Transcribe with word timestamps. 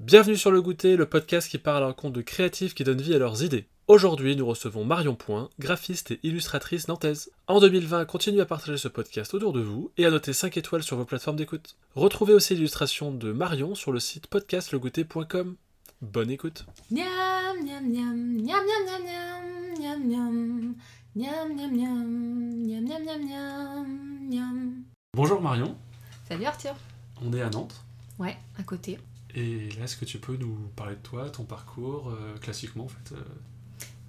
Bienvenue 0.00 0.36
sur 0.36 0.50
Le 0.50 0.62
Goûter, 0.62 0.96
le 0.96 1.04
podcast 1.06 1.48
qui 1.50 1.58
parle 1.58 1.84
à 1.84 1.86
un 1.86 1.92
compte 1.92 2.14
de 2.14 2.22
créatifs 2.22 2.74
qui 2.74 2.84
donnent 2.84 3.02
vie 3.02 3.14
à 3.14 3.18
leurs 3.18 3.42
idées. 3.42 3.66
Aujourd'hui, 3.86 4.34
nous 4.34 4.46
recevons 4.46 4.82
Marion 4.84 5.14
Point, 5.14 5.50
graphiste 5.58 6.12
et 6.12 6.20
illustratrice 6.22 6.88
nantaise. 6.88 7.30
En 7.48 7.60
2020, 7.60 8.06
continuez 8.06 8.40
à 8.40 8.46
partager 8.46 8.78
ce 8.78 8.88
podcast 8.88 9.34
autour 9.34 9.52
de 9.52 9.60
vous 9.60 9.90
et 9.98 10.06
à 10.06 10.10
noter 10.10 10.32
5 10.32 10.56
étoiles 10.56 10.82
sur 10.82 10.96
vos 10.96 11.04
plateformes 11.04 11.36
d'écoute. 11.36 11.76
Retrouvez 11.94 12.32
aussi 12.32 12.54
l'illustration 12.54 13.12
de 13.12 13.30
Marion 13.32 13.74
sur 13.74 13.92
le 13.92 14.00
site 14.00 14.26
podcastlegouter.com. 14.28 15.56
Bonne 16.00 16.30
écoute. 16.30 16.64
Miam, 16.90 17.04
miam, 17.62 17.84
miam, 17.92 18.16
miam, 18.16 18.64
miam, 18.64 19.02
miam, 19.78 20.02
miam, 20.08 20.08
miam, 20.08 20.74
miam, 21.14 21.56
miam, 21.56 21.56
miam, 21.56 21.76
miam, 21.76 22.84
miam, 22.88 23.04
miam, 23.04 23.26
miam, 23.28 24.28
miam. 24.30 24.72
Bonjour 25.14 25.42
Marion, 25.42 25.76
Salut 26.26 26.46
Arthur. 26.46 26.74
on 27.22 27.32
est 27.34 27.42
à 27.42 27.50
Nantes. 27.50 27.84
Ouais, 28.18 28.36
à 28.58 28.62
côté. 28.62 28.98
Et 29.34 29.70
là, 29.70 29.84
est-ce 29.84 29.96
que 29.96 30.04
tu 30.04 30.18
peux 30.18 30.36
nous 30.36 30.56
parler 30.76 30.96
de 30.96 31.00
toi, 31.00 31.30
ton 31.30 31.44
parcours, 31.44 32.10
euh, 32.10 32.36
classiquement 32.38 32.84
en 32.84 32.88
fait 32.88 33.12
euh, 33.12 33.22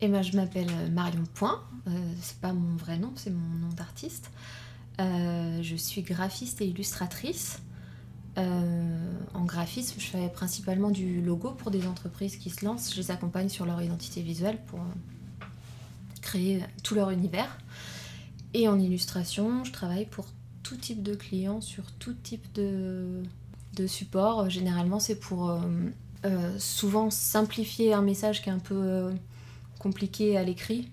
Et 0.01 0.07
moi, 0.07 0.21
je 0.21 0.35
m'appelle 0.35 0.69
euh, 0.71 0.89
Marion 0.89 1.23
Point. 1.33 1.63
Euh, 1.87 2.13
c'est 2.21 2.39
pas 2.39 2.53
mon 2.53 2.75
vrai 2.75 2.97
nom, 2.97 3.11
c'est 3.15 3.29
mon 3.29 3.59
nom 3.59 3.69
d'artiste. 3.69 4.31
Je 4.99 5.75
suis 5.77 6.03
graphiste 6.03 6.61
et 6.61 6.67
illustratrice. 6.67 7.59
En 8.37 9.45
graphisme, 9.45 9.99
je 9.99 10.05
fais 10.05 10.29
principalement 10.29 10.91
du 10.91 11.21
logo 11.21 11.51
pour 11.51 11.71
des 11.71 11.87
entreprises 11.87 12.37
qui 12.37 12.51
se 12.51 12.63
lancent. 12.63 12.93
Je 12.93 13.01
les 13.01 13.09
accompagne 13.09 13.49
sur 13.49 13.65
leur 13.65 13.81
identité 13.81 14.21
visuelle 14.21 14.59
pour 14.67 14.79
créer 16.21 16.63
tout 16.83 16.93
leur 16.93 17.09
univers. 17.09 17.57
Et 18.53 18.67
en 18.67 18.79
illustration, 18.79 19.63
je 19.63 19.71
travaille 19.71 20.05
pour 20.05 20.27
tout 20.61 20.77
type 20.77 21.01
de 21.01 21.15
clients 21.15 21.61
sur 21.61 21.91
tout 21.93 22.13
type 22.13 22.53
de, 22.53 23.23
de 23.73 23.87
support. 23.87 24.49
Généralement, 24.49 24.99
c'est 24.99 25.19
pour 25.19 25.49
euh, 25.49 25.59
euh, 26.25 26.57
souvent 26.59 27.09
simplifier 27.09 27.93
un 27.93 28.01
message 28.01 28.41
qui 28.41 28.49
est 28.49 28.53
un 28.53 28.59
peu 28.59 28.75
euh, 28.75 29.11
compliqué 29.79 30.37
à 30.37 30.43
l'écrit. 30.43 30.89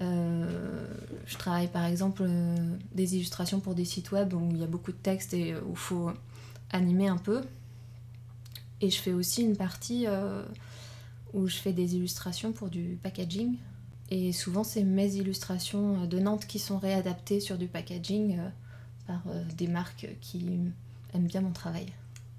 Euh, 0.00 0.86
je 1.26 1.36
travaille 1.36 1.68
par 1.68 1.84
exemple 1.84 2.22
euh, 2.24 2.56
des 2.94 3.16
illustrations 3.16 3.60
pour 3.60 3.74
des 3.74 3.84
sites 3.84 4.12
web 4.12 4.32
où 4.32 4.48
il 4.50 4.58
y 4.58 4.64
a 4.64 4.66
beaucoup 4.66 4.92
de 4.92 4.96
texte 4.96 5.34
et 5.34 5.52
euh, 5.52 5.60
où 5.66 5.72
il 5.72 5.76
faut 5.76 6.10
animer 6.70 7.08
un 7.08 7.18
peu. 7.18 7.42
Et 8.80 8.90
je 8.90 8.98
fais 8.98 9.12
aussi 9.12 9.42
une 9.42 9.56
partie 9.56 10.06
euh, 10.06 10.42
où 11.34 11.46
je 11.48 11.56
fais 11.56 11.72
des 11.72 11.96
illustrations 11.96 12.52
pour 12.52 12.70
du 12.70 12.98
packaging. 13.02 13.56
Et 14.10 14.32
souvent, 14.32 14.64
c'est 14.64 14.82
mes 14.82 15.14
illustrations 15.16 16.02
euh, 16.02 16.06
de 16.06 16.18
Nantes 16.18 16.46
qui 16.46 16.58
sont 16.58 16.78
réadaptées 16.78 17.40
sur 17.40 17.58
du 17.58 17.68
packaging 17.68 18.38
euh, 18.38 18.48
par 19.06 19.22
euh, 19.28 19.44
des 19.56 19.68
marques 19.68 20.08
qui 20.20 20.58
aiment 21.14 21.26
bien 21.26 21.40
mon 21.40 21.52
travail. 21.52 21.86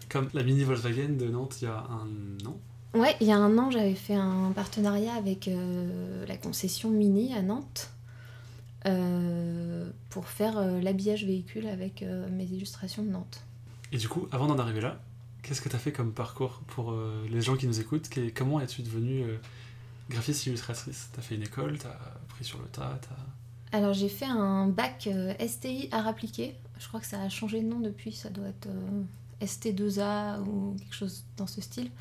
Comme 0.09 0.29
la 0.33 0.43
mini 0.43 0.63
Volkswagen 0.63 1.17
de 1.17 1.27
Nantes 1.27 1.61
il 1.61 1.65
y 1.65 1.67
a 1.67 1.77
un 1.77 2.47
an. 2.47 2.57
Ouais, 2.93 3.15
il 3.21 3.27
y 3.27 3.31
a 3.31 3.37
un 3.37 3.57
an, 3.57 3.71
j'avais 3.71 3.95
fait 3.95 4.15
un 4.15 4.51
partenariat 4.53 5.13
avec 5.13 5.47
euh, 5.47 6.25
la 6.25 6.35
concession 6.35 6.89
Mini 6.89 7.33
à 7.33 7.41
Nantes 7.41 7.89
euh, 8.85 9.89
pour 10.09 10.27
faire 10.27 10.57
euh, 10.57 10.81
l'habillage 10.81 11.23
véhicule 11.23 11.67
avec 11.67 12.03
mes 12.31 12.43
illustrations 12.43 13.03
de 13.03 13.09
Nantes. 13.09 13.43
Et 13.93 13.97
du 13.97 14.09
coup, 14.09 14.27
avant 14.31 14.47
d'en 14.47 14.59
arriver 14.59 14.81
là, 14.81 14.99
qu'est-ce 15.41 15.61
que 15.61 15.69
tu 15.69 15.75
as 15.75 15.79
fait 15.79 15.93
comme 15.93 16.11
parcours 16.11 16.61
pour 16.67 16.93
les 17.29 17.41
gens 17.41 17.55
qui 17.55 17.67
nous 17.67 17.79
écoutent? 17.79 18.09
Comment 18.35 18.59
es-tu 18.59 18.81
devenue 18.81 19.25
graphiste 20.09 20.45
illustratrice? 20.45 21.09
T'as 21.13 21.21
fait 21.21 21.35
une 21.35 21.43
école, 21.43 21.77
t'as 21.77 21.89
appris 21.89 22.43
sur 22.43 22.59
le 22.59 22.65
tas. 22.65 22.99
Alors 23.73 23.93
j'ai 23.93 24.09
fait 24.09 24.25
un 24.25 24.67
bac 24.67 25.09
STI 25.45 25.89
art 25.91 26.07
appliqué. 26.07 26.55
Je 26.81 26.87
crois 26.87 26.99
que 26.99 27.05
ça 27.05 27.21
a 27.21 27.29
changé 27.29 27.61
de 27.61 27.67
nom 27.67 27.79
depuis, 27.79 28.11
ça 28.11 28.29
doit 28.29 28.47
être 28.47 28.67
euh, 28.67 29.03
ST2A 29.45 30.39
ou 30.41 30.75
quelque 30.79 30.95
chose 30.95 31.23
dans 31.37 31.45
ce 31.47 31.61
style. 31.61 31.91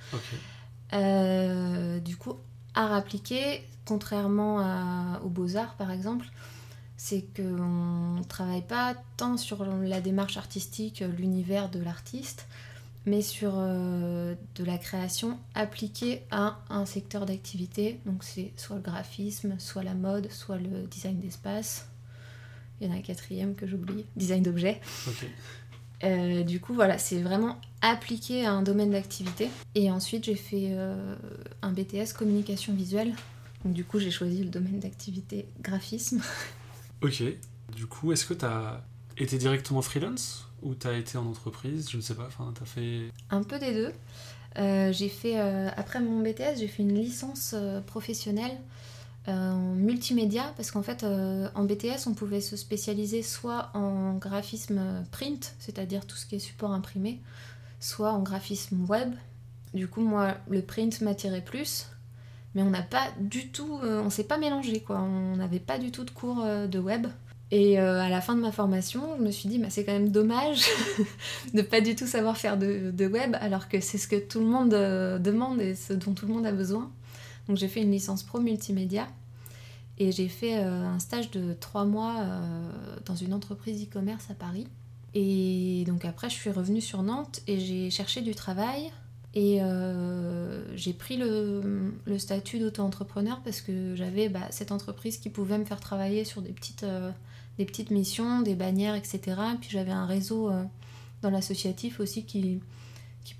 Euh, 0.92 2.00
du 2.00 2.16
coup, 2.16 2.34
art 2.74 2.92
appliqué, 2.92 3.62
contrairement 3.84 4.58
à- 4.60 5.20
aux 5.24 5.28
beaux-arts 5.28 5.74
par 5.74 5.90
exemple, 5.90 6.26
c'est 6.96 7.24
qu'on 7.36 8.16
ne 8.18 8.24
travaille 8.24 8.66
pas 8.66 8.94
tant 9.16 9.36
sur 9.36 9.64
la 9.64 10.00
démarche 10.00 10.36
artistique, 10.36 11.04
l'univers 11.16 11.68
de 11.70 11.78
l'artiste, 11.80 12.46
mais 13.06 13.22
sur 13.22 13.52
euh, 13.56 14.34
de 14.56 14.64
la 14.64 14.76
création 14.78 15.38
appliquée 15.54 16.22
à 16.30 16.58
un 16.68 16.84
secteur 16.86 17.24
d'activité. 17.26 18.00
Donc 18.06 18.24
c'est 18.24 18.52
soit 18.56 18.76
le 18.76 18.82
graphisme, 18.82 19.54
soit 19.58 19.82
la 19.82 19.94
mode, 19.94 20.30
soit 20.30 20.58
le 20.58 20.82
design 20.86 21.18
d'espace. 21.20 21.86
Il 22.80 22.86
y 22.86 22.90
en 22.90 22.94
a 22.94 22.96
un 22.98 23.02
quatrième 23.02 23.54
que 23.54 23.66
j'oublie, 23.66 24.06
design 24.16 24.42
d'objets. 24.42 24.80
Ok. 25.06 25.26
Euh, 26.02 26.42
du 26.42 26.60
coup, 26.60 26.74
voilà, 26.74 26.98
c'est 26.98 27.20
vraiment 27.20 27.60
appliqué 27.82 28.46
à 28.46 28.52
un 28.52 28.62
domaine 28.62 28.90
d'activité. 28.90 29.48
Et 29.74 29.90
ensuite, 29.90 30.24
j'ai 30.24 30.34
fait 30.34 30.68
euh, 30.70 31.14
un 31.62 31.72
BTS 31.72 32.14
communication 32.16 32.72
visuelle. 32.74 33.14
Donc, 33.64 33.74
du 33.74 33.84
coup, 33.84 33.98
j'ai 33.98 34.10
choisi 34.10 34.42
le 34.42 34.50
domaine 34.50 34.78
d'activité 34.78 35.46
graphisme. 35.60 36.20
Ok. 37.02 37.22
Du 37.74 37.86
coup, 37.86 38.12
est-ce 38.12 38.26
que 38.26 38.34
t'as 38.34 38.82
été 39.16 39.38
directement 39.38 39.80
freelance 39.80 40.46
ou 40.60 40.74
t'as 40.74 40.98
été 40.98 41.16
en 41.16 41.24
entreprise? 41.24 41.88
Je 41.88 41.96
ne 41.96 42.02
sais 42.02 42.12
pas. 42.12 42.26
Enfin, 42.26 42.52
t'as 42.54 42.66
fait. 42.66 43.08
Un 43.30 43.42
peu 43.42 43.58
des 43.58 43.72
deux. 43.72 43.92
Euh, 44.58 44.92
j'ai 44.92 45.08
fait, 45.08 45.38
après 45.38 46.00
mon 46.00 46.20
BTS, 46.20 46.58
j'ai 46.58 46.68
fait 46.68 46.82
une 46.82 46.94
licence 46.94 47.54
professionnelle 47.86 48.58
euh, 49.28 49.52
en 49.52 49.74
multimédia 49.74 50.54
parce 50.56 50.70
qu'en 50.70 50.82
fait, 50.82 51.02
euh, 51.04 51.48
en 51.54 51.64
BTS, 51.64 52.06
on 52.06 52.14
pouvait 52.14 52.40
se 52.40 52.56
spécialiser 52.56 53.22
soit 53.22 53.70
en 53.74 54.14
graphisme 54.14 55.04
print, 55.10 55.54
c'est-à-dire 55.58 56.06
tout 56.06 56.16
ce 56.16 56.24
qui 56.24 56.36
est 56.36 56.40
support 56.40 56.72
imprimé, 56.72 57.20
soit 57.80 58.12
en 58.12 58.22
graphisme 58.22 58.82
web. 58.88 59.12
Du 59.74 59.88
coup, 59.88 60.00
moi, 60.00 60.36
le 60.48 60.62
print 60.62 61.02
m'attirait 61.02 61.44
plus, 61.44 61.86
mais 62.54 62.62
on 62.62 62.70
n'a 62.70 62.80
pas 62.80 63.08
du 63.20 63.48
tout, 63.48 63.78
euh, 63.82 64.00
on 64.02 64.08
s'est 64.08 64.24
pas 64.24 64.38
mélangé 64.38 64.80
quoi. 64.80 65.00
On 65.00 65.36
n'avait 65.36 65.60
pas 65.60 65.78
du 65.78 65.92
tout 65.92 66.04
de 66.04 66.10
cours 66.10 66.42
de 66.44 66.78
web. 66.78 67.06
Et 67.52 67.78
à 67.78 68.08
la 68.08 68.20
fin 68.20 68.36
de 68.36 68.40
ma 68.40 68.52
formation, 68.52 69.16
je 69.18 69.24
me 69.24 69.32
suis 69.32 69.48
dit, 69.48 69.58
bah, 69.58 69.66
c'est 69.70 69.84
quand 69.84 69.92
même 69.92 70.10
dommage 70.10 70.62
de 71.54 71.62
pas 71.62 71.80
du 71.80 71.96
tout 71.96 72.06
savoir 72.06 72.36
faire 72.36 72.56
de, 72.56 73.06
web, 73.06 73.36
alors 73.40 73.68
que 73.68 73.80
c'est 73.80 73.98
ce 73.98 74.06
que 74.06 74.16
tout 74.16 74.38
le 74.38 74.46
monde 74.46 74.70
demande 74.70 75.60
et 75.60 75.74
ce 75.74 75.92
dont 75.92 76.14
tout 76.14 76.26
le 76.26 76.32
monde 76.32 76.46
a 76.46 76.52
besoin. 76.52 76.90
Donc 77.50 77.56
j'ai 77.56 77.66
fait 77.66 77.82
une 77.82 77.90
licence 77.90 78.22
pro 78.22 78.38
multimédia 78.38 79.08
et 79.98 80.12
j'ai 80.12 80.28
fait 80.28 80.58
euh, 80.58 80.86
un 80.86 81.00
stage 81.00 81.32
de 81.32 81.52
trois 81.52 81.84
mois 81.84 82.20
euh, 82.20 82.70
dans 83.06 83.16
une 83.16 83.34
entreprise 83.34 83.82
e-commerce 83.82 84.30
à 84.30 84.34
Paris. 84.34 84.68
Et 85.14 85.82
donc 85.88 86.04
après, 86.04 86.30
je 86.30 86.36
suis 86.36 86.50
revenue 86.50 86.80
sur 86.80 87.02
Nantes 87.02 87.40
et 87.48 87.58
j'ai 87.58 87.90
cherché 87.90 88.20
du 88.20 88.36
travail. 88.36 88.92
Et 89.34 89.60
euh, 89.62 90.62
j'ai 90.76 90.92
pris 90.92 91.16
le, 91.16 91.92
statut 92.18 92.60
d'auto-entrepreneur 92.60 93.40
parce 93.42 93.62
que 93.62 93.96
j'avais 93.96 94.28
bah, 94.28 94.46
cette 94.50 94.70
entreprise 94.70 95.18
qui 95.18 95.28
pouvait 95.28 95.58
me 95.58 95.64
faire 95.64 95.80
travailler 95.80 96.24
sur 96.24 96.42
des 96.42 96.52
petites, 96.52 96.86
des 97.58 97.64
petites 97.64 97.90
missions, 97.90 98.42
des 98.42 98.54
bannières, 98.54 98.94
etc. 98.94 99.20
Et 99.54 99.56
puis 99.60 99.70
j'avais 99.70 99.90
un 99.90 100.06
réseau 100.06 100.52
dans 101.22 101.30
l'associatif 101.30 101.98
aussi 101.98 102.24
qui, 102.24 102.60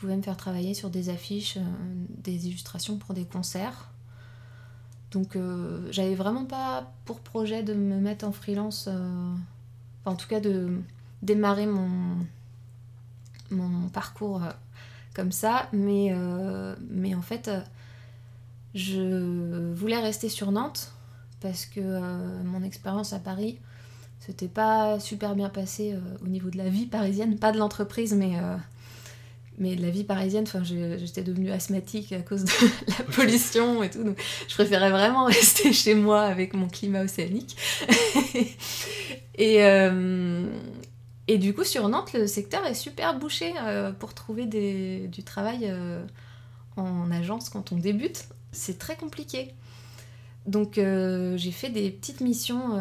pouvait 0.01 0.17
me 0.17 0.23
faire 0.23 0.37
travailler 0.37 0.75
sur 0.75 0.91
des 0.91 1.11
affiches, 1.11 1.59
des 2.25 2.49
illustrations 2.49 2.97
pour 2.97 3.15
des 3.15 3.25
concerts. 3.25 3.90
Donc 5.11 5.35
euh, 5.35 5.89
j'avais 5.91 6.15
vraiment 6.15 6.45
pas 6.45 6.93
pour 7.05 7.21
projet 7.21 7.63
de 7.63 7.75
me 7.75 7.97
mettre 7.97 8.25
en 8.25 8.33
freelance, 8.33 8.87
euh, 8.89 9.35
enfin 10.01 10.13
en 10.13 10.17
tout 10.17 10.29
cas 10.29 10.41
de 10.41 10.79
démarrer 11.23 11.67
mon, 11.67 12.17
parcours 13.93 14.45
euh, 14.45 14.51
comme 15.15 15.33
ça, 15.33 15.69
mais, 15.73 16.15
mais 16.89 17.15
en 17.17 17.23
fait 17.23 17.51
je 18.75 19.73
voulais 19.73 19.99
rester 19.99 20.29
sur 20.29 20.53
Nantes 20.53 20.93
parce 21.41 21.67
que 21.67 21.81
mon 22.45 22.63
expérience 22.63 23.13
à 23.13 23.19
Paris 23.19 23.59
c'était 24.21 24.49
pas 24.49 25.01
super 25.01 25.35
bien 25.35 25.49
passé 25.49 25.99
au 26.23 26.29
niveau 26.29 26.51
de 26.51 26.59
la 26.59 26.69
vie 26.69 26.87
parisienne, 26.87 27.37
pas 27.37 27.51
de 27.51 27.59
l'entreprise, 27.59 28.15
mais, 28.15 28.39
mais 29.59 29.75
la 29.77 29.91
vie 29.91 30.05
parisienne. 30.05 30.45
Enfin, 30.47 30.63
j'étais 30.65 31.23
devenue 31.23 31.51
asthmatique 31.51 32.13
à 32.13 32.21
cause 32.23 32.45
de 32.45 32.51
la 32.99 33.05
pollution 33.13 33.83
et 33.83 33.91
tout. 33.91 34.03
Donc, 34.05 34.21
je 34.49 34.55
préférais 34.55 34.91
vraiment 34.91 35.25
rester 35.27 35.73
chez 35.73 35.95
moi 35.95 36.23
avec 36.23 36.55
mon 36.55 36.69
climat 36.69 37.03
océanique. 37.03 37.57
et, 39.35 39.63
euh, 39.65 40.47
et 41.29 41.39
du 41.39 41.55
coup, 41.55 41.65
sur 41.65 41.89
Nantes, 41.89 42.13
le 42.13 42.27
secteur 42.27 42.65
est 42.67 42.75
super 42.75 43.19
bouché 43.19 43.53
euh, 43.63 43.93
pour 43.93 44.15
trouver 44.15 44.47
des- 44.47 45.09
du 45.09 45.23
travail 45.23 45.61
euh, 45.65 46.05
en 46.77 47.11
agence 47.11 47.49
quand 47.51 47.73
on 47.73 47.77
débute. 47.77 48.27
C'est 48.53 48.79
très 48.79 48.97
compliqué. 48.97 49.55
Donc 50.47 50.77
j'ai 50.77 51.53
fait 51.53 51.69
des 51.69 51.91
petites 51.91 52.23
missions 52.23 52.81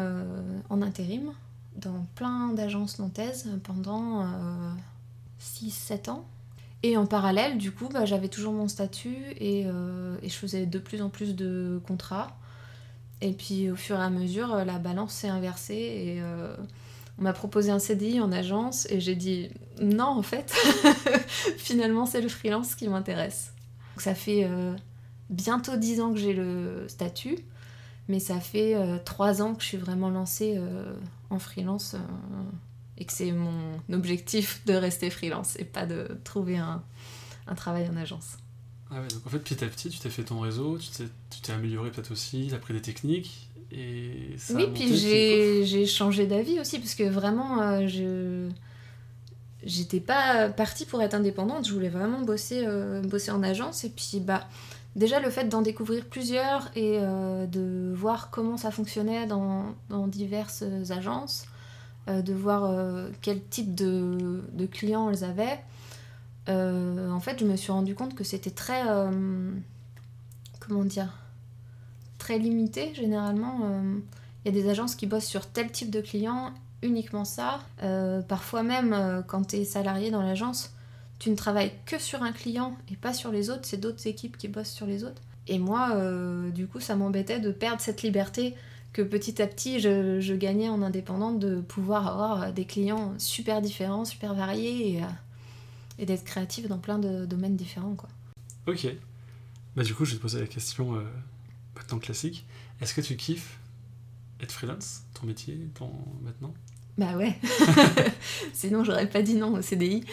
en 0.70 0.82
intérim 0.82 1.30
dans 1.76 2.06
plein 2.14 2.48
d'agences 2.54 2.98
nantaises 2.98 3.48
pendant 3.62 4.26
6-7 5.40 6.08
ans. 6.10 6.24
Et 6.82 6.96
en 6.96 7.06
parallèle, 7.06 7.58
du 7.58 7.72
coup, 7.72 7.88
bah, 7.88 8.04
j'avais 8.06 8.28
toujours 8.28 8.52
mon 8.52 8.68
statut 8.68 9.18
et, 9.36 9.64
euh, 9.66 10.16
et 10.22 10.28
je 10.28 10.36
faisais 10.36 10.66
de 10.66 10.78
plus 10.78 11.02
en 11.02 11.10
plus 11.10 11.34
de 11.34 11.80
contrats. 11.86 12.38
Et 13.20 13.32
puis 13.32 13.70
au 13.70 13.76
fur 13.76 13.96
et 13.96 14.02
à 14.02 14.08
mesure, 14.10 14.64
la 14.64 14.78
balance 14.78 15.12
s'est 15.12 15.28
inversée 15.28 15.74
et 15.74 16.22
euh, 16.22 16.56
On 17.18 17.22
m'a 17.22 17.34
proposé 17.34 17.70
un 17.70 17.78
CDI 17.78 18.18
en 18.20 18.32
agence 18.32 18.86
et 18.90 18.98
j'ai 18.98 19.14
dit 19.14 19.50
non, 19.80 20.06
en 20.06 20.22
fait, 20.22 20.54
finalement, 21.58 22.06
c'est 22.06 22.20
le 22.20 22.28
freelance 22.28 22.74
qui 22.74 22.88
m'intéresse. 22.88 23.52
Ça 23.96 24.14
fait 24.14 24.44
euh, 24.44 24.74
bientôt 25.28 25.76
10 25.76 26.00
ans 26.00 26.12
que 26.12 26.18
j'ai 26.18 26.32
le 26.32 26.86
statut, 26.88 27.38
mais 28.08 28.20
ça 28.20 28.40
fait 28.40 28.74
euh, 28.74 28.98
3 29.04 29.42
ans 29.42 29.54
que 29.54 29.62
je 29.62 29.68
suis 29.68 29.76
vraiment 29.76 30.10
lancée 30.10 30.54
euh, 30.56 30.94
en 31.30 31.38
freelance 31.38 31.96
et 33.00 33.04
que 33.06 33.12
c'est 33.12 33.32
mon 33.32 33.80
objectif 33.92 34.62
de 34.66 34.74
rester 34.74 35.10
freelance 35.10 35.56
et 35.58 35.64
pas 35.64 35.86
de 35.86 36.06
trouver 36.22 36.58
un, 36.58 36.82
un 37.46 37.54
travail 37.54 37.88
en 37.88 37.96
agence. 37.96 38.36
Ah 38.90 39.00
ouais, 39.00 39.08
donc 39.08 39.26
en 39.26 39.30
fait, 39.30 39.38
petit 39.38 39.64
à 39.64 39.68
petit, 39.68 39.88
tu 39.88 39.98
t'es 39.98 40.10
fait 40.10 40.24
ton 40.24 40.40
réseau, 40.40 40.78
tu 40.78 40.88
t'es, 41.42 41.52
amélioré 41.52 41.90
peut-être 41.90 42.10
aussi, 42.10 42.46
tu 42.48 42.54
as 42.54 42.56
appris 42.56 42.74
des 42.74 42.82
techniques, 42.82 43.48
et 43.70 44.34
ça 44.36 44.54
Oui, 44.54 44.66
puis 44.74 44.96
j'ai 44.96 45.86
changé 45.86 46.26
d'avis 46.26 46.58
aussi, 46.60 46.78
parce 46.78 46.94
que 46.94 47.04
vraiment, 47.04 47.62
euh, 47.62 47.86
je 47.86 48.48
j'étais 49.62 50.00
pas 50.00 50.48
partie 50.48 50.86
pour 50.86 51.02
être 51.02 51.14
indépendante, 51.14 51.68
je 51.68 51.72
voulais 51.72 51.90
vraiment 51.90 52.22
bosser, 52.22 52.64
euh, 52.66 53.02
bosser 53.02 53.30
en 53.30 53.42
agence, 53.42 53.84
et 53.84 53.90
puis 53.90 54.18
bah, 54.20 54.48
déjà 54.96 55.20
le 55.20 55.30
fait 55.30 55.44
d'en 55.44 55.62
découvrir 55.62 56.06
plusieurs 56.06 56.70
et 56.74 56.98
euh, 56.98 57.46
de 57.46 57.92
voir 57.94 58.30
comment 58.30 58.56
ça 58.56 58.70
fonctionnait 58.70 59.26
dans, 59.26 59.66
dans 59.88 60.08
diverses 60.08 60.64
agences, 60.90 61.44
de 62.22 62.32
voir 62.34 62.64
euh, 62.64 63.08
quel 63.22 63.42
type 63.44 63.74
de, 63.74 64.42
clients 64.70 65.10
elles 65.10 65.24
avaient, 65.24 65.60
euh, 66.48 67.10
en 67.10 67.20
fait, 67.20 67.38
je 67.40 67.44
me 67.44 67.56
suis 67.56 67.72
rendu 67.72 67.94
compte 67.94 68.14
que 68.14 68.24
c'était 68.24 68.50
très. 68.50 68.82
euh, 68.88 69.50
comment 70.58 70.84
dire 70.84 71.14
Très 72.18 72.38
limité, 72.38 72.92
généralement. 72.94 73.60
euh, 73.64 73.98
Il 74.44 74.54
y 74.54 74.58
a 74.58 74.62
des 74.62 74.68
agences 74.68 74.94
qui 74.94 75.06
bossent 75.06 75.26
sur 75.26 75.46
tel 75.46 75.70
type 75.70 75.90
de 75.90 76.00
client, 76.00 76.52
uniquement 76.82 77.24
ça. 77.24 77.60
Euh, 77.82 78.20
parfois 78.22 78.62
même, 78.62 78.92
euh, 78.92 79.22
quand 79.22 79.48
tu 79.48 79.56
es 79.56 79.64
salarié 79.64 80.10
dans 80.10 80.22
l'agence, 80.22 80.72
tu 81.18 81.30
ne 81.30 81.36
travailles 81.36 81.72
que 81.86 81.98
sur 81.98 82.22
un 82.22 82.32
client 82.32 82.76
et 82.90 82.96
pas 82.96 83.12
sur 83.12 83.30
les 83.30 83.50
autres. 83.50 83.62
C'est 83.64 83.76
d'autres 83.78 84.06
équipes 84.06 84.36
qui 84.38 84.48
bossent 84.48 84.72
sur 84.72 84.86
les 84.86 85.04
autres. 85.04 85.20
Et 85.48 85.58
moi, 85.58 85.90
euh, 85.94 86.50
du 86.50 86.66
coup, 86.66 86.80
ça 86.80 86.94
m'embêtait 86.96 87.40
de 87.40 87.50
perdre 87.50 87.80
cette 87.80 88.02
liberté 88.02 88.54
que 88.92 89.02
petit 89.02 89.40
à 89.40 89.46
petit 89.46 89.80
je, 89.80 90.20
je 90.20 90.34
gagnais 90.34 90.68
en 90.68 90.82
indépendante 90.82 91.38
de 91.38 91.60
pouvoir 91.60 92.08
avoir 92.08 92.52
des 92.52 92.64
clients 92.64 93.14
super 93.18 93.60
différents, 93.62 94.04
super 94.04 94.34
variés 94.34 94.94
et, 94.94 95.02
euh, 95.02 95.06
et 95.98 96.06
d'être 96.06 96.24
créatif 96.24 96.68
dans 96.68 96.78
plein 96.78 96.98
de 96.98 97.26
domaines 97.26 97.56
différents. 97.56 97.94
Quoi. 97.94 98.08
Ok. 98.66 98.86
Bah 99.76 99.84
du 99.84 99.94
coup, 99.94 100.04
je 100.04 100.12
vais 100.12 100.16
te 100.16 100.22
poser 100.22 100.40
la 100.40 100.46
question 100.46 100.96
euh, 100.96 101.04
maintenant 101.76 101.98
classique. 101.98 102.46
Est-ce 102.80 102.94
que 102.94 103.00
tu 103.00 103.16
kiffes 103.16 103.58
être 104.40 104.52
freelance, 104.52 105.02
ton 105.14 105.26
métier, 105.26 105.58
ton 105.74 105.90
maintenant? 106.22 106.54
Bah 106.98 107.16
ouais, 107.16 107.38
sinon 108.52 108.84
j'aurais 108.84 109.08
pas 109.08 109.22
dit 109.22 109.34
non 109.34 109.54
au 109.54 109.62
CDI. 109.62 110.04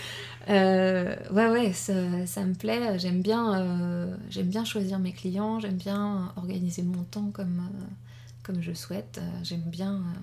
Euh, 0.49 1.15
ouais, 1.31 1.49
ouais, 1.49 1.73
ça, 1.73 2.25
ça 2.25 2.45
me 2.45 2.53
plaît. 2.53 2.97
J'aime 2.99 3.21
bien, 3.21 3.59
euh, 3.59 4.15
j'aime 4.29 4.47
bien 4.47 4.63
choisir 4.63 4.99
mes 4.99 5.11
clients, 5.11 5.59
j'aime 5.59 5.75
bien 5.75 6.31
organiser 6.37 6.83
mon 6.83 7.03
temps 7.03 7.31
comme, 7.33 7.59
euh, 7.59 7.83
comme 8.47 8.61
je 8.61 8.73
souhaite. 8.73 9.19
Euh, 9.21 9.39
J'aime 9.43 9.61
bien 9.61 9.95
euh, 9.95 10.19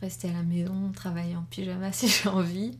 rester 0.00 0.30
à 0.30 0.32
la 0.32 0.42
maison, 0.42 0.90
travailler 0.92 1.36
en 1.36 1.42
pyjama 1.42 1.92
si 1.92 2.08
j'ai 2.08 2.28
envie. 2.28 2.76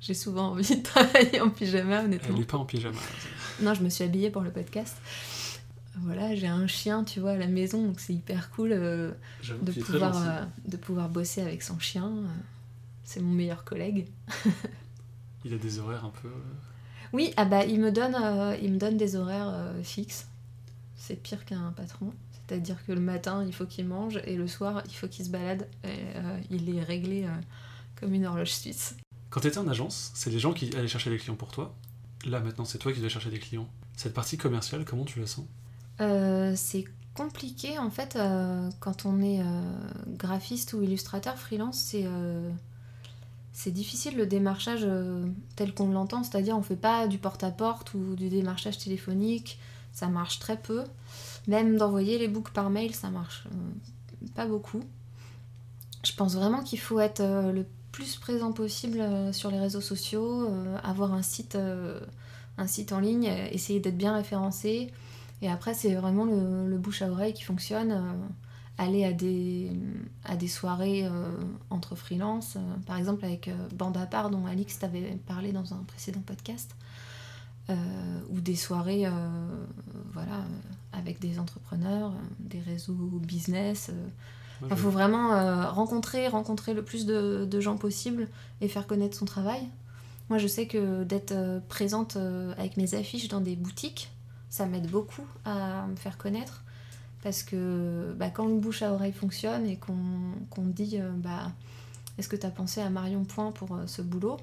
J'ai 0.00 0.14
souvent 0.14 0.50
envie 0.50 0.76
de 0.76 0.82
travailler 0.82 1.40
en 1.40 1.50
pyjama, 1.50 2.02
honnêtement. 2.02 2.28
Elle 2.30 2.40
n'est 2.40 2.46
pas 2.46 2.58
en 2.58 2.64
pyjama. 2.64 2.98
Non, 3.60 3.74
je 3.74 3.82
me 3.82 3.88
suis 3.88 4.04
habillée 4.04 4.30
pour 4.30 4.42
le 4.42 4.50
podcast. 4.50 4.96
Voilà, 5.98 6.34
j'ai 6.34 6.46
un 6.46 6.66
chien, 6.66 7.04
tu 7.04 7.20
vois, 7.20 7.32
à 7.32 7.36
la 7.36 7.46
maison, 7.46 7.82
donc 7.82 8.00
c'est 8.00 8.12
hyper 8.12 8.50
cool 8.50 8.72
euh, 8.72 9.12
de, 9.62 9.72
pouvoir, 9.72 10.16
euh, 10.16 10.44
de 10.66 10.76
pouvoir 10.76 11.08
bosser 11.08 11.40
avec 11.40 11.62
son 11.62 11.78
chien. 11.78 12.12
C'est 13.04 13.20
mon 13.20 13.32
meilleur 13.32 13.64
collègue. 13.64 14.06
Il 15.44 15.54
a 15.54 15.58
des 15.58 15.78
horaires 15.78 16.04
un 16.04 16.12
peu... 16.22 16.28
Oui, 17.12 17.32
ah 17.36 17.44
bah, 17.44 17.64
il, 17.64 17.80
me 17.80 17.92
donne, 17.92 18.16
euh, 18.20 18.56
il 18.60 18.72
me 18.72 18.78
donne 18.78 18.96
des 18.96 19.14
horaires 19.14 19.54
fixes. 19.84 20.26
C'est 20.96 21.14
pire 21.14 21.44
qu'un 21.44 21.72
patron. 21.76 22.12
C'est-à-dire 22.46 22.84
que 22.86 22.92
le 22.92 23.00
matin, 23.00 23.44
il 23.44 23.52
faut 23.52 23.66
qu'il 23.66 23.86
mange 23.86 24.20
et 24.24 24.36
le 24.36 24.46
soir, 24.46 24.82
il 24.86 24.94
faut 24.94 25.08
qu'il 25.08 25.24
se 25.24 25.30
balade. 25.30 25.68
Et, 25.84 25.88
euh, 26.16 26.38
il 26.50 26.74
est 26.74 26.82
réglé 26.82 27.24
euh, 27.24 27.30
comme 27.98 28.14
une 28.14 28.26
horloge 28.26 28.52
suisse. 28.52 28.96
Quand 29.30 29.40
tu 29.40 29.48
étais 29.48 29.58
en 29.58 29.68
agence, 29.68 30.12
c'est 30.14 30.30
les 30.30 30.38
gens 30.38 30.52
qui 30.52 30.74
allaient 30.76 30.88
chercher 30.88 31.10
des 31.10 31.18
clients 31.18 31.36
pour 31.36 31.50
toi. 31.50 31.74
Là, 32.24 32.40
maintenant, 32.40 32.64
c'est 32.64 32.78
toi 32.78 32.92
qui 32.92 33.00
dois 33.00 33.08
chercher 33.08 33.30
des 33.30 33.38
clients. 33.38 33.68
Cette 33.96 34.14
partie 34.14 34.36
commerciale, 34.36 34.84
comment 34.84 35.04
tu 35.04 35.20
la 35.20 35.26
sens? 35.26 35.46
Euh, 36.00 36.52
c'est 36.56 36.84
compliqué 37.14 37.78
en 37.78 37.88
fait 37.88 38.18
quand 38.78 39.06
on 39.06 39.22
est 39.22 39.40
graphiste 40.18 40.74
ou 40.74 40.82
illustrateur 40.82 41.38
freelance 41.38 41.78
c'est 41.78 42.04
c'est 43.56 43.70
difficile 43.70 44.18
le 44.18 44.26
démarchage 44.26 44.82
euh, 44.82 45.24
tel 45.56 45.72
qu'on 45.72 45.88
l'entend 45.88 46.22
c'est-à-dire 46.22 46.58
on 46.58 46.62
fait 46.62 46.76
pas 46.76 47.08
du 47.08 47.16
porte-à-porte 47.16 47.94
ou 47.94 48.14
du 48.14 48.28
démarchage 48.28 48.76
téléphonique 48.76 49.58
ça 49.94 50.08
marche 50.08 50.40
très 50.40 50.58
peu 50.58 50.84
même 51.46 51.76
d'envoyer 51.76 52.18
les 52.18 52.28
books 52.28 52.50
par 52.50 52.70
mail 52.70 52.94
ça 52.94 53.10
marche 53.10 53.46
euh, 53.46 54.26
pas 54.34 54.46
beaucoup 54.46 54.82
je 56.04 56.12
pense 56.14 56.34
vraiment 56.34 56.62
qu'il 56.62 56.78
faut 56.78 57.00
être 57.00 57.20
euh, 57.20 57.52
le 57.52 57.66
plus 57.92 58.16
présent 58.16 58.52
possible 58.52 59.00
euh, 59.00 59.32
sur 59.32 59.50
les 59.50 59.58
réseaux 59.58 59.80
sociaux 59.80 60.48
avoir 60.82 61.12
un 61.14 61.22
site 61.22 61.56
en 62.92 63.00
ligne 63.00 63.24
essayer 63.52 63.80
d'être 63.80 63.96
bien 63.96 64.14
référencé 64.14 64.92
et 65.42 65.50
après, 65.50 65.74
c'est 65.74 65.94
vraiment 65.94 66.24
le, 66.24 66.78
bouche 66.78 67.02
à 67.02 67.10
oreille 67.10 67.34
qui 67.34 67.42
fonctionne. 67.42 68.02
aller 68.78 69.04
à 69.04 69.12
des, 69.12 69.70
soirées 70.48 71.08
entre 71.70 71.94
freelance, 71.94 72.56
par 72.86 72.96
exemple 72.96 73.24
avec 73.24 73.50
à 73.80 74.06
part, 74.06 74.30
dont 74.30 74.46
Alix 74.46 74.78
t'avait 74.78 75.18
parlé 75.26 75.52
dans 75.52 75.74
un 75.74 75.82
précédent 75.86 76.22
podcast, 76.24 76.74
ou 77.68 78.40
des 78.40 78.56
soirées 78.56 79.06
voilà, 80.12 80.44
avec 80.98 81.18
des 81.20 81.38
entrepreneurs, 81.38 82.10
euh, 82.10 82.14
des 82.40 82.60
réseaux 82.60 82.94
business. 83.22 83.90
euh. 83.92 84.08
Il 84.70 84.76
faut 84.76 84.88
vraiment 84.90 85.34
euh, 85.34 85.68
rencontrer, 85.70 86.28
rencontrer 86.28 86.72
le 86.72 86.82
plus 86.82 87.04
de, 87.04 87.44
de 87.44 87.60
gens 87.60 87.76
possible 87.76 88.28
et 88.62 88.68
faire 88.68 88.86
connaître 88.86 89.16
son 89.16 89.26
travail. 89.26 89.60
Moi, 90.30 90.38
je 90.38 90.46
sais 90.46 90.66
que 90.66 91.04
d'être 91.04 91.34
présente 91.68 92.16
avec 92.58 92.76
mes 92.78 92.94
affiches 92.94 93.28
dans 93.28 93.40
des 93.42 93.54
boutiques, 93.54 94.10
ça 94.48 94.64
m'aide 94.66 94.90
beaucoup 94.90 95.26
à 95.44 95.86
me 95.86 95.94
faire 95.96 96.16
connaître. 96.18 96.62
Parce 97.22 97.42
que 97.42 98.14
bah, 98.18 98.30
quand 98.30 98.46
le 98.46 98.54
bouche 98.56 98.82
à 98.82 98.92
oreille 98.92 99.12
fonctionne 99.12 99.66
et 99.66 99.76
qu'on 99.76 100.62
dit 100.62 100.98
bah, 101.16 101.52
est-ce 102.18 102.28
que 102.28 102.36
tu 102.36 102.46
as 102.46 102.50
pensé 102.50 102.80
à 102.80 102.88
Marion 102.88 103.24
Point 103.24 103.52
pour 103.52 103.78
ce 103.86 104.00
boulot? 104.02 104.38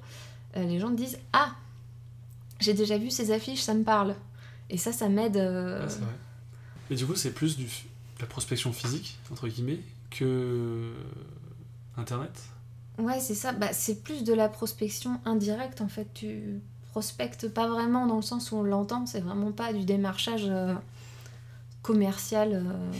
Les 0.56 0.78
gens 0.78 0.90
disent 0.90 1.18
Ah, 1.32 1.50
j'ai 2.60 2.72
déjà 2.74 2.96
vu 2.98 3.10
ces 3.10 3.32
affiches, 3.32 3.62
ça 3.62 3.74
me 3.74 3.82
parle. 3.82 4.14
Et 4.70 4.78
ça, 4.78 4.92
ça 4.92 5.08
m'aide. 5.08 5.36
euh, 5.36 5.86
Ah. 5.86 6.06
Mais 6.90 6.96
du 6.96 7.06
coup, 7.06 7.14
c'est 7.16 7.32
plus 7.32 7.56
du, 7.56 7.64
de 7.64 8.20
la 8.20 8.26
prospection 8.26 8.72
physique, 8.72 9.18
entre 9.32 9.48
guillemets, 9.48 9.80
que 10.10 10.92
Internet? 11.96 12.32
Ouais, 12.98 13.18
c'est 13.20 13.34
ça. 13.34 13.52
Bah, 13.52 13.72
c'est 13.72 14.02
plus 14.02 14.22
de 14.24 14.32
la 14.32 14.48
prospection 14.48 15.20
indirecte 15.24 15.80
en 15.80 15.88
fait. 15.88 16.06
Tu 16.14 16.60
prospectes 16.92 17.48
pas 17.48 17.66
vraiment 17.68 18.06
dans 18.06 18.16
le 18.16 18.22
sens 18.22 18.52
où 18.52 18.56
on 18.56 18.62
l'entend. 18.62 19.06
C'est 19.06 19.20
vraiment 19.20 19.50
pas 19.50 19.72
du 19.72 19.84
démarchage 19.84 20.44
euh, 20.46 20.74
commercial 21.82 22.50
euh, 22.52 22.92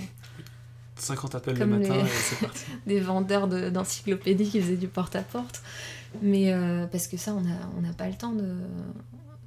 50 0.97 1.35
appels 1.35 1.59
Comme 1.59 1.71
le 1.71 1.79
matin 1.79 1.95
les- 1.95 2.01
et 2.03 2.07
c'est 2.13 2.39
parti. 2.41 2.65
des 2.87 3.01
vendeurs 3.01 3.47
de- 3.49 3.71
d'encyclopédies 3.71 4.49
qui 4.51 4.61
faisaient 4.61 4.77
du 4.77 4.89
porte-à-porte. 4.89 5.63
Mais 6.23 6.53
euh, 6.53 6.87
parce 6.87 7.07
que 7.09 7.17
ça, 7.17 7.35
on 7.35 7.41
n'a 7.43 7.57
on 7.77 7.81
n'a 7.83 7.93
pas 7.93 8.09
le 8.09 8.15
temps 8.15 8.33
de. 8.33 8.57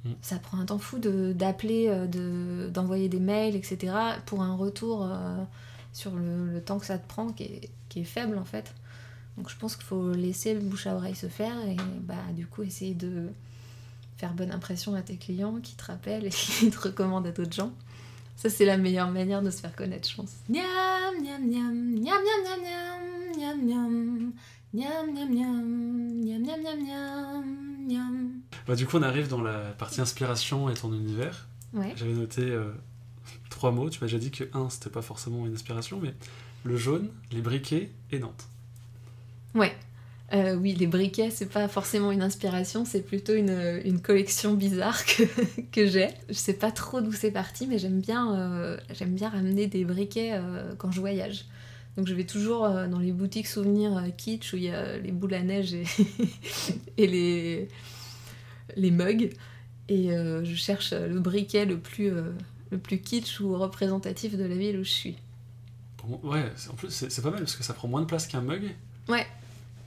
Mm. 0.08 0.12
Ça 0.22 0.36
prend 0.38 0.58
un 0.58 0.64
temps 0.66 0.78
fou 0.78 0.98
d'appeler, 0.98 1.88
euh, 1.88 2.06
de- 2.06 2.68
d'envoyer 2.70 3.08
des 3.08 3.20
mails, 3.20 3.54
etc. 3.56 3.92
pour 4.26 4.42
un 4.42 4.54
retour 4.56 5.04
euh, 5.04 5.42
sur 5.92 6.14
le, 6.14 6.52
le 6.52 6.60
temps 6.60 6.78
que 6.78 6.86
ça 6.86 6.98
te 6.98 7.06
prend 7.08 7.28
qui 7.28 7.44
est, 7.44 7.70
qui 7.88 8.00
est 8.00 8.04
faible 8.04 8.38
en 8.38 8.44
fait. 8.44 8.74
Donc 9.36 9.48
je 9.50 9.56
pense 9.56 9.76
qu'il 9.76 9.84
faut 9.84 10.12
laisser 10.12 10.54
le 10.54 10.60
bouche 10.60 10.86
à 10.86 10.94
oreille 10.96 11.14
se 11.14 11.28
faire 11.28 11.56
et 11.66 11.76
bah, 12.00 12.14
du 12.34 12.46
coup 12.46 12.62
essayer 12.62 12.94
de 12.94 13.28
faire 14.16 14.32
bonne 14.34 14.50
impression 14.50 14.94
à 14.94 15.02
tes 15.02 15.16
clients 15.16 15.60
qui 15.62 15.76
te 15.76 15.84
rappellent 15.84 16.26
et 16.26 16.30
qui 16.30 16.70
te 16.70 16.78
recommandent 16.80 17.26
à 17.26 17.30
d'autres 17.30 17.52
gens. 17.54 17.72
Ça, 18.36 18.48
c'est 18.50 18.64
la 18.64 18.76
meilleure 18.76 19.10
manière 19.10 19.42
de 19.42 19.50
se 19.50 19.60
faire 19.60 19.74
connaître, 19.74 20.08
je 20.08 20.14
pense. 20.16 20.30
Miam, 20.48 20.62
miam, 21.22 21.44
miam, 21.44 21.74
miam, 22.00 22.18
miam, 26.86 27.67
miam. 27.88 28.30
Bah, 28.66 28.74
du 28.74 28.86
coup, 28.86 28.96
on 28.96 29.02
arrive 29.02 29.28
dans 29.28 29.42
la 29.42 29.58
partie 29.78 30.00
inspiration 30.00 30.68
et 30.70 30.74
ton 30.74 30.92
univers. 30.92 31.48
Ouais. 31.72 31.92
J'avais 31.96 32.12
noté 32.12 32.42
euh, 32.42 32.70
trois 33.50 33.72
mots. 33.72 33.90
Tu 33.90 34.00
m'as 34.00 34.06
déjà 34.06 34.18
dit 34.18 34.30
que 34.30 34.44
un, 34.52 34.70
c'était 34.70 34.90
pas 34.90 35.02
forcément 35.02 35.46
une 35.46 35.54
inspiration, 35.54 36.00
mais 36.02 36.14
le 36.64 36.76
jaune, 36.76 37.08
les 37.32 37.40
briquets 37.40 37.90
et 38.12 38.18
Nantes. 38.18 38.48
Ouais. 39.54 39.74
Euh, 40.34 40.56
oui, 40.56 40.74
les 40.74 40.86
briquets, 40.86 41.30
c'est 41.30 41.48
pas 41.50 41.68
forcément 41.68 42.12
une 42.12 42.20
inspiration, 42.20 42.84
c'est 42.84 43.00
plutôt 43.00 43.32
une, 43.34 43.80
une 43.84 44.00
collection 44.00 44.54
bizarre 44.54 45.04
que, 45.06 45.22
que 45.72 45.86
j'ai. 45.86 46.08
Je 46.28 46.34
sais 46.34 46.52
pas 46.52 46.70
trop 46.70 47.00
d'où 47.00 47.12
c'est 47.12 47.30
parti, 47.30 47.66
mais 47.66 47.78
j'aime 47.78 48.00
bien, 48.00 48.34
euh, 48.34 48.76
j'aime 48.90 49.14
bien 49.14 49.30
ramener 49.30 49.66
des 49.66 49.84
briquets 49.84 50.32
euh, 50.34 50.74
quand 50.76 50.90
je 50.90 51.00
voyage. 51.00 51.46
Donc 51.98 52.06
je 52.06 52.14
vais 52.14 52.24
toujours 52.24 52.64
euh, 52.64 52.86
dans 52.86 53.00
les 53.00 53.10
boutiques 53.10 53.48
souvenirs 53.48 53.96
euh, 53.96 54.08
kitsch 54.10 54.52
où 54.52 54.56
il 54.56 54.62
y 54.62 54.70
a 54.70 54.96
les 54.98 55.10
boules 55.10 55.34
à 55.34 55.42
neige 55.42 55.74
et, 55.74 55.82
et 56.96 57.08
les, 57.08 57.68
les 58.76 58.90
mugs. 58.92 59.32
Et 59.88 60.12
euh, 60.12 60.44
je 60.44 60.54
cherche 60.54 60.92
le 60.92 61.18
briquet 61.18 61.64
le 61.64 61.76
plus, 61.76 62.12
euh, 62.12 62.30
le 62.70 62.78
plus 62.78 63.00
kitsch 63.00 63.40
ou 63.40 63.58
représentatif 63.58 64.36
de 64.36 64.44
la 64.44 64.54
ville 64.54 64.78
où 64.78 64.84
je 64.84 64.90
suis. 64.90 65.16
Ouais, 66.22 66.52
en 66.70 66.74
plus, 66.74 66.88
c'est 66.90 67.10
c'est 67.10 67.20
pas 67.20 67.32
mal 67.32 67.40
parce 67.40 67.56
que 67.56 67.64
ça 67.64 67.74
prend 67.74 67.88
moins 67.88 68.02
de 68.02 68.06
place 68.06 68.28
qu'un 68.28 68.42
mug. 68.42 68.76
Ouais. 69.08 69.26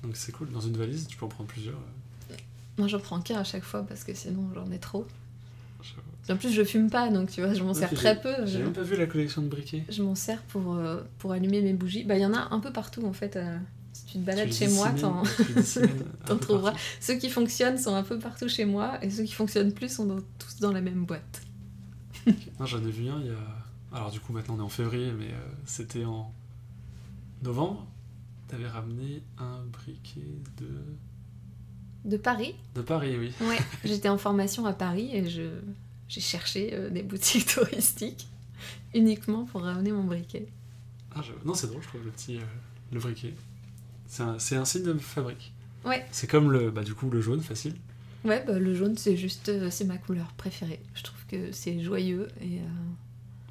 Donc 0.04 0.18
c'est 0.18 0.34
cool. 0.34 0.52
Dans 0.52 0.60
une 0.60 0.76
valise, 0.76 1.08
tu 1.08 1.16
peux 1.16 1.26
en 1.26 1.30
prendre 1.30 1.50
plusieurs. 1.50 1.80
Moi 2.78 2.90
j'en 2.90 3.00
prends 3.00 3.22
qu'un 3.22 3.40
à 3.40 3.46
chaque 3.46 3.64
fois 3.64 3.84
parce 3.84 4.04
que 4.04 4.14
sinon 4.14 4.50
j'en 4.54 4.70
ai 4.70 4.80
trop. 4.80 5.08
En 6.30 6.38
plus 6.38 6.52
je 6.52 6.64
fume 6.64 6.90
pas 6.90 7.10
donc 7.10 7.30
tu 7.32 7.42
vois, 7.42 7.54
je 7.54 7.64
m'en 7.64 7.74
sers 7.74 7.94
très 7.94 8.20
peu. 8.22 8.34
J'ai 8.46 8.60
même 8.60 8.74
pas 8.74 8.84
vu 8.84 8.96
la 8.96 9.06
collection 9.08 9.42
de 9.42 9.48
briquets. 9.48 9.84
je 9.90 10.02
m'en 10.04 10.16
sers 10.16 10.42
pour, 10.44 10.76
euh, 10.76 11.02
pour 11.18 11.32
allumer 11.34 11.62
mes 11.62 11.74
bougies. 11.74 12.04
Bah 12.04 12.16
il 12.16 12.22
y 12.22 12.26
en 12.26 12.34
a 12.34 12.54
un 12.54 12.60
peu 12.60 12.72
partout 12.72 13.06
en 13.06 13.14
fait. 13.14 13.36
euh, 13.36 13.58
si 13.94 14.06
tu 14.06 14.14
te 14.20 14.24
balades 14.26 14.52
chez 14.54 14.68
moi, 14.70 14.90
t'en... 16.26 16.38
trouveras. 16.38 16.74
Ceux 17.02 17.16
qui 17.16 17.30
fonctionnent 17.30 17.78
sont 17.78 17.94
un 17.96 18.04
peu 18.04 18.18
partout 18.20 18.48
chez 18.48 18.64
moi 18.66 19.04
et 19.04 19.10
ceux 19.10 19.24
qui 19.24 19.34
fonctionnent 19.34 19.74
plus 19.74 19.94
sont 19.94 20.06
dans- 20.06 20.22
tous 20.40 20.60
dans 20.62 20.72
la 20.72 20.82
même 20.82 21.06
boîte. 21.06 21.42
Non, 22.60 22.66
j'en 22.66 22.80
ai 22.86 22.92
vu 22.92 23.10
un 23.10 23.20
il 23.20 23.28
y 23.28 23.30
a. 23.32 23.98
Alors, 23.98 24.12
du 24.12 24.20
coup, 24.22 24.32
maintenant 24.32 24.56
on 24.56 24.60
est 24.60 24.64
en 24.64 24.70
février, 24.70 25.12
mais 25.12 25.26
euh, 25.32 25.38
c'était 25.66 26.06
en 26.06 26.32
novembre. 27.44 27.86
T'avais 28.48 28.68
ramené 28.68 29.22
un 29.40 29.64
briquet 29.72 30.22
de. 30.62 30.68
De 32.10 32.18
Paris? 32.18 32.56
De 32.76 32.82
Paris, 32.82 33.18
oui. 33.18 33.32
Ouais, 33.42 33.58
j'étais 33.84 34.10
en 34.10 34.18
formation 34.18 34.66
à 34.66 34.74
Paris 34.74 35.10
et 35.14 35.30
je, 35.30 35.42
j'ai 36.12 36.20
cherché 36.22 36.72
euh, 36.74 36.90
des 36.90 37.04
boutiques 37.04 37.46
touristiques 37.56 38.28
uniquement 38.94 39.46
pour 39.46 39.62
ramener 39.64 39.92
mon 39.94 40.04
briquet. 40.04 40.46
Ah, 41.16 41.22
je- 41.24 41.32
Non, 41.48 41.54
c'est 41.54 41.68
drôle, 41.68 41.82
je 41.82 41.88
trouve, 41.88 42.04
le 42.04 42.12
petit. 42.12 42.36
euh, 42.38 42.42
le 42.92 43.00
briquet. 43.00 43.34
C'est 44.08 44.24
un, 44.24 44.38
c'est 44.40 44.58
un 44.58 44.66
signe 44.66 44.84
de 44.84 44.94
fabrique. 44.98 45.54
Ouais. 45.86 46.06
C'est 46.12 46.28
comme 46.28 46.52
le. 46.52 46.70
Bah, 46.70 46.84
du 46.84 46.94
coup, 46.94 47.10
le 47.10 47.22
jaune, 47.22 47.42
facile. 47.42 47.76
Ouais, 48.26 48.44
bah, 48.46 48.60
le 48.60 48.76
jaune 48.76 48.98
c'est 48.98 49.16
juste, 49.18 49.48
euh, 49.50 49.70
c'est 49.72 49.86
ma 49.86 49.98
couleur 49.98 50.34
préférée. 50.34 50.82
Je 50.94 51.02
trouve 51.04 51.20
que 51.30 51.52
c'est 51.54 51.80
joyeux 51.82 52.28
et 52.42 52.60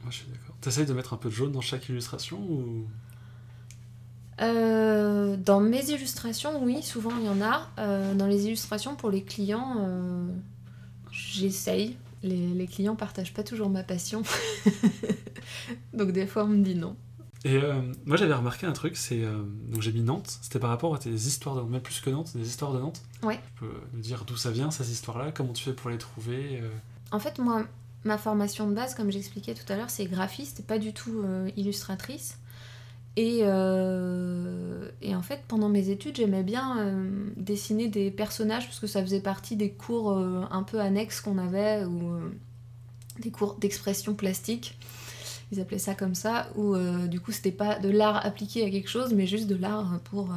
Moi, 0.02 0.10
je 0.10 0.16
suis 0.16 0.26
d'accord. 0.26 0.54
T'essayes 0.60 0.84
de 0.86 0.92
mettre 0.92 1.14
un 1.14 1.16
peu 1.16 1.28
de 1.30 1.34
jaune 1.34 1.52
dans 1.52 1.60
chaque 1.62 1.88
illustration 1.88 2.38
ou? 2.38 2.86
Euh, 4.40 5.36
dans 5.36 5.60
mes 5.60 5.90
illustrations, 5.90 6.62
oui, 6.62 6.82
souvent 6.82 7.10
il 7.18 7.24
y 7.26 7.28
en 7.28 7.42
a. 7.42 7.68
Euh, 7.78 8.14
dans 8.14 8.26
les 8.26 8.46
illustrations 8.46 8.94
pour 8.96 9.10
les 9.10 9.22
clients, 9.22 9.76
euh, 9.80 10.26
j'essaye. 11.10 11.96
Les, 12.22 12.48
les 12.54 12.66
clients 12.66 12.96
partagent 12.96 13.32
pas 13.34 13.42
toujours 13.42 13.70
ma 13.70 13.82
passion. 13.82 14.22
Donc 15.92 16.12
des 16.12 16.26
fois 16.26 16.44
on 16.44 16.48
me 16.48 16.62
dit 16.64 16.74
non. 16.74 16.96
Et 17.44 17.56
euh, 17.56 17.80
moi 18.04 18.16
j'avais 18.18 18.34
remarqué 18.34 18.66
un 18.66 18.72
truc, 18.72 18.96
c'est 18.98 19.24
euh, 19.24 19.42
donc 19.70 19.80
j'ai 19.80 19.92
mis 19.92 20.02
Nantes, 20.02 20.38
c'était 20.42 20.58
par 20.58 20.68
rapport 20.68 20.94
à 20.94 20.98
tes 20.98 21.10
histoires 21.10 21.56
de 21.56 21.62
même 21.62 21.80
plus 21.80 22.00
que 22.00 22.10
Nantes, 22.10 22.36
des 22.36 22.46
histoires 22.46 22.74
de 22.74 22.78
Nantes. 22.78 23.00
Ouais. 23.22 23.40
Tu 23.56 23.60
peux 23.64 23.72
nous 23.94 24.00
dire 24.00 24.24
d'où 24.26 24.36
ça 24.36 24.50
vient 24.50 24.70
ces 24.70 24.92
histoires-là, 24.92 25.32
comment 25.32 25.54
tu 25.54 25.64
fais 25.64 25.72
pour 25.72 25.88
les 25.88 25.96
trouver. 25.96 26.60
euh, 26.62 26.68
En 27.12 27.18
fait, 27.18 27.38
moi, 27.38 27.64
ma 28.04 28.18
formation 28.18 28.68
de 28.68 28.74
base, 28.74 28.94
comme 28.94 29.10
j'expliquais 29.10 29.54
tout 29.54 29.70
à 29.72 29.76
l'heure, 29.76 29.88
c'est 29.88 30.04
graphiste 30.04 30.66
pas 30.66 30.78
du 30.78 30.92
tout 30.92 31.24
illustratrice. 31.56 32.36
Et, 33.16 33.40
euh, 33.42 34.88
et 35.02 35.14
en 35.14 35.22
fait, 35.22 35.40
pendant 35.48 35.68
mes 35.68 35.90
études, 35.90 36.16
j'aimais 36.16 36.42
bien 36.42 36.78
euh, 36.78 37.28
dessiner 37.36 37.88
des 37.88 38.10
personnages 38.10 38.66
parce 38.66 38.78
que 38.78 38.86
ça 38.86 39.02
faisait 39.02 39.20
partie 39.20 39.56
des 39.56 39.70
cours 39.70 40.12
euh, 40.12 40.44
un 40.50 40.62
peu 40.62 40.80
annexes 40.80 41.20
qu'on 41.20 41.38
avait 41.38 41.84
ou 41.84 42.18
des 43.18 43.30
cours 43.30 43.56
d'expression 43.56 44.14
plastique. 44.14 44.78
Ils 45.52 45.60
appelaient 45.60 45.78
ça 45.78 45.94
comme 45.94 46.14
ça, 46.14 46.48
où 46.54 46.76
du 47.08 47.18
coup, 47.18 47.32
c'était 47.32 47.50
pas 47.50 47.80
de 47.80 47.88
l'art 47.88 48.24
appliqué 48.24 48.64
à 48.64 48.70
quelque 48.70 48.88
chose, 48.88 49.12
mais 49.12 49.26
juste 49.26 49.48
de 49.48 49.56
l'art 49.56 49.98
pour, 50.04 50.32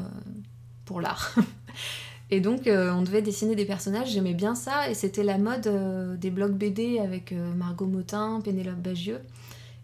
pour 0.86 1.02
l'art. 1.02 1.36
Et 2.32 2.40
donc, 2.40 2.62
on 2.66 3.04
devait 3.04 3.22
dessiner 3.22 3.56
des 3.56 3.66
personnages, 3.66 4.10
j'aimais 4.10 4.34
bien 4.34 4.56
ça, 4.56 4.90
et 4.90 4.96
c'était 4.96 5.22
la 5.22 5.38
mode 5.38 6.20
des 6.20 6.32
blogs 6.32 6.58
BD 6.58 6.98
avec 6.98 7.32
Margot 7.32 7.86
Motin, 7.86 8.42
Pénélope 8.44 8.80
Bagieux. 8.80 9.20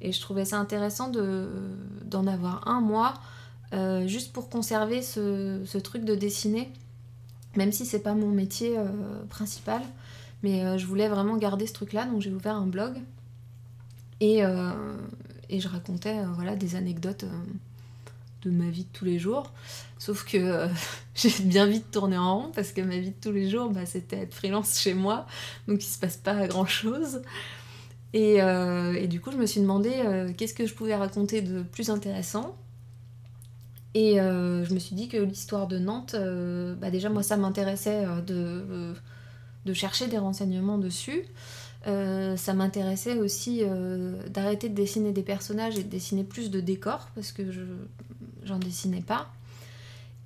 Et 0.01 0.11
je 0.11 0.21
trouvais 0.21 0.45
ça 0.45 0.57
intéressant 0.57 1.09
de, 1.09 1.49
d'en 2.05 2.25
avoir 2.27 2.67
un, 2.67 2.81
moi, 2.81 3.13
euh, 3.73 4.07
juste 4.07 4.33
pour 4.33 4.49
conserver 4.49 5.01
ce, 5.01 5.77
truc 5.79 6.03
de 6.03 6.15
dessiner, 6.15 6.71
même 7.55 7.71
si 7.71 7.85
c'est 7.85 7.99
pas 7.99 8.13
mon 8.13 8.29
métier 8.29 8.77
euh, 8.77 8.85
principal. 9.29 9.81
Mais 10.41 10.63
euh, 10.63 10.77
je 10.77 10.85
voulais 10.85 11.09
vraiment 11.09 11.37
garder 11.37 11.67
ce 11.67 11.73
truc-là, 11.73 12.05
donc 12.05 12.21
j'ai 12.21 12.31
ouvert 12.31 12.55
un 12.55 12.67
blog. 12.67 12.95
Et, 14.21 14.41
je 14.41 15.67
racontais 15.67 16.23
voilà, 16.35 16.55
des 16.55 16.75
anecdotes 16.75 17.25
de 18.43 18.51
ma 18.51 18.69
vie 18.69 18.83
de 18.83 18.89
tous 18.93 19.05
les 19.05 19.19
jours. 19.19 19.51
Sauf 19.97 20.23
que 20.23 20.67
j'ai 21.15 21.43
bien 21.43 21.65
vite 21.65 21.91
tourné 21.91 22.17
en 22.17 22.37
rond 22.39 22.51
parce 22.53 22.71
que 22.71 22.81
ma 22.81 22.97
vie 22.97 23.11
de 23.11 23.19
tous 23.21 23.31
les 23.31 23.49
jours, 23.49 23.69
bah, 23.69 23.85
c'était 23.85 24.17
être 24.17 24.33
freelance 24.33 24.79
chez 24.79 24.93
moi, 24.93 25.25
donc 25.67 25.83
il 25.83 25.87
se 25.87 25.99
passe 25.99 26.17
pas 26.17 26.47
grand 26.47 26.65
chose. 26.65 27.21
Et, 28.13 28.41
euh, 28.41 28.93
et 28.93 29.07
du 29.07 29.21
coup, 29.21 29.31
je 29.31 29.37
me 29.37 29.45
suis 29.45 29.61
demandé 29.61 29.91
euh, 29.93 30.31
qu'est-ce 30.35 30.53
que 30.53 30.65
je 30.65 30.73
pouvais 30.73 30.95
raconter 30.95 31.41
de 31.41 31.61
plus 31.61 31.89
intéressant. 31.89 32.55
Et 33.93 34.19
euh, 34.19 34.63
je 34.65 34.73
me 34.73 34.79
suis 34.79 34.95
dit 34.95 35.07
que 35.07 35.17
l'histoire 35.17 35.67
de 35.67 35.79
Nantes, 35.79 36.15
bah 36.79 36.91
déjà 36.91 37.09
moi 37.09 37.23
ça 37.23 37.37
m'intéressait 37.37 38.05
de, 38.25 38.93
chercher 39.73 40.07
des 40.07 40.19
renseignements 40.19 40.77
dessus. 40.77 41.23
Ça 41.85 42.53
m'intéressait 42.53 43.17
aussi 43.17 43.63
d'arrêter 44.27 44.69
de 44.69 44.75
dessiner 44.75 45.11
des 45.11 45.23
personnages 45.23 45.77
et 45.79 45.83
de 45.83 45.89
dessiner 45.89 46.23
plus 46.23 46.51
de 46.51 46.59
décors 46.59 47.09
parce 47.15 47.31
que 47.31 47.51
je 47.51 47.61
j'en 48.43 48.59
dessinais 48.59 49.01
pas. 49.01 49.31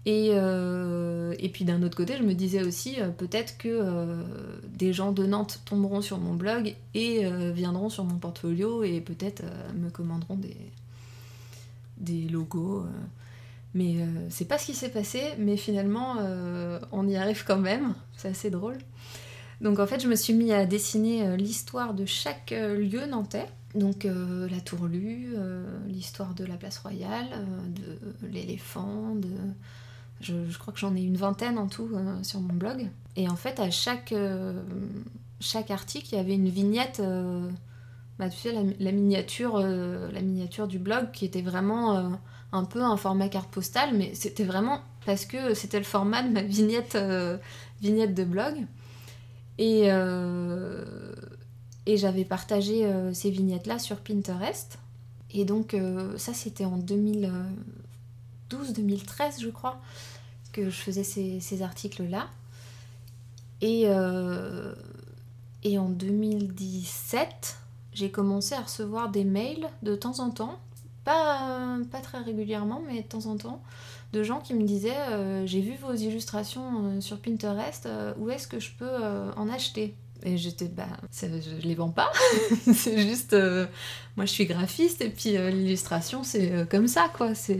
Et, 0.06 0.32
euh, 0.34 1.34
et 1.40 1.48
puis 1.50 1.64
d'un 1.64 1.82
autre 1.82 1.96
côté, 1.96 2.18
je 2.18 2.24
me 2.24 2.34
disais 2.34 2.62
aussi 2.64 3.00
euh, 3.00 3.08
peut-être 3.10 3.58
que 3.58 3.70
euh, 3.70 4.22
des 4.68 4.92
gens 4.92 5.14
de 5.14 5.26
Nantes 5.26 5.62
tomberont 5.66 6.02
sur 6.02 6.18
mon 6.18 6.34
blog 6.34 6.76
et 6.94 7.26
viendront 7.54 7.90
sur 7.90 8.04
mon 8.04 8.18
portfolio 8.18 8.84
et 8.84 9.00
peut-être 9.00 9.44
me 9.76 9.90
commanderont 9.90 10.36
des, 10.36 10.58
des 11.98 12.28
logos. 12.28 12.86
Mais 13.76 13.96
c'est 14.30 14.46
pas 14.46 14.58
ce 14.60 14.68
qui 14.68 14.76
s'est 14.76 14.92
passé, 14.92 15.22
mais 15.40 15.58
finalement 15.58 16.18
on 16.92 17.08
y 17.08 17.16
arrive 17.16 17.44
quand 17.46 17.58
même. 17.58 17.96
C'est 18.18 18.28
assez 18.30 18.50
drôle. 18.50 18.78
Donc 19.62 19.80
en 19.80 19.88
fait, 19.88 20.02
je 20.02 20.08
me 20.08 20.16
suis 20.16 20.34
mis 20.34 20.52
à 20.52 20.66
dessiner 20.66 21.38
l'histoire 21.38 21.94
de 21.94 22.06
chaque 22.06 22.52
lieu 22.52 23.06
nantais. 23.08 23.48
Donc 23.74 24.06
la 24.06 24.60
Tourlue, 24.60 25.36
l'histoire 25.88 26.34
de 26.36 26.46
la 26.46 26.56
place 26.56 26.78
royale, 26.80 27.30
de 27.76 28.28
l'éléphant, 28.28 29.16
de... 29.16 29.30
Je, 30.24 30.58
crois 30.58 30.74
que 30.74 30.80
j'en 30.80 30.96
ai 30.96 31.02
une 31.02 31.18
vingtaine 31.18 31.58
en 31.58 31.68
tout 31.68 31.90
euh, 31.94 32.24
sur 32.24 32.40
mon 32.40 32.54
blog. 32.54 32.88
Et 33.16 33.28
en 33.28 33.36
fait, 33.36 33.60
à 33.60 33.70
chaque, 33.70 34.14
euh, 34.14 34.62
article, 35.70 36.08
il 36.14 36.16
y 36.16 36.20
avait 36.20 36.36
une 36.36 36.50
vignette, 36.50 37.02
euh, 37.02 37.50
bah, 38.18 38.30
tu 38.30 38.38
sais, 38.38 38.54
la, 38.80 38.92
miniature, 38.92 39.60
la 39.60 40.22
miniature 40.22 40.68
du 40.68 40.80
blog 40.80 41.12
qui 41.12 41.26
était 41.26 41.42
vraiment 41.42 42.18
un 42.54 42.64
peu 42.64 42.82
un 42.82 42.96
format 42.96 43.28
carte 43.28 43.52
postale, 43.52 43.90
mais 43.94 44.14
c'était 44.14 44.46
vraiment 44.46 44.80
parce 45.06 45.26
que 45.26 45.54
c'était 45.54 45.80
le 45.80 45.84
format 45.84 46.24
de 46.24 46.30
ma 46.30 46.42
vignette, 46.42 46.96
de 46.96 48.24
blog. 48.24 48.66
Et, 49.58 49.90
j'avais 51.86 52.24
partagé 52.24 52.90
ces 53.14 53.30
vignettes-là 53.30 53.80
sur 53.80 53.98
Pinterest. 53.98 54.80
Et 55.32 55.44
donc, 55.44 55.76
ça, 56.16 56.34
c'était 56.34 56.66
en 56.66 56.78
2012-2013, 56.78 59.42
je 59.42 59.50
crois, 59.50 59.82
que 60.54 60.70
je 60.70 60.78
faisais 60.78 61.04
ces, 61.04 61.62
articles-là. 61.62 62.30
Et, 63.60 63.84
euh, 63.88 64.74
et 65.64 65.78
en 65.78 65.90
2017, 65.90 67.58
j'ai 67.94 68.12
commencé 68.12 68.56
à 68.56 68.62
recevoir 68.62 69.10
des 69.10 69.26
mails 69.26 69.68
de 69.82 69.96
temps 69.96 70.20
en 70.20 70.30
temps, 70.30 70.60
pas, 71.04 71.78
pas 71.92 72.00
très 72.00 72.20
régulièrement, 72.20 72.82
mais 72.88 73.02
de 73.02 73.08
temps 73.08 73.26
en 73.26 73.36
temps, 73.36 73.62
de 74.14 74.24
gens 74.24 74.40
qui 74.40 74.54
me 74.54 74.64
disaient 74.64 74.96
euh, 75.12 75.46
J'ai 75.46 75.60
vu 75.60 75.76
vos 75.82 75.94
illustrations 75.94 76.86
euh, 76.86 77.02
sur 77.02 77.20
Pinterest, 77.20 77.90
où 78.18 78.30
est-ce 78.30 78.48
que 78.48 78.60
je 78.60 78.72
peux 78.78 78.96
en 79.36 79.50
acheter? 79.50 79.96
Et 80.26 80.38
j'étais 80.38 80.70
Bah, 80.70 80.88
je 81.12 81.68
les 81.68 81.76
vends 81.76 81.90
pas, 81.90 82.12
c'est 82.74 83.02
juste. 83.02 83.36
moi, 84.16 84.26
je 84.26 84.32
suis 84.32 84.46
graphiste, 84.46 85.02
et 85.02 85.10
puis 85.10 85.32
l'illustration, 85.32 86.24
c'est 86.24 86.68
comme 86.70 86.88
ça, 86.88 87.10
quoi. 87.18 87.34
C'est. 87.34 87.60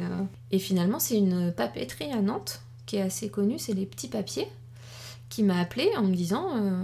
Et 0.52 0.60
finalement, 0.60 1.00
c'est 1.00 1.18
une 1.18 1.52
papeterie 1.52 2.12
à 2.12 2.22
Nantes 2.22 2.63
qui 2.94 3.00
est 3.00 3.02
assez 3.02 3.30
connue, 3.30 3.58
c'est 3.58 3.74
les 3.74 3.88
petits 3.88 4.08
papiers, 4.08 4.48
qui 5.30 5.42
m'a 5.42 5.60
appelé 5.60 5.90
en 5.98 6.04
me 6.04 6.14
disant 6.14 6.46
euh, 6.56 6.84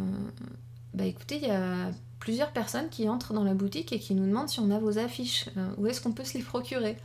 Bah 0.95 1.05
écoutez, 1.05 1.35
il 1.35 1.47
y 1.47 1.51
a 1.51 1.91
plusieurs 2.19 2.49
personnes 2.51 2.89
qui 2.89 3.07
entrent 3.07 3.31
dans 3.31 3.43
la 3.43 3.53
boutique 3.53 3.93
et 3.93 3.99
qui 3.99 4.15
nous 4.15 4.25
demandent 4.25 4.49
si 4.49 4.59
on 4.59 4.71
a 4.71 4.79
vos 4.79 4.97
affiches, 4.97 5.49
euh, 5.55 5.69
où 5.77 5.85
est-ce 5.85 6.01
qu'on 6.01 6.11
peut 6.11 6.23
se 6.23 6.35
les 6.35 6.43
procurer? 6.43 6.97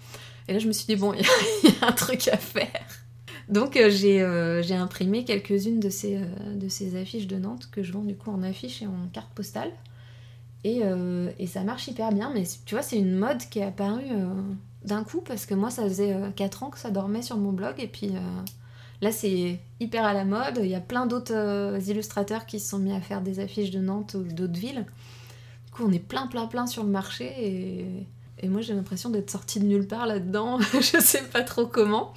Et 0.48 0.54
là, 0.54 0.58
je 0.58 0.66
me 0.66 0.72
suis 0.72 0.86
dit 0.86 0.96
Bon, 0.96 1.12
il 1.18 1.20
y, 1.20 1.74
a- 1.82 1.86
un 1.88 1.92
truc 1.92 2.28
à 2.28 2.38
faire. 2.38 2.80
Donc 3.50 3.76
euh, 3.76 3.90
j'ai 3.90 4.74
imprimé 4.74 5.24
quelques-unes 5.26 5.80
de 5.80 5.90
ces, 5.90 6.18
de 6.54 6.68
ces 6.70 6.98
affiches 6.98 7.26
de 7.26 7.36
Nantes 7.36 7.68
que 7.70 7.82
je 7.82 7.92
vends 7.92 8.04
du 8.04 8.16
coup 8.16 8.30
en 8.30 8.42
affiches 8.42 8.80
et 8.80 8.86
en 8.86 9.06
carte 9.12 9.28
postale. 9.34 9.70
Et, 10.64 10.80
et 11.38 11.46
ça 11.46 11.62
marche 11.62 11.88
hyper 11.88 12.10
bien, 12.10 12.30
mais 12.32 12.44
tu 12.64 12.74
vois, 12.74 12.82
c'est 12.82 12.96
une 12.96 13.14
mode 13.18 13.36
qui 13.50 13.58
est 13.58 13.64
apparue 13.64 14.08
d'un 14.82 15.04
coup 15.04 15.20
parce 15.20 15.44
que 15.44 15.52
moi, 15.52 15.68
ça 15.68 15.82
faisait 15.82 16.16
4 16.36 16.62
ans 16.62 16.70
que 16.70 16.78
ça 16.78 16.90
dormait 16.90 17.20
sur 17.20 17.36
mon 17.36 17.52
blog 17.52 17.74
et 17.76 17.86
puis 17.86 18.12
là, 19.04 19.12
c'est 19.12 19.60
hyper 19.80 20.04
à 20.04 20.14
la 20.14 20.24
mode. 20.24 20.58
Il 20.60 20.66
y 20.66 20.74
a 20.74 20.80
plein 20.80 21.06
d'autres 21.06 21.78
illustrateurs 21.88 22.46
qui 22.46 22.58
se 22.58 22.70
sont 22.70 22.78
mis 22.78 22.92
à 22.92 23.00
faire 23.00 23.20
des 23.20 23.38
affiches 23.38 23.70
de 23.70 23.78
Nantes 23.78 24.14
ou 24.14 24.22
d'autres 24.22 24.58
villes. 24.58 24.86
Du 25.66 25.72
coup, 25.72 25.84
on 25.86 25.92
est 25.92 25.98
plein, 25.98 26.26
plein, 26.26 26.46
plein 26.46 26.66
sur 26.66 26.82
le 26.82 26.90
marché 26.90 28.06
et, 28.42 28.48
moi, 28.48 28.60
j'ai 28.60 28.74
l'impression 28.74 29.08
d'être 29.08 29.30
sortie 29.30 29.58
de 29.58 29.64
nulle 29.64 29.86
part 29.86 30.06
là-dedans. 30.06 30.58
je 30.74 31.00
sais 31.00 31.22
pas 31.32 31.42
trop 31.42 31.66
comment. 31.66 32.12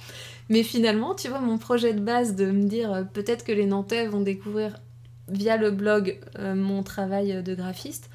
Mais 0.50 0.62
finalement, 0.62 1.14
tu 1.14 1.28
vois, 1.28 1.40
mon 1.40 1.56
projet 1.56 1.94
de 1.94 2.00
base 2.00 2.34
de 2.34 2.50
me 2.50 2.68
dire 2.68 3.06
peut-être 3.12 3.44
que 3.44 3.52
les 3.52 3.66
Nantais 3.66 4.06
vont 4.06 4.20
découvrir 4.20 4.74
via 5.28 5.56
le 5.56 5.70
blog 5.70 6.18
euh, 6.38 6.54
mon 6.54 6.82
travail 6.82 7.42
de 7.42 7.54
graphiste. 7.54 8.10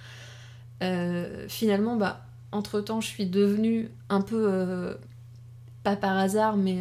Euh, 0.84 1.46
finalement, 1.48 1.96
bah, 1.96 2.26
entre-temps, 2.52 3.02
je 3.02 3.08
suis 3.08 3.26
devenue 3.26 3.90
un 4.10 4.22
peu, 4.22 4.46
euh, 4.48 4.94
pas 5.84 5.96
par 5.96 6.18
hasard, 6.18 6.56
mais 6.58 6.80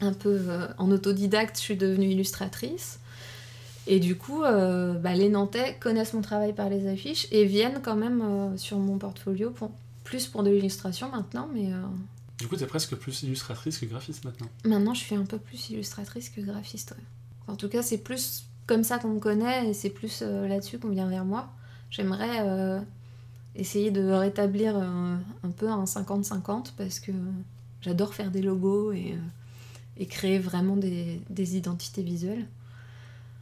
un 0.00 0.12
peu 0.12 0.40
en 0.78 0.90
autodidacte, 0.90 1.56
je 1.56 1.62
suis 1.62 1.76
devenue 1.76 2.08
illustratrice. 2.08 3.00
Et 3.86 3.98
du 3.98 4.16
coup, 4.16 4.40
bah, 4.42 5.14
les 5.14 5.28
Nantais 5.28 5.76
connaissent 5.80 6.12
mon 6.12 6.20
travail 6.20 6.52
par 6.52 6.68
les 6.68 6.86
affiches 6.86 7.26
et 7.32 7.44
viennent 7.44 7.80
quand 7.82 7.96
même 7.96 8.56
sur 8.56 8.78
mon 8.78 8.98
portfolio, 8.98 9.50
pour, 9.50 9.72
plus 10.04 10.26
pour 10.26 10.42
de 10.42 10.50
l'illustration 10.50 11.10
maintenant, 11.10 11.48
mais... 11.52 11.70
Du 12.38 12.48
coup, 12.48 12.56
tu 12.56 12.62
es 12.62 12.66
presque 12.66 12.94
plus 12.94 13.22
illustratrice 13.22 13.78
que 13.78 13.86
graphiste 13.86 14.24
maintenant. 14.24 14.48
Maintenant, 14.64 14.94
je 14.94 15.00
suis 15.00 15.14
un 15.14 15.24
peu 15.24 15.38
plus 15.38 15.70
illustratrice 15.70 16.30
que 16.30 16.40
graphiste, 16.40 16.94
En 17.48 17.56
tout 17.56 17.68
cas, 17.68 17.82
c'est 17.82 17.98
plus 17.98 18.44
comme 18.70 18.84
ça 18.84 18.98
qu'on 19.00 19.08
me 19.08 19.18
connaît 19.18 19.68
et 19.68 19.74
c'est 19.74 19.90
plus 19.90 20.20
euh, 20.22 20.46
là-dessus 20.46 20.78
qu'on 20.78 20.90
vient 20.90 21.08
vers 21.08 21.24
moi. 21.24 21.48
J'aimerais 21.90 22.38
euh, 22.42 22.80
essayer 23.56 23.90
de 23.90 24.08
rétablir 24.12 24.76
euh, 24.76 25.16
un 25.42 25.50
peu 25.50 25.68
un 25.68 25.82
50-50 25.84 26.74
parce 26.78 27.00
que 27.00 27.10
j'adore 27.80 28.14
faire 28.14 28.30
des 28.30 28.42
logos 28.42 28.92
et, 28.92 29.16
et 30.00 30.06
créer 30.06 30.40
vraiment 30.40 30.76
des, 30.76 31.20
des 31.30 31.56
identités 31.56 32.02
visuelles. 32.02 32.46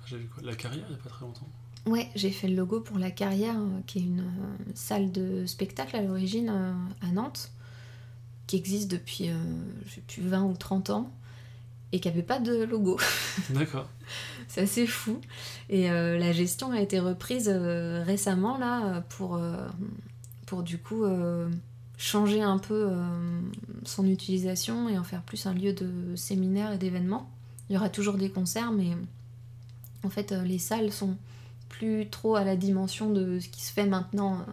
J'ai 0.05 0.19
vu 0.19 0.27
quoi? 0.27 0.43
La 0.43 0.55
carrière 0.55 0.85
il 0.89 0.95
n'y 0.95 1.01
a 1.01 1.03
pas 1.03 1.09
très 1.09 1.25
longtemps 1.25 1.49
Ouais, 1.87 2.11
j'ai 2.15 2.31
fait 2.31 2.49
le 2.49 2.55
logo 2.55 2.81
pour 2.81 2.99
La 2.99 3.11
Carrière, 3.11 3.57
qui 3.87 4.01
est 4.01 4.03
une 4.03 4.25
salle 4.75 5.11
de 5.11 5.47
spectacle 5.47 5.97
à 5.97 6.03
l'origine 6.03 6.51
à 7.01 7.07
Nantes, 7.07 7.51
qui 8.47 8.57
existe 8.57 8.91
depuis, 8.91 9.31
je 9.87 9.95
sais 9.95 10.03
plus, 10.07 10.21
20 10.21 10.43
ou 10.43 10.55
30 10.55 10.91
ans 10.91 11.11
et 11.93 12.01
qui 12.01 12.09
avait 12.09 12.23
pas 12.23 12.39
de 12.39 12.65
logo. 12.65 12.99
D'accord. 13.51 13.89
c'est 14.49 14.63
assez 14.63 14.87
fou. 14.87 15.21
Et 15.69 15.91
euh, 15.91 16.19
la 16.19 16.33
gestion 16.33 16.71
a 16.73 16.81
été 16.81 16.99
reprise 17.01 17.51
euh, 17.53 18.03
récemment 18.05 18.59
là 18.59 19.03
pour, 19.09 19.37
euh, 19.37 19.67
pour 20.47 20.63
du 20.63 20.79
coup 20.79 21.05
changer 21.99 22.41
un 22.41 22.59
peu 22.59 22.91
son 23.85 24.07
utilisation 24.07 24.89
et 24.89 24.97
en 24.97 25.05
faire 25.05 25.23
plus 25.23 25.45
un 25.47 25.53
lieu 25.53 25.73
de 25.75 26.17
séminaire 26.17 26.73
et 26.73 26.79
d'événements. 26.79 27.31
Il 27.69 27.75
y 27.75 27.77
aura 27.77 27.91
toujours 27.91 28.15
des 28.15 28.31
concerts, 28.31 28.73
mais 28.73 28.97
en 30.05 30.09
fait 30.09 30.31
les 30.31 30.59
salles 30.59 30.93
sont 30.93 31.17
plus 31.69 32.09
trop 32.09 32.37
à 32.37 32.45
la 32.45 32.57
dimension 32.57 33.11
de 33.11 33.41
ce 33.41 33.49
qui 33.49 33.63
se 33.63 33.73
fait 33.73 33.87
maintenant 33.87 34.47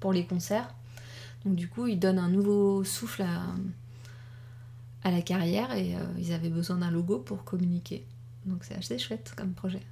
pour 0.00 0.12
les 0.12 0.26
concerts. 0.26 0.74
Donc 1.44 1.54
du 1.54 1.68
coup, 1.68 1.86
ils 1.86 1.98
donnent 1.98 2.18
un 2.18 2.28
nouveau 2.28 2.84
souffle 2.84 3.24
à 5.04 5.10
la 5.10 5.22
carrière 5.22 5.72
et 5.72 5.94
euh, 5.94 6.00
ils 6.18 6.32
avaient 6.32 6.50
besoin 6.50 6.76
d'un 6.76 6.90
logo 6.90 7.18
pour 7.18 7.44
communiquer. 7.44 8.04
Donc 8.44 8.64
c'est 8.64 8.74
assez 8.74 8.98
chouette 8.98 9.32
comme 9.36 9.52
projet. 9.52 9.82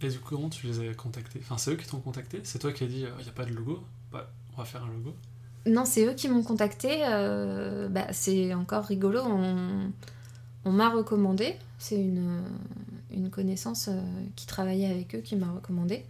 Et 0.00 0.08
du 0.08 0.18
coup, 0.18 0.36
comment 0.36 0.48
tu 0.48 0.66
les 0.66 0.88
as 0.88 0.94
contactés? 0.94 1.40
Enfin, 1.42 1.58
c'est 1.58 1.72
eux 1.72 1.76
qui 1.76 1.86
t'ont 1.86 2.00
contacté? 2.00 2.40
C'est 2.44 2.58
toi 2.58 2.72
qui 2.72 2.84
as 2.84 2.86
dit, 2.86 3.00
il 3.00 3.06
euh, 3.06 3.22
n'y 3.22 3.28
a 3.28 3.32
pas 3.32 3.44
de 3.44 3.52
logo? 3.52 3.84
Bah, 4.10 4.32
On 4.54 4.58
va 4.58 4.64
faire 4.64 4.82
un 4.84 4.90
logo 4.90 5.16
Non, 5.66 5.84
c'est 5.84 6.04
eux 6.06 6.14
qui 6.14 6.28
m'ont 6.28 6.42
contacté. 6.42 7.02
Euh, 7.04 7.88
bah, 7.88 8.06
c'est 8.12 8.54
encore 8.54 8.84
rigolo. 8.84 9.20
On, 10.64 10.70
m'a 10.70 10.90
recommandé. 10.90 11.56
C'est 11.78 12.00
une, 12.00 12.42
connaissance 13.30 13.88
qui 14.36 14.46
travaillait 14.46 14.90
avec 14.90 15.14
eux 15.14 15.20
qui 15.20 15.36
m'a 15.36 15.50
recommandé. 15.50 16.04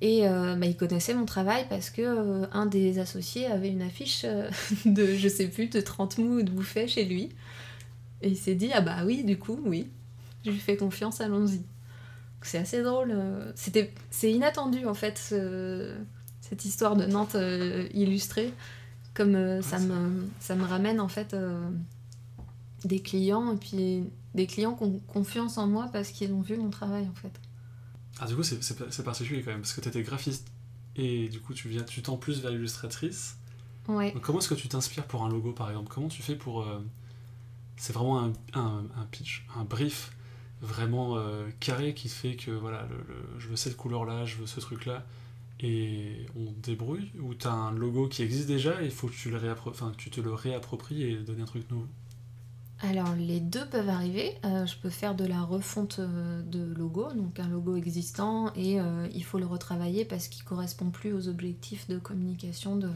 Et 0.00 0.28
euh, 0.28 0.56
bah, 0.56 0.66
il 0.66 0.76
connaissait 0.76 1.14
mon 1.14 1.24
travail 1.24 1.64
parce 1.68 1.90
que 1.90 2.02
euh, 2.02 2.46
un 2.52 2.66
des 2.66 2.98
associés 2.98 3.46
avait 3.46 3.70
une 3.70 3.82
affiche 3.82 4.22
euh, 4.24 4.50
de, 4.84 5.14
je 5.14 5.28
sais 5.28 5.48
plus, 5.48 5.68
de 5.68 5.80
30 5.80 6.18
mous 6.18 6.42
de 6.42 6.50
bouffet 6.50 6.86
chez 6.86 7.04
lui. 7.04 7.30
Et 8.22 8.28
il 8.28 8.36
s'est 8.36 8.54
dit, 8.54 8.70
ah 8.74 8.80
bah 8.80 8.98
oui, 9.04 9.24
du 9.24 9.38
coup, 9.38 9.58
oui, 9.64 9.88
je 10.44 10.50
lui 10.50 10.58
fais 10.58 10.76
confiance, 10.76 11.20
allons-y. 11.20 11.62
C'est 12.42 12.58
assez 12.58 12.82
drôle. 12.82 13.12
C'était, 13.56 13.92
c'est 14.10 14.30
inattendu 14.30 14.86
en 14.86 14.94
fait, 14.94 15.34
cette 16.48 16.64
histoire 16.64 16.96
de 16.96 17.06
Nantes 17.06 17.36
illustrée. 17.94 18.52
Comme 19.14 19.62
ça, 19.62 19.78
me, 19.78 20.26
ça 20.40 20.54
me 20.54 20.64
ramène 20.64 21.00
en 21.00 21.08
fait 21.08 21.34
des 22.84 23.00
clients 23.00 23.54
et 23.54 23.56
puis 23.56 24.04
des 24.34 24.46
clients 24.46 24.74
qui 24.74 24.84
ont 24.84 25.00
confiance 25.06 25.58
en 25.58 25.66
moi 25.66 25.88
parce 25.92 26.10
qu'ils 26.10 26.32
ont 26.32 26.42
vu 26.42 26.56
mon 26.56 26.70
travail 26.70 27.08
en 27.10 27.14
fait. 27.14 27.32
Ah, 28.18 28.26
du 28.26 28.34
coup, 28.34 28.42
c'est 28.42 29.04
particulier 29.04 29.42
quand 29.42 29.50
même, 29.50 29.60
parce 29.60 29.72
que 29.72 29.80
tu 29.80 29.88
étais 29.88 30.02
graphiste 30.02 30.48
et 30.96 31.28
du 31.28 31.40
coup, 31.40 31.52
tu 31.52 31.68
viens, 31.68 31.82
tu 31.82 32.02
tends 32.02 32.16
plus 32.16 32.40
vers 32.40 32.50
l'illustratrice. 32.50 33.36
Ouais. 33.88 34.12
comment 34.20 34.40
est-ce 34.40 34.48
que 34.48 34.54
tu 34.54 34.68
t'inspires 34.68 35.04
pour 35.04 35.24
un 35.24 35.28
logo, 35.28 35.52
par 35.52 35.68
exemple? 35.68 35.92
Comment 35.92 36.08
tu 36.08 36.22
fais 36.22 36.34
pour. 36.34 36.62
Euh, 36.62 36.80
c'est 37.76 37.92
vraiment 37.92 38.20
un, 38.20 38.32
un, 38.54 38.84
un, 38.96 39.04
pitch, 39.10 39.46
un 39.54 39.64
brief 39.64 40.12
vraiment 40.62 41.18
euh, 41.18 41.46
carré 41.60 41.94
qui 41.94 42.08
fait 42.08 42.34
que 42.36 42.50
voilà, 42.50 42.88
le, 42.90 43.38
je 43.38 43.48
veux 43.48 43.56
cette 43.56 43.76
couleur-là, 43.76 44.24
je 44.24 44.36
veux 44.36 44.46
ce 44.46 44.58
truc-là, 44.60 45.04
et 45.60 46.26
on 46.36 46.52
débrouille 46.62 47.10
Ou 47.20 47.34
tu 47.34 47.46
as 47.46 47.52
un 47.52 47.72
logo 47.72 48.08
qui 48.08 48.22
existe 48.22 48.46
déjà 48.46 48.82
et 48.82 48.86
il 48.86 48.90
faut 48.90 49.08
que 49.08 49.14
tu, 49.14 49.30
le 49.30 49.38
enfin, 49.66 49.92
tu 49.96 50.10
te 50.10 50.20
le 50.20 50.32
réappropries 50.34 51.02
et 51.02 51.16
donner 51.16 51.42
un 51.42 51.46
truc 51.46 51.70
nouveau 51.70 51.86
alors 52.80 53.14
les 53.16 53.40
deux 53.40 53.64
peuvent 53.66 53.88
arriver. 53.88 54.36
Euh, 54.44 54.66
je 54.66 54.76
peux 54.76 54.90
faire 54.90 55.14
de 55.14 55.24
la 55.24 55.40
refonte 55.40 55.98
euh, 55.98 56.42
de 56.42 56.74
logo, 56.74 57.10
donc 57.12 57.40
un 57.40 57.48
logo 57.48 57.76
existant, 57.76 58.52
et 58.54 58.80
euh, 58.80 59.08
il 59.14 59.24
faut 59.24 59.38
le 59.38 59.46
retravailler 59.46 60.04
parce 60.04 60.28
qu'il 60.28 60.44
ne 60.44 60.48
correspond 60.48 60.90
plus 60.90 61.12
aux 61.14 61.28
objectifs 61.28 61.88
de 61.88 61.98
communication 61.98 62.76
de, 62.76 62.90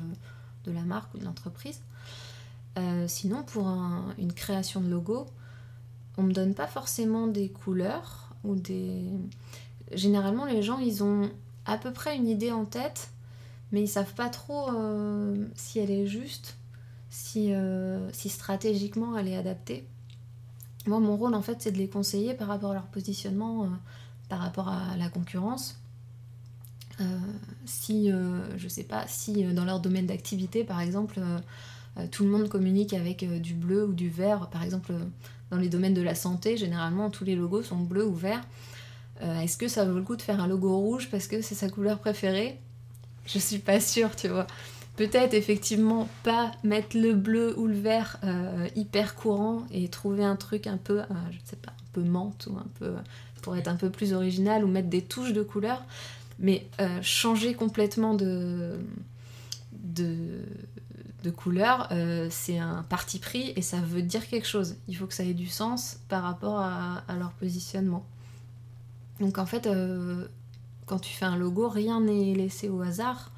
la 0.67 0.83
marque 0.83 1.15
ou 1.15 1.19
de 1.19 1.25
l'entreprise. 1.25 1.81
sinon, 3.07 3.43
pour 3.43 3.67
une 4.19 4.33
création 4.33 4.81
de 4.81 4.89
logo, 4.89 5.27
on 6.17 6.23
ne 6.23 6.29
me 6.29 6.33
donne 6.33 6.55
pas 6.55 6.67
forcément 6.67 7.27
des 7.27 7.49
couleurs 7.49 8.35
ou 8.45 8.55
des. 8.55 9.05
Généralement, 9.93 10.45
les 10.45 10.63
gens, 10.63 10.79
ils 10.79 11.03
ont 11.03 11.31
à 11.71 11.79
peu 11.79 11.93
près 11.93 12.17
une 12.17 12.29
idée 12.29 12.53
en 12.53 12.65
tête, 12.65 13.11
mais 13.73 13.83
ils 13.83 13.89
savent 13.89 14.15
pas 14.15 14.29
trop 14.29 14.69
si 15.55 15.79
elle 15.79 15.91
est 15.91 16.07
juste 16.07 16.57
si, 17.11 17.53
euh, 17.53 18.11
si 18.13 18.29
stratégiquement 18.29 19.19
elle 19.19 19.29
est 19.29 19.37
adaptée. 19.37 19.85
Moi, 20.87 21.01
mon 21.01 21.17
rôle, 21.17 21.35
en 21.35 21.43
fait, 21.43 21.61
c'est 21.61 21.73
de 21.73 21.77
les 21.77 21.89
conseiller 21.89 22.33
par 22.33 22.49
rapport 22.49 22.71
à 22.71 22.75
leur 22.75 22.87
positionnement, 22.87 23.65
euh, 23.65 23.69
par 24.29 24.39
rapport 24.39 24.69
à 24.69 24.97
la 24.97 25.09
concurrence. 25.11 25.79
Euh, 27.01 27.05
si, 27.67 28.11
je 28.57 28.69
sais 28.69 28.85
pas, 28.85 29.05
si 29.07 29.43
dans 29.55 29.65
leur 29.65 29.81
domaine 29.81 30.07
d'activité, 30.07 30.65
par 30.65 30.81
exemple, 30.81 31.21
tout 32.11 32.25
le 32.25 32.31
monde 32.31 32.49
communique 32.49 32.93
avec 32.93 33.25
du 33.41 33.55
bleu 33.55 33.87
ou 33.87 33.93
du 33.95 34.11
vert, 34.11 34.49
par 34.51 34.63
exemple, 34.63 34.93
dans 35.51 35.57
les 35.57 35.69
domaines 35.69 35.95
de 35.95 36.03
la 36.03 36.15
santé, 36.15 36.57
généralement, 36.57 37.09
tous 37.09 37.25
les 37.25 37.37
logos 37.37 37.63
sont 37.63 37.79
bleus 37.79 38.07
ou 38.07 38.15
verts. 38.15 38.43
Est-ce 39.21 39.57
que 39.57 39.69
ça 39.69 39.85
vaut 39.85 39.97
le 39.97 40.03
coup 40.03 40.17
de 40.17 40.23
faire 40.23 40.41
un 40.41 40.47
logo 40.47 40.77
rouge 40.79 41.09
parce 41.11 41.27
que 41.27 41.43
c'est 41.43 41.55
sa 41.55 41.69
couleur 41.69 41.99
préférée? 41.99 42.59
Je 43.27 43.39
suis 43.39 43.59
pas 43.59 43.81
sûre, 43.81 44.17
tu 44.17 44.29
vois 44.29 44.47
peut-être 45.01 45.33
effectivement 45.33 46.11
pas 46.25 46.53
mettre 46.63 46.95
le 46.99 47.15
bleu 47.15 47.59
ou 47.59 47.67
le 47.67 47.75
vert 47.75 48.19
euh, 48.23 48.69
hyper 48.77 49.15
courant 49.15 49.63
et 49.71 49.89
trouver 49.89 50.25
un 50.25 50.37
truc 50.37 50.67
un 50.67 50.77
peu, 50.77 51.01
euh, 51.01 51.05
je 51.31 51.39
sais 51.45 51.57
pas, 51.57 51.71
un 51.71 51.89
peu 51.95 52.03
menthe 52.03 52.49
ou 52.51 52.59
un 52.59 52.67
peu 52.79 52.93
pour 53.41 53.57
être 53.57 53.69
un 53.69 53.77
peu 53.77 53.89
plus 53.89 54.13
original 54.13 54.63
ou 54.63 54.69
mettre 54.69 54.91
des 54.91 55.01
touches 55.01 55.33
de 55.33 55.43
couleur, 55.43 55.83
mais 56.39 56.69
euh, 56.83 56.99
changer 57.01 57.55
complètement 57.55 58.13
de 58.13 58.77
couleur, 61.35 61.89
c'est 62.31 62.59
un 62.59 62.83
parti 62.91 63.19
pris 63.19 63.55
et 63.57 63.63
ça 63.63 63.79
veut 63.79 64.03
dire 64.03 64.29
quelque 64.29 64.47
chose. 64.47 64.77
Il 64.89 64.97
faut 64.97 65.07
que 65.07 65.15
ça 65.15 65.25
ait 65.25 65.33
du 65.33 65.49
sens 65.49 65.99
par 66.11 66.23
rapport 66.23 66.59
à 66.59 67.03
leur 67.19 67.31
positionnement. 67.33 68.05
Donc 69.21 69.39
en 69.39 69.47
fait, 69.47 69.69
quand 70.87 70.99
tu 70.99 71.15
fais 71.15 71.25
un 71.25 71.37
logo, 71.37 71.69
rien 71.69 72.01
n'est 72.01 72.35
laissé 72.35 72.69
au 72.69 72.81
hasard. 72.83 73.31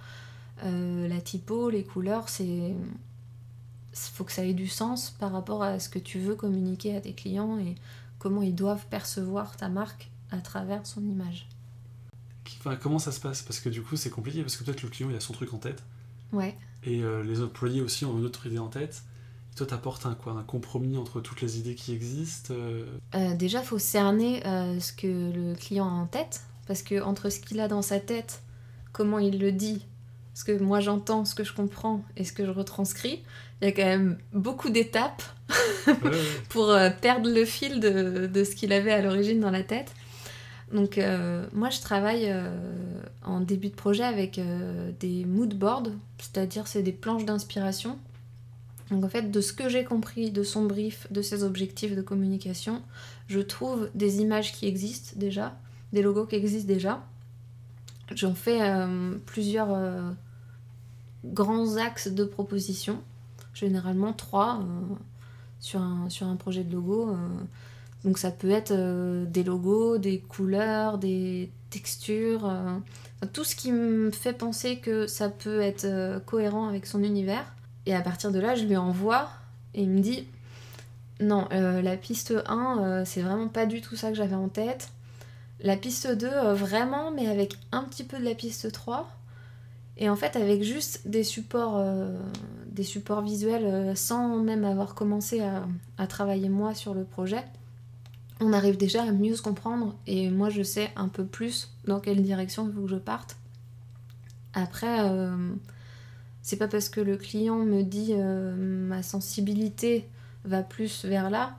Euh, 0.64 1.08
la 1.08 1.20
typo, 1.20 1.70
les 1.70 1.84
couleurs, 1.84 2.28
c'est 2.28 2.74
faut 3.92 4.24
que 4.24 4.32
ça 4.32 4.44
ait 4.44 4.54
du 4.54 4.68
sens 4.68 5.10
par 5.10 5.32
rapport 5.32 5.62
à 5.62 5.78
ce 5.78 5.90
que 5.90 5.98
tu 5.98 6.18
veux 6.18 6.34
communiquer 6.34 6.96
à 6.96 7.00
tes 7.02 7.12
clients 7.12 7.58
et 7.58 7.74
comment 8.18 8.40
ils 8.40 8.54
doivent 8.54 8.86
percevoir 8.86 9.56
ta 9.56 9.68
marque 9.68 10.10
à 10.30 10.38
travers 10.38 10.86
son 10.86 11.02
image. 11.02 11.46
Enfin, 12.58 12.76
comment 12.76 12.98
ça 12.98 13.12
se 13.12 13.20
passe? 13.20 13.42
Parce 13.42 13.60
que 13.60 13.68
du 13.68 13.82
coup, 13.82 13.96
c'est 13.96 14.08
compliqué 14.08 14.40
parce 14.40 14.56
que 14.56 14.64
peut-être 14.64 14.82
le 14.82 14.88
client 14.88 15.10
il 15.10 15.16
a 15.16 15.20
son 15.20 15.34
truc 15.34 15.52
en 15.52 15.58
tête. 15.58 15.82
Ouais. 16.32 16.56
Et 16.84 17.02
euh, 17.02 17.22
les 17.22 17.42
employés 17.42 17.82
aussi 17.82 18.06
ont 18.06 18.16
une 18.16 18.24
autre 18.24 18.46
idée 18.46 18.58
en 18.58 18.68
tête. 18.68 19.02
Toi, 19.56 19.66
t'apportes 19.66 20.06
un 20.06 20.14
quoi 20.14 20.32
Un 20.32 20.42
compromis 20.42 20.96
entre 20.96 21.20
toutes 21.20 21.42
les 21.42 21.58
idées 21.58 21.74
qui 21.74 21.92
existent 21.92 22.54
euh? 22.54 23.34
Déjà, 23.34 23.60
il 23.60 23.66
faut 23.66 23.78
cerner 23.78 24.42
ce 24.44 24.92
que 24.92 25.06
le 25.06 25.54
client 25.54 25.86
a 25.86 25.92
en 25.92 26.06
tête 26.06 26.42
parce 26.66 26.82
que 26.82 27.02
entre 27.02 27.28
ce 27.28 27.40
qu'il 27.40 27.60
a 27.60 27.68
dans 27.68 27.82
sa 27.82 28.00
tête, 28.00 28.42
comment 28.92 29.18
il 29.18 29.38
le 29.38 29.52
dit 29.52 29.84
parce 30.32 30.44
que 30.44 30.62
moi 30.62 30.80
j'entends 30.80 31.24
ce 31.24 31.34
que 31.34 31.44
je 31.44 31.52
comprends 31.52 32.02
et 32.16 32.24
ce 32.24 32.32
que 32.32 32.46
je 32.46 32.50
retranscris, 32.50 33.22
il 33.60 33.64
y 33.66 33.68
a 33.68 33.72
quand 33.72 33.84
même 33.84 34.18
beaucoup 34.32 34.70
d'étapes 34.70 35.22
pour 36.48 36.70
euh, 36.70 36.88
perdre 36.88 37.30
le 37.30 37.44
fil 37.44 37.80
de, 37.80 38.26
de 38.26 38.44
ce 38.44 38.56
qu'il 38.56 38.72
avait 38.72 38.92
à 38.92 39.02
l'origine 39.02 39.40
dans 39.40 39.50
la 39.50 39.62
tête. 39.62 39.92
Donc 40.72 40.96
euh, 40.96 41.46
moi 41.52 41.68
je 41.68 41.80
travaille 41.80 42.30
euh, 42.30 42.50
en 43.24 43.40
début 43.40 43.68
de 43.68 43.74
projet 43.74 44.04
avec 44.04 44.40
des 45.00 45.24
mood 45.26 45.52
boards, 45.54 45.90
c'est-à-dire 46.18 46.66
c'est 46.66 46.82
des 46.82 46.92
planches 46.92 47.26
d'inspiration. 47.26 47.98
Donc 48.92 49.04
en 49.04 49.08
fait 49.08 49.30
de 49.30 49.40
ce 49.40 49.52
que 49.52 49.68
j'ai 49.68 49.84
compris 49.84 50.30
de 50.30 50.42
son 50.42 50.64
brief, 50.66 51.10
de 51.10 51.22
ses 51.22 51.42
objectifs 51.42 51.96
de 51.96 52.02
communication, 52.02 52.82
je 53.26 53.40
trouve 53.40 53.90
des 53.94 54.20
images 54.20 54.52
qui 54.52 54.66
existent 54.66 55.12
déjà, 55.16 55.58
des 55.92 56.02
logos 56.02 56.26
qui 56.26 56.36
existent 56.36 56.68
déjà. 56.68 57.02
J'en 58.14 58.34
fais 58.34 58.60
plusieurs 59.24 60.14
grands 61.24 61.76
axes 61.76 62.08
de 62.08 62.24
propositions, 62.24 63.00
généralement 63.54 64.12
trois 64.12 64.60
euh, 64.60 64.94
sur, 65.60 65.80
un, 65.80 66.36
projet 66.36 66.64
de 66.64 66.72
logo. 66.72 67.10
Euh. 67.10 67.16
donc 68.04 68.18
ça 68.18 68.30
peut 68.30 68.50
être 68.50 68.72
euh, 68.72 69.24
des 69.26 69.44
logos, 69.44 69.98
des 69.98 70.20
couleurs, 70.20 70.98
des 70.98 71.50
textures, 71.70 72.52
tout 73.32 73.44
ce 73.44 73.56
qui 73.56 73.72
me 73.72 74.10
fait 74.10 74.34
penser 74.34 74.78
que 74.78 75.06
ça 75.06 75.30
peut 75.30 75.60
être 75.60 76.20
cohérent 76.26 76.68
avec 76.68 76.84
son 76.84 77.02
univers. 77.02 77.46
Et 77.86 77.94
à 77.94 78.00
partir 78.00 78.30
de 78.30 78.38
là, 78.38 78.54
je 78.54 78.64
lui 78.64 78.76
envoie 78.76 79.28
et 79.74 79.82
il 79.82 79.90
me 79.90 80.00
dit 80.00 80.26
non, 81.20 81.48
la 81.50 81.96
piste 81.96 82.34
1, 82.46 83.04
c'est 83.04 83.22
vraiment 83.22 83.48
pas 83.48 83.64
du 83.64 83.80
tout 83.80 83.94
ça 83.94 84.08
que 84.08 84.16
j'avais 84.16 84.34
en 84.34 84.48
tête. 84.48 84.90
La 85.60 85.76
piste 85.76 86.08
2, 86.10 86.52
vraiment, 86.54 87.12
mais 87.12 87.28
avec 87.28 87.56
un 87.70 87.84
petit 87.84 88.02
peu 88.02 88.18
de 88.18 88.24
la 88.24 88.34
piste 88.34 88.72
3. 88.72 89.08
Et 89.96 90.08
en 90.08 90.16
fait, 90.16 90.36
avec 90.36 90.62
juste 90.62 91.06
des 91.06 91.24
supports, 91.24 91.76
euh, 91.76 92.18
des 92.66 92.82
supports 92.82 93.20
visuels, 93.20 93.64
euh, 93.64 93.94
sans 93.94 94.38
même 94.38 94.64
avoir 94.64 94.94
commencé 94.94 95.40
à, 95.40 96.06
travailler 96.06 96.48
moi 96.48 96.74
sur 96.74 96.94
le 96.94 97.04
projet, 97.04 97.44
on 98.40 98.52
arrive 98.52 98.76
déjà 98.76 99.02
à 99.04 99.12
mieux 99.12 99.36
se 99.36 99.42
comprendre. 99.42 99.94
Et 100.06 100.30
moi, 100.30 100.50
je 100.50 100.62
sais 100.62 100.90
un 100.96 101.08
peu 101.08 101.24
plus 101.24 101.70
dans 101.86 102.00
quelle 102.00 102.22
direction 102.22 102.66
il 102.68 102.74
faut 102.74 102.82
que 102.82 102.88
je 102.88 102.96
parte. 102.96 103.36
Après, 104.54 105.08
euh, 105.08 105.54
c'est 106.42 106.56
pas 106.56 106.68
parce 106.68 106.88
que 106.88 107.00
le 107.00 107.16
client 107.16 107.58
me 107.58 107.82
dit 107.82 108.14
ma 108.14 109.02
sensibilité 109.02 110.08
va 110.44 110.62
plus 110.62 111.04
vers 111.04 111.30
là 111.30 111.56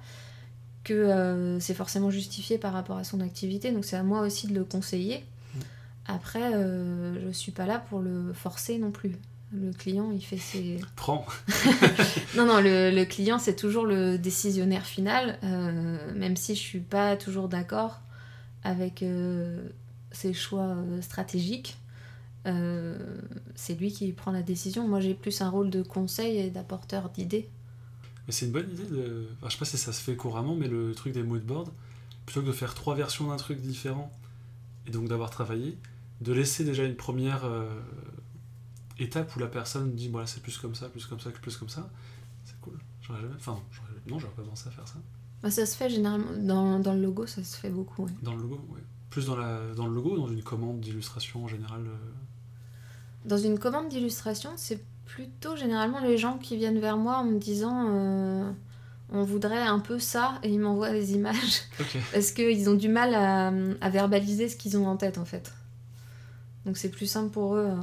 que 0.84 1.58
c'est 1.62 1.74
forcément 1.74 2.10
justifié 2.10 2.58
par 2.58 2.74
rapport 2.74 2.98
à 2.98 3.04
son 3.04 3.22
activité. 3.22 3.72
Donc 3.72 3.86
c'est 3.86 3.96
à 3.96 4.04
moi 4.04 4.22
aussi 4.22 4.48
de 4.48 4.54
le 4.54 4.65
conseiller. 4.65 5.24
Après, 6.06 6.54
euh, 6.54 7.15
je 7.26 7.32
suis 7.32 7.52
pas 7.52 7.65
là 7.65 7.80
pour 7.80 8.00
le 8.00 8.34
forcer 8.34 8.78
non 8.78 8.91
plus. 8.91 9.13
Le 9.54 9.72
client, 9.72 10.12
il 10.12 10.22
fait 10.22 10.38
ses. 10.38 10.80
Prends 10.96 11.26
Non, 12.36 12.46
non, 12.46 12.60
le, 12.60 13.04
client, 13.04 13.38
c'est 13.38 13.56
toujours 13.56 13.86
le 13.86 14.17
décisionnaire 14.17 14.86
final, 14.86 15.38
euh, 15.43 15.98
même 16.15 16.36
si 16.36 16.56
je 16.56 16.60
suis 16.60 16.80
pas 16.80 17.15
toujours 17.15 17.50
d'accord 17.50 18.02
avec 18.63 19.04
euh, 19.04 19.69
ses 20.12 20.34
choix 20.34 20.76
stratégiques. 21.02 21.78
C'est 22.46 23.76
lui 23.76 23.92
qui 23.92 24.12
prend 24.12 24.32
la 24.32 24.42
décision. 24.42 24.88
Moi, 24.88 25.00
j'ai 25.00 25.14
plus 25.14 25.42
un 25.42 25.50
rôle 25.50 25.70
de 25.70 25.82
conseil 25.82 26.38
et 26.38 26.50
d'apporteur 26.50 27.10
d'idées. 27.10 27.50
Mais 28.28 28.34
c'est 28.34 28.46
une 28.46 28.52
bonne 28.52 28.70
idée 28.72 28.86
de. 28.86 29.28
Enfin, 29.38 29.48
je 29.50 29.54
sais 29.54 29.60
pas 29.60 29.66
si 29.66 29.78
ça 29.78 29.92
se 29.94 30.02
fait 30.02 30.16
couramment, 30.16 30.56
mais 30.56 30.68
le 30.68 30.94
truc 30.94 31.14
des 31.14 31.24
moodboards, 31.24 31.72
plutôt 32.26 32.42
que 32.42 32.48
de 32.48 32.52
faire 32.52 32.74
trois 32.74 32.96
versions 32.96 33.30
d'un 33.30 33.38
truc 33.38 33.60
différent 33.60 34.12
et 34.88 34.92
donc 34.92 35.08
d'avoir 35.08 35.30
travaillé, 35.30 35.78
de 36.22 36.34
laisser 36.34 36.64
déjà 36.64 36.84
une 36.84 36.96
première 36.96 37.46
euh, 37.46 37.70
étape 39.00 39.36
où 39.36 39.40
la 39.40 39.48
personne 39.48 39.94
dit 39.94 40.10
voilà 40.10 40.28
c'est 40.28 40.42
plus 40.42 40.58
comme 40.58 40.76
ça, 40.76 40.90
plus 40.90 41.06
comme 41.06 41.20
ça, 41.20 41.32
plus 41.32 41.58
comme 41.58 41.70
ça, 41.70 41.90
c'est 42.46 42.60
cool. 42.62 42.78
J'aurais 43.02 43.22
jamais. 43.22 43.36
Enfin, 43.36 43.60
non, 44.08 44.20
j'aurais 44.20 44.34
pas 44.34 44.44
pensé 44.44 44.68
à 44.68 44.72
faire 44.72 44.88
ça. 44.88 45.00
Bah, 45.42 45.52
ça 45.52 45.66
se 45.66 45.76
fait 45.76 45.90
généralement 45.90 46.32
dans, 46.38 46.80
dans, 46.80 46.94
le 46.94 47.02
logo, 47.02 47.28
ça 47.28 47.44
se 47.44 47.58
fait 47.58 47.70
beaucoup. 47.70 48.08
Dans 48.22 48.36
le 48.36 48.42
logo, 48.42 48.66
oui. 48.70 48.80
Plus 49.10 49.26
dans, 49.26 49.36
la, 49.36 49.74
dans 49.76 49.88
le 49.88 49.94
logo 49.94 50.18
dans 50.18 50.28
une 50.28 50.42
commande 50.42 50.80
d'illustration 50.80 51.44
en 51.44 51.48
général 51.48 51.82
euh 51.86 51.98
Dans 53.26 53.38
une 53.38 53.58
commande 53.58 53.90
d'illustration, 53.90 54.52
c'est 54.56 54.84
plutôt 55.06 55.56
généralement 55.56 56.00
les 56.00 56.18
gens 56.18 56.38
qui 56.38 56.58
viennent 56.58 56.80
vers 56.80 56.98
moi 56.98 57.18
en 57.18 57.24
me 57.24 57.38
disant 57.38 57.88
euh, 57.90 58.52
on 59.12 59.24
voudrait 59.24 59.62
un 59.62 59.80
peu 59.80 60.00
ça 60.00 60.40
et 60.44 60.50
ils 60.50 60.60
m'envoient 60.60 60.92
des 60.92 61.14
images. 61.14 61.62
Parce 62.14 62.32
qu'ils 62.32 62.70
ont 62.70 62.74
du 62.74 62.90
mal 62.90 63.14
à, 63.14 63.54
à 63.82 63.90
verbaliser 63.90 64.50
ce 64.50 64.56
qu'ils 64.56 64.78
ont 64.78 64.88
en 64.88 64.98
tête 64.98 65.18
en 65.18 65.26
fait. 65.26 65.54
Donc 66.66 66.78
c'est 66.78 66.90
plus 66.90 67.08
simple 67.08 67.30
pour 67.30 67.56
eux. 67.56 67.68
Euh. 67.70 67.76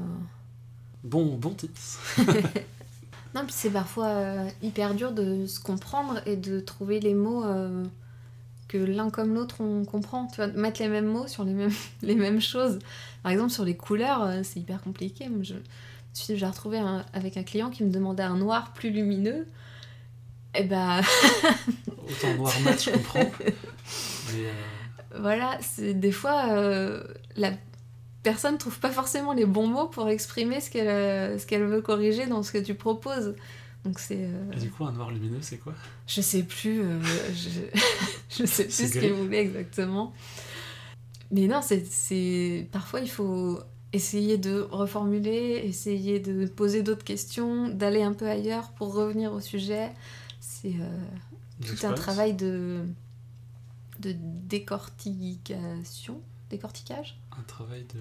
Bon, 1.05 1.37
bon 1.37 1.55
tips. 1.55 1.99
non, 3.35 3.45
puis 3.45 3.55
c'est 3.55 3.71
parfois 3.71 4.09
euh, 4.09 4.49
hyper 4.63 4.95
dur 4.95 5.13
de 5.13 5.47
se 5.47 5.61
comprendre 5.61 6.21
et 6.27 6.37
de 6.37 6.61
trouver 6.61 7.01
les 7.01 7.15
mots 7.15 7.45
que 8.71 8.79
l'un 8.79 9.11
comme 9.11 9.35
l'autre 9.35 9.57
on 9.61 9.85
comprend. 9.85 10.27
Tu 10.27 10.37
vois, 10.37 10.49
mettre 10.49 10.81
les 10.81 10.89
mêmes 10.89 11.07
mots 11.07 11.27
sur 11.27 11.45
les 11.45 11.53
mêmes, 11.53 11.73
les 12.03 12.15
mêmes 12.15 12.41
choses. 12.41 12.79
Par 13.23 13.33
exemple, 13.33 13.51
sur 13.51 13.65
les 13.65 13.77
couleurs, 13.77 14.31
c'est 14.45 14.61
hyper 14.61 14.81
compliqué. 14.81 15.29
Je, 15.43 15.55
j'ai 16.35 16.47
retrouvé 16.47 16.81
avec 17.13 17.37
un 17.37 17.43
client 17.43 17.71
qui 17.71 17.85
me 17.85 17.91
demandait 17.91 18.23
un 18.23 18.37
noir 18.37 18.73
plus 18.73 18.91
lumineux. 18.91 19.47
Et 20.55 20.63
eh 20.63 20.65
bah. 20.65 21.01
Autant 22.09 22.35
noir 22.37 22.61
mat, 22.65 22.83
je 22.83 22.91
comprends. 22.91 23.31
Voilà, 25.19 25.59
c'est 25.61 25.95
des 25.95 26.13
fois 26.13 26.47
la 27.35 27.51
personne 28.23 28.59
trouve 28.59 28.79
pas 28.79 28.91
forcément 28.91 29.33
les 29.33 29.47
bons 29.47 29.67
mots 29.67 29.87
pour 29.87 30.09
exprimer 30.09 30.61
ce 30.61 30.71
qu'elle 30.71 30.89
euh, 30.89 31.39
ce 31.39 31.47
qu'elle 31.47 31.65
veut 31.65 31.81
corriger 31.81 32.27
dans 32.27 32.43
ce 32.43 32.53
que 32.53 32.59
tu 32.59 32.75
proposes. 32.75 33.35
Donc 33.85 33.99
c'est. 33.99 34.25
Euh, 34.25 34.53
Et 34.53 34.61
du 34.61 34.71
coup, 34.71 34.85
un 34.85 34.93
noir 34.93 35.11
lumineux, 35.11 35.41
c'est 35.41 35.59
quoi? 35.59 35.75
Je 36.07 36.21
sais 36.21 36.43
plus. 36.43 36.83
Euh, 36.83 37.01
je... 37.35 37.61
je 38.31 38.45
sais 38.45 38.65
plus 38.65 38.89
ce 38.89 38.99
qu'elle 38.99 39.13
voulait 39.13 39.41
exactement. 39.41 40.13
Mais 41.31 41.47
non, 41.47 41.61
c'est 41.63 42.69
parfois 42.73 43.01
il 43.01 43.11
faut 43.11 43.61
essayer 43.93 44.39
de 44.39 44.61
reformuler, 44.71 45.63
essayer 45.65 46.21
de 46.21 46.47
poser 46.47 46.83
d'autres 46.83 47.05
questions, 47.05 47.69
d'aller 47.69 48.03
un 48.03 48.13
peu 48.13 48.29
ailleurs 48.29 48.73
pour 48.73 48.95
revenir 48.95 49.33
au 49.33 49.41
sujet. 49.41 49.91
C'est 50.41 50.75
tout 51.65 51.87
un 51.87 51.93
travail 51.93 52.35
de 52.35 52.85
de 54.01 54.15
décortication, 54.17 56.23
décortiquage 56.49 57.21
un 57.41 57.43
travail 57.43 57.85
de... 57.95 58.01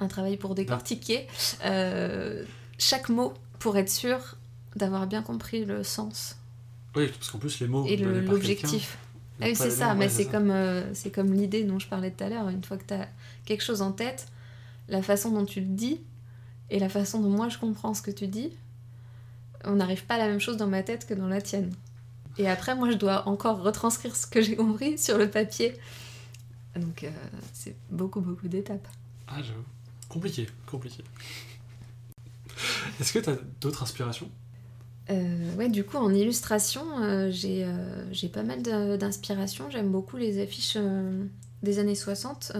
Un 0.00 0.08
travail 0.08 0.36
pour 0.36 0.54
décortiquer 0.54 1.28
euh, 1.64 2.44
chaque 2.78 3.08
mot 3.08 3.34
pour 3.60 3.76
être 3.76 3.90
sûr 3.90 4.36
d'avoir 4.76 5.06
bien 5.06 5.22
compris 5.22 5.64
le 5.64 5.82
sens. 5.84 6.36
Oui, 6.94 7.08
parce 7.08 7.30
qu'en 7.30 7.38
plus 7.38 7.60
les 7.60 7.68
mots... 7.68 7.86
Et 7.86 7.96
l'objectif. 7.96 8.98
Ah 9.40 9.46
oui, 9.46 9.56
c'est 9.56 9.70
ça, 9.70 9.94
mais 9.94 10.08
c'est 10.08 10.26
comme, 10.26 10.50
euh, 10.50 10.94
c'est 10.94 11.10
comme 11.10 11.32
l'idée 11.32 11.64
dont 11.64 11.78
je 11.78 11.88
parlais 11.88 12.10
tout 12.10 12.22
à 12.24 12.28
l'heure. 12.28 12.48
Une 12.48 12.62
fois 12.62 12.76
que 12.76 12.84
tu 12.86 12.94
as 12.94 13.08
quelque 13.44 13.62
chose 13.62 13.82
en 13.82 13.92
tête, 13.92 14.28
la 14.88 15.02
façon 15.02 15.30
dont 15.30 15.44
tu 15.44 15.60
le 15.60 15.66
dis 15.66 16.00
et 16.70 16.78
la 16.78 16.88
façon 16.88 17.20
dont 17.20 17.30
moi 17.30 17.48
je 17.48 17.58
comprends 17.58 17.94
ce 17.94 18.02
que 18.02 18.10
tu 18.10 18.28
dis, 18.28 18.50
on 19.64 19.76
n'arrive 19.76 20.04
pas 20.04 20.14
à 20.14 20.18
la 20.18 20.28
même 20.28 20.40
chose 20.40 20.56
dans 20.56 20.66
ma 20.66 20.82
tête 20.82 21.06
que 21.06 21.14
dans 21.14 21.28
la 21.28 21.40
tienne. 21.40 21.72
Et 22.38 22.48
après, 22.48 22.74
moi, 22.74 22.90
je 22.90 22.96
dois 22.96 23.28
encore 23.28 23.62
retranscrire 23.62 24.16
ce 24.16 24.26
que 24.26 24.40
j'ai 24.40 24.56
compris 24.56 24.98
sur 24.98 25.18
le 25.18 25.30
papier. 25.30 25.74
Donc 26.76 27.04
euh, 27.04 27.10
c'est 27.52 27.76
beaucoup, 27.90 28.20
beaucoup 28.20 28.48
d'étapes. 28.48 28.88
Ah, 29.28 29.42
j'avoue. 29.42 29.64
Compliqué, 30.08 30.48
compliqué. 30.66 31.04
Est-ce 33.00 33.12
que 33.12 33.18
tu 33.18 33.30
as 33.30 33.36
d'autres 33.60 33.82
inspirations? 33.82 34.30
Euh, 35.10 35.54
ouais, 35.56 35.68
du 35.68 35.84
coup, 35.84 35.96
en 35.96 36.12
illustration, 36.14 36.82
euh, 37.00 37.30
j'ai 37.30 38.28
pas 38.28 38.42
mal 38.42 38.62
d'inspiration. 38.62 39.70
J'aime 39.70 39.90
beaucoup 39.90 40.16
les 40.16 40.40
affiches 40.40 40.78
des 41.62 41.78
années 41.78 41.94
60, 41.94 42.52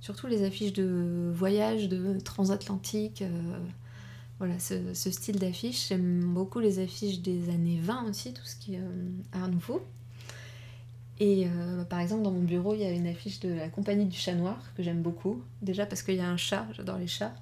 surtout 0.00 0.26
les 0.26 0.44
affiches 0.44 0.72
de 0.72 1.30
voyage, 1.34 1.88
de 1.88 2.18
transatlantique. 2.20 3.24
voilà, 4.38 4.58
ce, 4.58 4.94
ce 4.94 5.10
style 5.10 5.38
d'affiche. 5.38 5.88
J'aime 5.88 6.32
beaucoup 6.32 6.60
les 6.60 6.78
affiches 6.78 7.20
des 7.20 7.50
années 7.50 7.80
20 7.82 8.08
aussi, 8.08 8.32
tout 8.32 8.44
ce 8.44 8.56
qui 8.56 8.74
est 8.74 8.82
art 9.32 9.48
nouveau. 9.48 9.82
Et 11.20 11.46
euh, 11.46 11.84
par 11.84 12.00
exemple, 12.00 12.22
dans 12.22 12.30
mon 12.30 12.40
bureau, 12.40 12.74
il 12.74 12.80
y 12.80 12.86
a 12.86 12.90
une 12.90 13.06
affiche 13.06 13.40
de 13.40 13.52
la 13.52 13.68
compagnie 13.68 14.06
du 14.06 14.16
chat 14.16 14.32
noir 14.32 14.56
que 14.74 14.82
j'aime 14.82 15.02
beaucoup. 15.02 15.42
Déjà 15.60 15.84
parce 15.84 16.02
qu'il 16.02 16.14
y 16.14 16.20
a 16.20 16.28
un 16.28 16.38
chat, 16.38 16.66
j'adore 16.72 16.96
les 16.96 17.06
chats. 17.06 17.34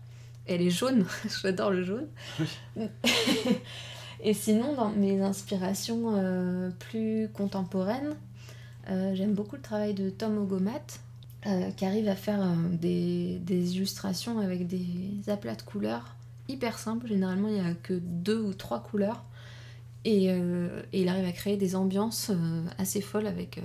Elle 0.46 0.62
est 0.62 0.70
jaune, 0.70 1.06
j'adore 1.42 1.70
le 1.70 1.84
jaune. 1.84 2.08
et 4.22 4.34
sinon, 4.34 4.74
dans 4.74 4.90
mes 4.90 5.20
inspirations 5.20 6.14
euh, 6.14 6.70
plus 6.78 7.28
contemporaines, 7.32 8.16
euh, 8.90 9.14
j'aime 9.14 9.34
beaucoup 9.34 9.56
le 9.56 9.62
travail 9.62 9.94
de 9.94 10.10
Tom 10.10 10.38
Ogomat, 10.38 11.00
qui 11.76 11.86
arrive 11.86 12.08
à 12.08 12.16
faire 12.16 12.44
des, 12.72 13.40
illustrations 13.48 14.38
avec 14.38 14.66
des 14.66 15.30
aplats 15.30 15.54
de 15.54 15.62
couleurs 15.62 16.14
hyper 16.48 16.78
simples. 16.78 17.06
Généralement, 17.06 17.48
il 17.48 17.54
n'y 17.54 17.60
a 17.60 17.72
que 17.74 17.94
deux 17.94 18.38
ou 18.38 18.52
trois 18.52 18.82
couleurs 18.82 19.24
euh, 20.06 20.82
et, 20.92 21.02
il 21.02 21.08
arrive 21.08 21.24
à 21.24 21.32
créer 21.32 21.56
des 21.56 21.76
ambiances 21.76 22.30
euh, 22.30 22.64
assez 22.78 23.00
folles 23.00 23.26
avec 23.26 23.58
euh, 23.58 23.62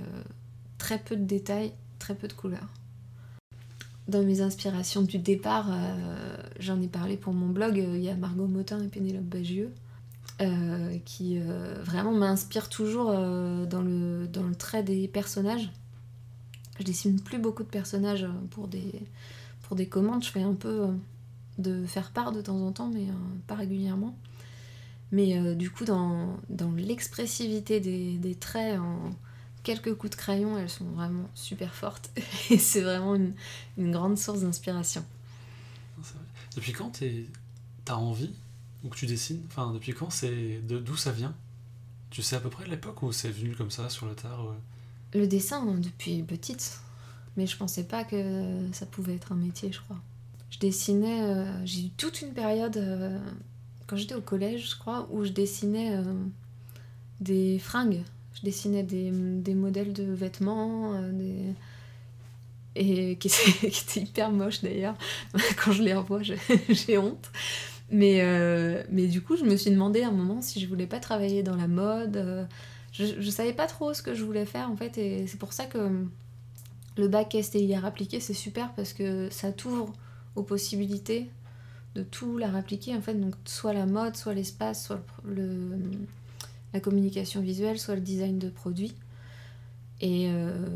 très 0.78 0.98
peu 0.98 1.16
de 1.16 1.24
détails, 1.24 1.72
très 1.98 2.14
peu 2.14 2.28
de 2.28 2.32
couleurs. 2.32 2.68
dans 4.08 4.22
mes 4.22 4.40
inspirations 4.42 5.02
du 5.02 5.18
départ, 5.18 5.68
euh, 5.70 6.36
j'en 6.58 6.80
ai 6.82 6.88
parlé 6.88 7.16
pour 7.16 7.32
mon 7.32 7.48
blog, 7.48 7.76
il 7.78 8.02
y 8.02 8.10
a 8.10 8.16
Margot 8.16 8.46
Motin 8.46 8.82
et 8.82 8.88
Pénélope 8.88 9.24
Bagieux, 9.24 9.72
euh, 10.40 10.98
qui 11.04 11.38
euh, 11.38 11.82
vraiment 11.82 12.12
m'inspirent 12.12 12.68
toujours 12.68 13.12
dans, 13.12 13.82
le, 13.82 14.26
dans 14.26 14.42
le 14.42 14.54
trait 14.54 14.82
des 14.82 15.08
personnages. 15.08 15.70
Je 16.78 16.84
dessine 16.84 17.20
plus 17.20 17.38
beaucoup 17.38 17.62
de 17.62 17.68
personnages 17.68 18.26
pour 18.50 18.68
des, 18.68 18.92
pour 19.62 19.76
des 19.76 19.86
commandes, 19.86 20.24
je 20.24 20.30
fais 20.30 20.42
un 20.42 20.54
peu 20.54 20.88
de 21.58 21.86
faire 21.86 22.10
part 22.10 22.32
de 22.32 22.40
temps 22.40 22.60
en 22.60 22.72
temps, 22.72 22.90
mais 22.92 23.06
pas 23.46 23.54
régulièrement. 23.54 24.16
Mais 25.12 25.54
du 25.54 25.70
coup, 25.70 25.84
dans, 25.84 26.36
dans 26.48 26.72
l'expressivité 26.72 27.78
des, 27.78 28.16
des 28.18 28.34
traits 28.34 28.80
en 28.80 29.10
quelques 29.64 29.94
coups 29.94 30.10
de 30.12 30.16
crayon, 30.16 30.56
elles 30.56 30.70
sont 30.70 30.84
vraiment 30.84 31.28
super 31.34 31.74
fortes. 31.74 32.10
Et 32.50 32.58
c'est 32.58 32.82
vraiment 32.82 33.16
une, 33.16 33.90
grande 33.90 34.16
source 34.16 34.42
d'inspiration. 34.42 35.04
Depuis 36.54 36.72
quand 36.72 37.02
t'as 37.84 37.94
envie 37.94 38.32
ou 38.84 38.88
que 38.88 38.96
tu 38.96 39.06
dessines 39.06 39.42
Enfin, 39.46 39.72
depuis 39.72 39.92
quand 39.92 40.10
c'est 40.10 40.60
d'où 40.62 40.96
ça 40.96 41.12
vient? 41.12 41.34
Tu 42.10 42.22
sais 42.22 42.36
à 42.36 42.40
peu 42.40 42.50
près 42.50 42.66
l'époque 42.66 43.02
où 43.02 43.12
c'est 43.12 43.30
venu 43.30 43.54
comme 43.56 43.70
ça 43.70 43.88
sur 43.88 44.06
le 44.06 44.14
tard 44.14 44.54
Le 45.12 45.26
dessin 45.26 45.66
hein, 45.66 45.78
depuis 45.78 46.22
petite, 46.22 46.80
mais 47.36 47.46
je 47.46 47.56
pensais 47.56 47.84
pas 47.84 48.04
que 48.04 48.68
ça 48.72 48.86
pouvait 48.86 49.16
être 49.16 49.32
un 49.32 49.36
métier, 49.36 49.72
je 49.72 49.80
crois. 49.80 49.98
Je 50.50 50.58
dessinais, 50.60 51.22
euh, 51.22 51.66
j'ai 51.66 51.86
eu 51.86 51.90
toute 51.90 52.22
une 52.22 52.32
période 52.32 52.76
euh, 52.76 53.18
quand 53.88 53.96
j'étais 53.96 54.14
au 54.14 54.20
collège, 54.20 54.70
je 54.70 54.78
crois, 54.78 55.08
où 55.10 55.24
je 55.24 55.30
dessinais 55.30 55.96
euh, 55.96 56.14
des 57.20 57.58
fringues 57.58 58.04
je 58.34 58.42
dessinais 58.42 58.82
des, 58.82 59.10
des 59.12 59.54
modèles 59.54 59.92
de 59.92 60.04
vêtements, 60.12 60.94
euh, 60.94 61.12
des... 61.12 61.54
et 62.74 63.16
qui 63.16 63.28
étaient, 63.28 64.00
hyper 64.00 64.30
moches 64.30 64.60
d'ailleurs. 64.62 64.96
Quand 65.64 65.72
je 65.72 65.82
les 65.82 65.94
revois, 65.94 66.20
j'ai 66.68 66.98
honte. 66.98 67.30
Mais, 67.94 68.22
euh, 68.22 68.82
mais 68.90 69.06
du 69.06 69.22
coup, 69.22 69.36
je 69.36 69.44
me 69.44 69.54
suis 69.54 69.70
demandé 69.70 70.02
à 70.02 70.08
un 70.08 70.10
moment 70.10 70.42
si 70.42 70.58
je 70.58 70.66
voulais 70.66 70.88
pas 70.88 70.98
travailler 70.98 71.44
dans 71.44 71.54
la 71.54 71.68
mode. 71.68 72.16
Euh, 72.16 72.44
je, 72.90 73.04
je 73.20 73.30
savais 73.30 73.52
pas 73.52 73.68
trop 73.68 73.94
ce 73.94 74.02
que 74.02 74.14
je 74.14 74.24
voulais 74.24 74.46
faire 74.46 74.68
en 74.68 74.74
fait, 74.74 74.98
et 74.98 75.28
c'est 75.28 75.38
pour 75.38 75.52
ça 75.52 75.66
que 75.66 76.04
le 76.96 77.08
bac 77.08 77.36
STIR 77.40 77.84
appliqué, 77.84 78.18
c'est 78.18 78.34
super 78.34 78.72
parce 78.74 78.94
que 78.94 79.30
ça 79.30 79.52
t'ouvre 79.52 79.92
aux 80.34 80.42
possibilités 80.42 81.30
de 81.94 82.02
tout 82.02 82.36
la 82.36 82.48
réappliquer 82.48 82.96
en 82.96 83.00
fait, 83.00 83.14
donc 83.14 83.34
soit 83.44 83.72
la 83.72 83.86
mode, 83.86 84.16
soit 84.16 84.34
l'espace, 84.34 84.86
soit 84.86 85.00
la 86.72 86.80
communication 86.80 87.42
visuelle, 87.42 87.78
soit 87.78 87.94
le 87.94 88.00
design 88.00 88.40
de 88.40 88.48
produits. 88.48 88.96
Et, 90.00 90.30
euh, 90.30 90.66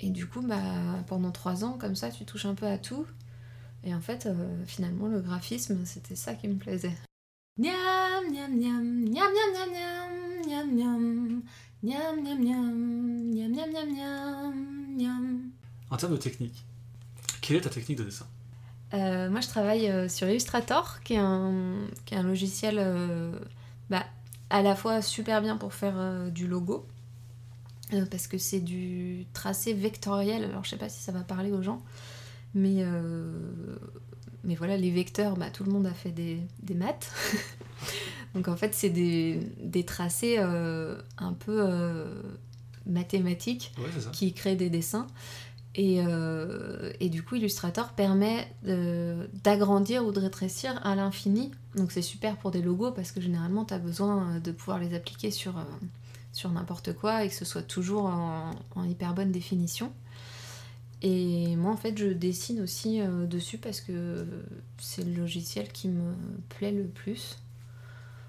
et 0.00 0.10
du 0.10 0.26
coup, 0.26 0.42
bah, 0.42 0.58
pendant 1.06 1.30
trois 1.30 1.64
ans, 1.64 1.78
comme 1.80 1.96
ça, 1.96 2.10
tu 2.10 2.26
touches 2.26 2.44
un 2.44 2.54
peu 2.54 2.66
à 2.66 2.76
tout. 2.76 3.06
Et 3.88 3.94
en 3.94 4.00
fait, 4.00 4.26
euh, 4.26 4.34
finalement, 4.66 5.06
le 5.08 5.20
graphisme, 5.20 5.78
c'était 5.86 6.14
ça 6.14 6.34
qui 6.34 6.46
me 6.46 6.56
plaisait. 6.56 6.92
Niam, 7.58 7.72
niam, 8.30 8.54
niam, 8.54 8.84
niam, 8.84 9.32
niam, 9.32 9.70
niam, 10.46 10.70
niam, 10.76 10.76
niam, 10.76 11.32
niam, 11.82 12.22
niam, 12.22 12.22
niam, 12.22 12.44
niam, 12.44 13.50
niam, 13.50 13.70
niam, 13.72 13.92
niam, 13.94 14.96
niam. 14.96 15.50
En 15.90 15.96
termes 15.96 16.12
de 16.12 16.18
technique, 16.18 16.66
quelle 17.40 17.56
est 17.56 17.62
ta 17.62 17.70
technique 17.70 17.96
de 17.96 18.04
dessin 18.04 18.26
euh, 18.92 19.30
Moi, 19.30 19.40
je 19.40 19.48
travaille 19.48 20.10
sur 20.10 20.28
Illustrator, 20.28 21.00
qui 21.02 21.14
est 21.14 21.18
un, 21.18 21.86
qui 22.04 22.12
est 22.12 22.18
un 22.18 22.24
logiciel 22.24 22.76
bah, 23.88 24.04
à 24.50 24.62
la 24.62 24.74
fois 24.74 25.02
super 25.02 25.42
bien 25.42 25.56
pour 25.56 25.74
faire 25.74 25.94
euh, 25.96 26.30
du 26.30 26.46
logo, 26.46 26.86
euh, 27.92 28.06
parce 28.10 28.26
que 28.26 28.38
c'est 28.38 28.60
du 28.60 29.26
tracé 29.32 29.72
vectoriel, 29.72 30.44
alors 30.44 30.64
je 30.64 30.70
sais 30.70 30.76
pas 30.76 30.88
si 30.88 31.02
ça 31.02 31.12
va 31.12 31.20
parler 31.20 31.52
aux 31.52 31.62
gens, 31.62 31.82
mais, 32.58 32.82
euh, 32.82 33.76
mais 34.44 34.54
voilà, 34.54 34.76
les 34.76 34.90
vecteurs, 34.90 35.36
bah, 35.36 35.50
tout 35.50 35.64
le 35.64 35.72
monde 35.72 35.86
a 35.86 35.94
fait 35.94 36.10
des, 36.10 36.40
des 36.62 36.74
maths. 36.74 37.10
Donc 38.34 38.48
en 38.48 38.56
fait, 38.56 38.74
c'est 38.74 38.90
des, 38.90 39.40
des, 39.62 39.84
tracés 39.84 40.36
un 40.36 41.32
peu 41.32 42.04
mathématiques 42.86 43.72
qui 44.12 44.34
créent 44.34 44.56
des 44.56 44.68
dessins. 44.68 45.06
Et, 45.78 46.02
euh, 46.04 46.92
et, 46.98 47.08
du 47.08 47.22
coup, 47.22 47.36
Illustrator 47.36 47.90
permet 47.90 48.52
d'agrandir 49.44 50.04
ou 50.04 50.10
de 50.10 50.18
rétrécir 50.18 50.84
à 50.84 50.96
l'infini. 50.96 51.52
Donc 51.76 51.92
c'est 51.92 52.02
super 52.02 52.36
pour 52.36 52.50
des 52.50 52.60
logos 52.60 52.90
parce 52.90 53.12
que 53.12 53.20
généralement, 53.20 53.64
tu 53.64 53.74
as 53.74 53.78
besoin 53.78 54.34
euh, 54.34 54.40
de 54.40 54.50
pouvoir 54.50 54.80
les 54.80 54.92
appliquer 54.94 55.30
sur, 55.30 55.56
euh, 55.56 55.62
sur 56.32 56.50
n'importe 56.50 56.94
quoi 56.94 57.24
et 57.24 57.28
que 57.28 57.34
ce 57.34 57.44
soit 57.44 57.62
toujours 57.62 58.06
en, 58.06 58.52
hyper 58.84 59.14
bonne 59.14 59.30
définition. 59.30 59.92
Et 61.02 61.54
moi, 61.56 61.72
en 61.72 61.76
fait, 61.76 61.96
je 61.96 62.08
dessine 62.08 62.60
aussi 62.60 63.00
dessus 63.28 63.58
parce 63.58 63.80
que 63.80 64.26
c'est 64.78 65.04
le 65.04 65.14
logiciel 65.14 65.70
qui 65.70 65.88
me 65.88 66.12
plaît 66.48 66.72
le 66.72 66.84
plus. 66.84 67.38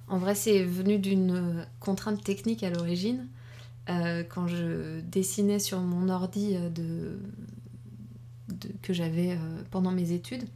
En 0.07 0.17
vrai, 0.17 0.35
c'est 0.35 0.63
venu 0.63 0.97
d'une 0.99 1.65
contrainte 1.79 2.23
technique 2.23 2.63
à 2.63 2.69
l'origine. 2.69 3.27
Euh, 3.89 4.23
quand 4.23 4.47
je 4.47 4.99
dessinais 5.01 5.57
sur 5.57 5.79
mon 5.79 6.09
ordi 6.09 6.55
euh, 6.55 6.69
de, 6.69 7.19
que 8.83 8.93
j'avais 8.93 9.31
euh, 9.31 9.37
pendant 9.71 9.91
mes 9.91 10.11
études, 10.11 10.47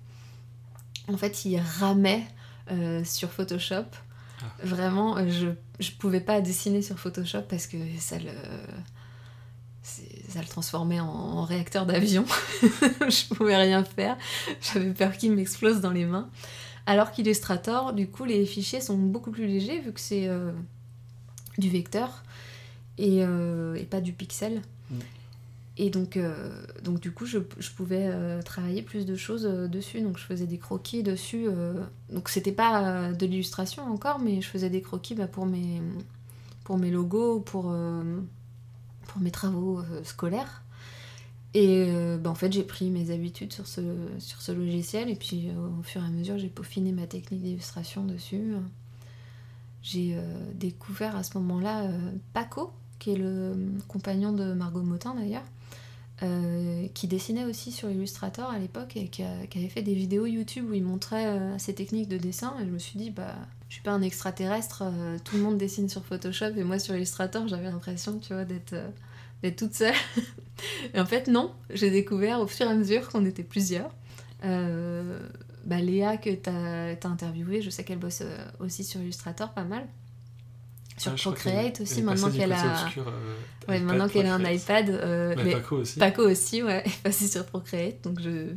en 1.08 1.18
fait, 1.18 1.46
il 1.46 1.60
ramait 1.60 2.26
sur 3.04 3.30
Photoshop. 3.30 3.86
Ah. 4.42 4.46
Vraiment, 4.64 5.18
je 5.30 5.48
ne 5.48 5.98
pouvais 6.00 6.22
pas 6.22 6.40
dessiner 6.40 6.82
sur 6.82 6.98
Photoshop 6.98 7.42
parce 7.50 7.68
que 7.68 7.78
ça 8.00 8.18
le, 8.20 8.32
ça 10.34 10.42
le 10.42 10.48
transformait 10.48 11.00
en, 11.00 11.44
réacteur 11.44 11.86
d'avion. 11.86 12.26
je 12.62 13.34
pouvais 13.34 13.56
rien 13.56 13.84
faire. 13.84 14.18
J'avais 14.62 14.92
peur 14.92 15.18
qu'il 15.18 15.34
m'explose 15.34 15.82
dans 15.82 15.92
les 15.92 16.06
mains. 16.06 16.30
Alors 16.86 17.12
qu'Illustrator, 17.12 17.94
du 17.94 18.08
coup, 18.08 18.26
les 18.26 18.46
fichiers 18.46 18.82
sont 18.82 18.98
beaucoup 18.98 19.32
plus 19.32 19.48
légers 19.48 19.80
vu 19.80 19.94
que 19.94 20.02
c'est 20.02 20.30
du 21.58 21.70
vecteur 21.70 22.24
et, 22.98 23.24
euh, 23.24 23.76
et 23.76 23.84
pas 23.84 24.02
du 24.02 24.14
pixel. 24.14 24.62
Mm. 24.90 24.96
Et 25.78 25.90
donc, 25.90 26.18
euh, 26.18 26.50
donc 26.84 27.00
du 27.00 27.12
coup, 27.12 27.26
je, 27.26 27.40
je 27.58 27.72
pouvais 27.72 28.08
euh, 28.08 28.42
travailler 28.44 28.84
plus 28.84 29.06
de 29.06 29.16
choses 29.16 29.44
dessus. 29.44 30.02
Donc 30.02 30.18
je 30.18 30.24
faisais 30.24 30.46
des 30.46 30.60
croquis 30.60 31.02
dessus. 31.04 31.48
donc 32.12 32.30
c'était 32.30 32.52
pas 32.52 33.12
de 33.12 33.26
l'illustration 33.26 33.84
encore, 33.84 34.20
mais 34.20 34.42
je 34.42 34.48
faisais 34.48 34.70
des 34.70 34.82
croquis 34.82 35.16
bah, 35.16 35.28
pour, 35.28 35.46
mes, 35.46 35.82
pour 36.64 36.78
mes 36.78 36.92
logos, 36.92 37.40
pour, 37.40 37.76
pour 39.08 39.22
mes 39.22 39.32
travaux 39.32 39.82
scolaires. 40.04 40.64
Et 41.54 41.88
bah, 42.20 42.32
en 42.32 42.36
fait, 42.36 42.52
j'ai 42.52 42.64
pris 42.64 42.90
mes 42.90 43.12
habitudes 43.12 43.54
sur 43.54 43.68
ce, 43.68 43.82
sur 44.18 44.42
ce 44.42 44.52
logiciel. 44.52 45.10
Et 45.10 45.16
puis 45.16 45.50
au 45.80 45.84
fur 45.84 46.02
et 46.02 46.06
à 46.06 46.10
mesure, 46.10 46.38
j'ai 46.40 46.50
peaufiné 46.50 46.92
ma 46.92 47.06
technique 47.06 47.42
d'illustration 47.44 48.06
dessus. 48.06 48.56
J'ai 49.84 50.18
découvert 50.56 51.16
à 51.16 51.24
ce 51.24 51.38
moment-là 51.38 51.88
Paco, 52.34 52.72
qui 53.04 53.12
est 53.12 53.18
le 53.18 53.54
compagnon 53.88 54.32
de 54.32 54.54
Margot 54.54 54.82
Motin 54.82 55.14
d'ailleurs, 55.14 55.44
euh, 56.22 56.88
qui 56.94 57.08
dessinait 57.08 57.44
aussi 57.44 57.74
sur 57.74 57.90
Illustrator 57.90 58.50
à 58.50 58.58
l'époque 58.58 58.96
et 58.96 59.10
qui, 59.10 59.24
avait 59.24 59.68
fait 59.68 59.82
des 59.82 59.94
vidéos 59.94 60.26
YouTube 60.26 60.70
où 60.70 60.74
il 60.74 60.84
montrait 60.84 61.26
euh, 61.26 61.58
ses 61.58 61.76
techniques 61.76 62.08
de 62.08 62.18
dessin. 62.18 62.56
Et 62.62 62.66
je 62.66 62.70
me 62.70 62.80
suis 62.80 62.98
dit, 62.98 63.10
bah, 63.10 63.36
je 63.74 63.78
suis 63.78 63.84
pas 63.86 63.92
un 63.92 64.04
extraterrestre, 64.04 64.84
euh, 64.86 65.18
tout 65.24 65.36
le 65.36 65.42
monde 65.42 65.58
dessine 65.58 65.90
sur 65.90 66.06
Photoshop 66.06 66.52
et 66.58 66.64
moi 66.64 66.78
sur 66.78 66.96
Illustrator, 66.96 67.48
j'avais 67.48 67.72
l'impression, 67.72 68.20
tu 68.20 68.32
vois, 68.32 68.46
d'être 68.46 68.76
d'être 69.42 69.56
toute 69.56 69.74
seule. 69.74 69.96
et 70.94 71.00
en 71.00 71.08
fait, 71.08 71.28
non, 71.28 71.52
j'ai 71.72 71.90
découvert 71.90 72.40
au 72.40 72.46
fur 72.46 72.68
et 72.68 72.70
à 72.70 72.76
mesure 72.76 73.10
qu'on 73.10 73.26
était 73.26 73.42
plusieurs. 73.42 73.90
bah, 74.44 75.80
Léa, 75.80 76.18
que 76.18 76.30
tu 76.30 76.50
as, 76.52 77.10
interviewée, 77.10 77.64
je 77.64 77.72
sais 77.72 77.84
qu'elle 77.84 77.98
bosse 77.98 78.22
aussi 78.60 78.84
sur 78.84 79.02
Illustrator 79.02 79.50
pas 79.54 79.64
mal 79.64 79.88
sur 80.96 81.16
Procreate 81.16 81.82
aussi 81.82 82.04
maintenant 82.04 82.30
qu'elle 82.30 82.52
a 82.52 82.86
euh, 82.98 83.36
ouais, 83.68 83.80
maintenant 83.80 84.08
qu'elle 84.08 84.28
a 84.28 84.36
un 84.36 84.44
iPad 84.44 84.92
euh, 84.92 85.34
mais 85.44 85.54
Paco 85.54 85.78
aussi 85.78 85.98
Paco 85.98 86.22
aussi 86.22 86.62
ouais 86.62 86.84
est 86.86 87.02
passé 87.02 87.28
sur 87.28 87.44
Procreate 87.46 88.04
donc 88.04 88.22
je 88.22 88.50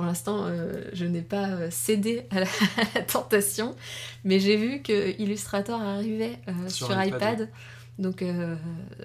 pour 0.00 0.06
l'instant 0.06 0.46
euh, 0.46 0.84
je 0.94 1.04
n'ai 1.04 1.20
pas 1.20 1.70
cédé 1.70 2.26
à 2.30 2.40
la, 2.40 3.02
tentation 3.02 3.76
mais 4.24 4.40
j'ai 4.40 4.56
vu 4.56 4.80
que 4.80 5.20
Illustrator 5.20 5.78
arrivait 5.78 6.38
sur, 6.68 6.90
iPad, 6.90 7.50
donc 7.98 8.24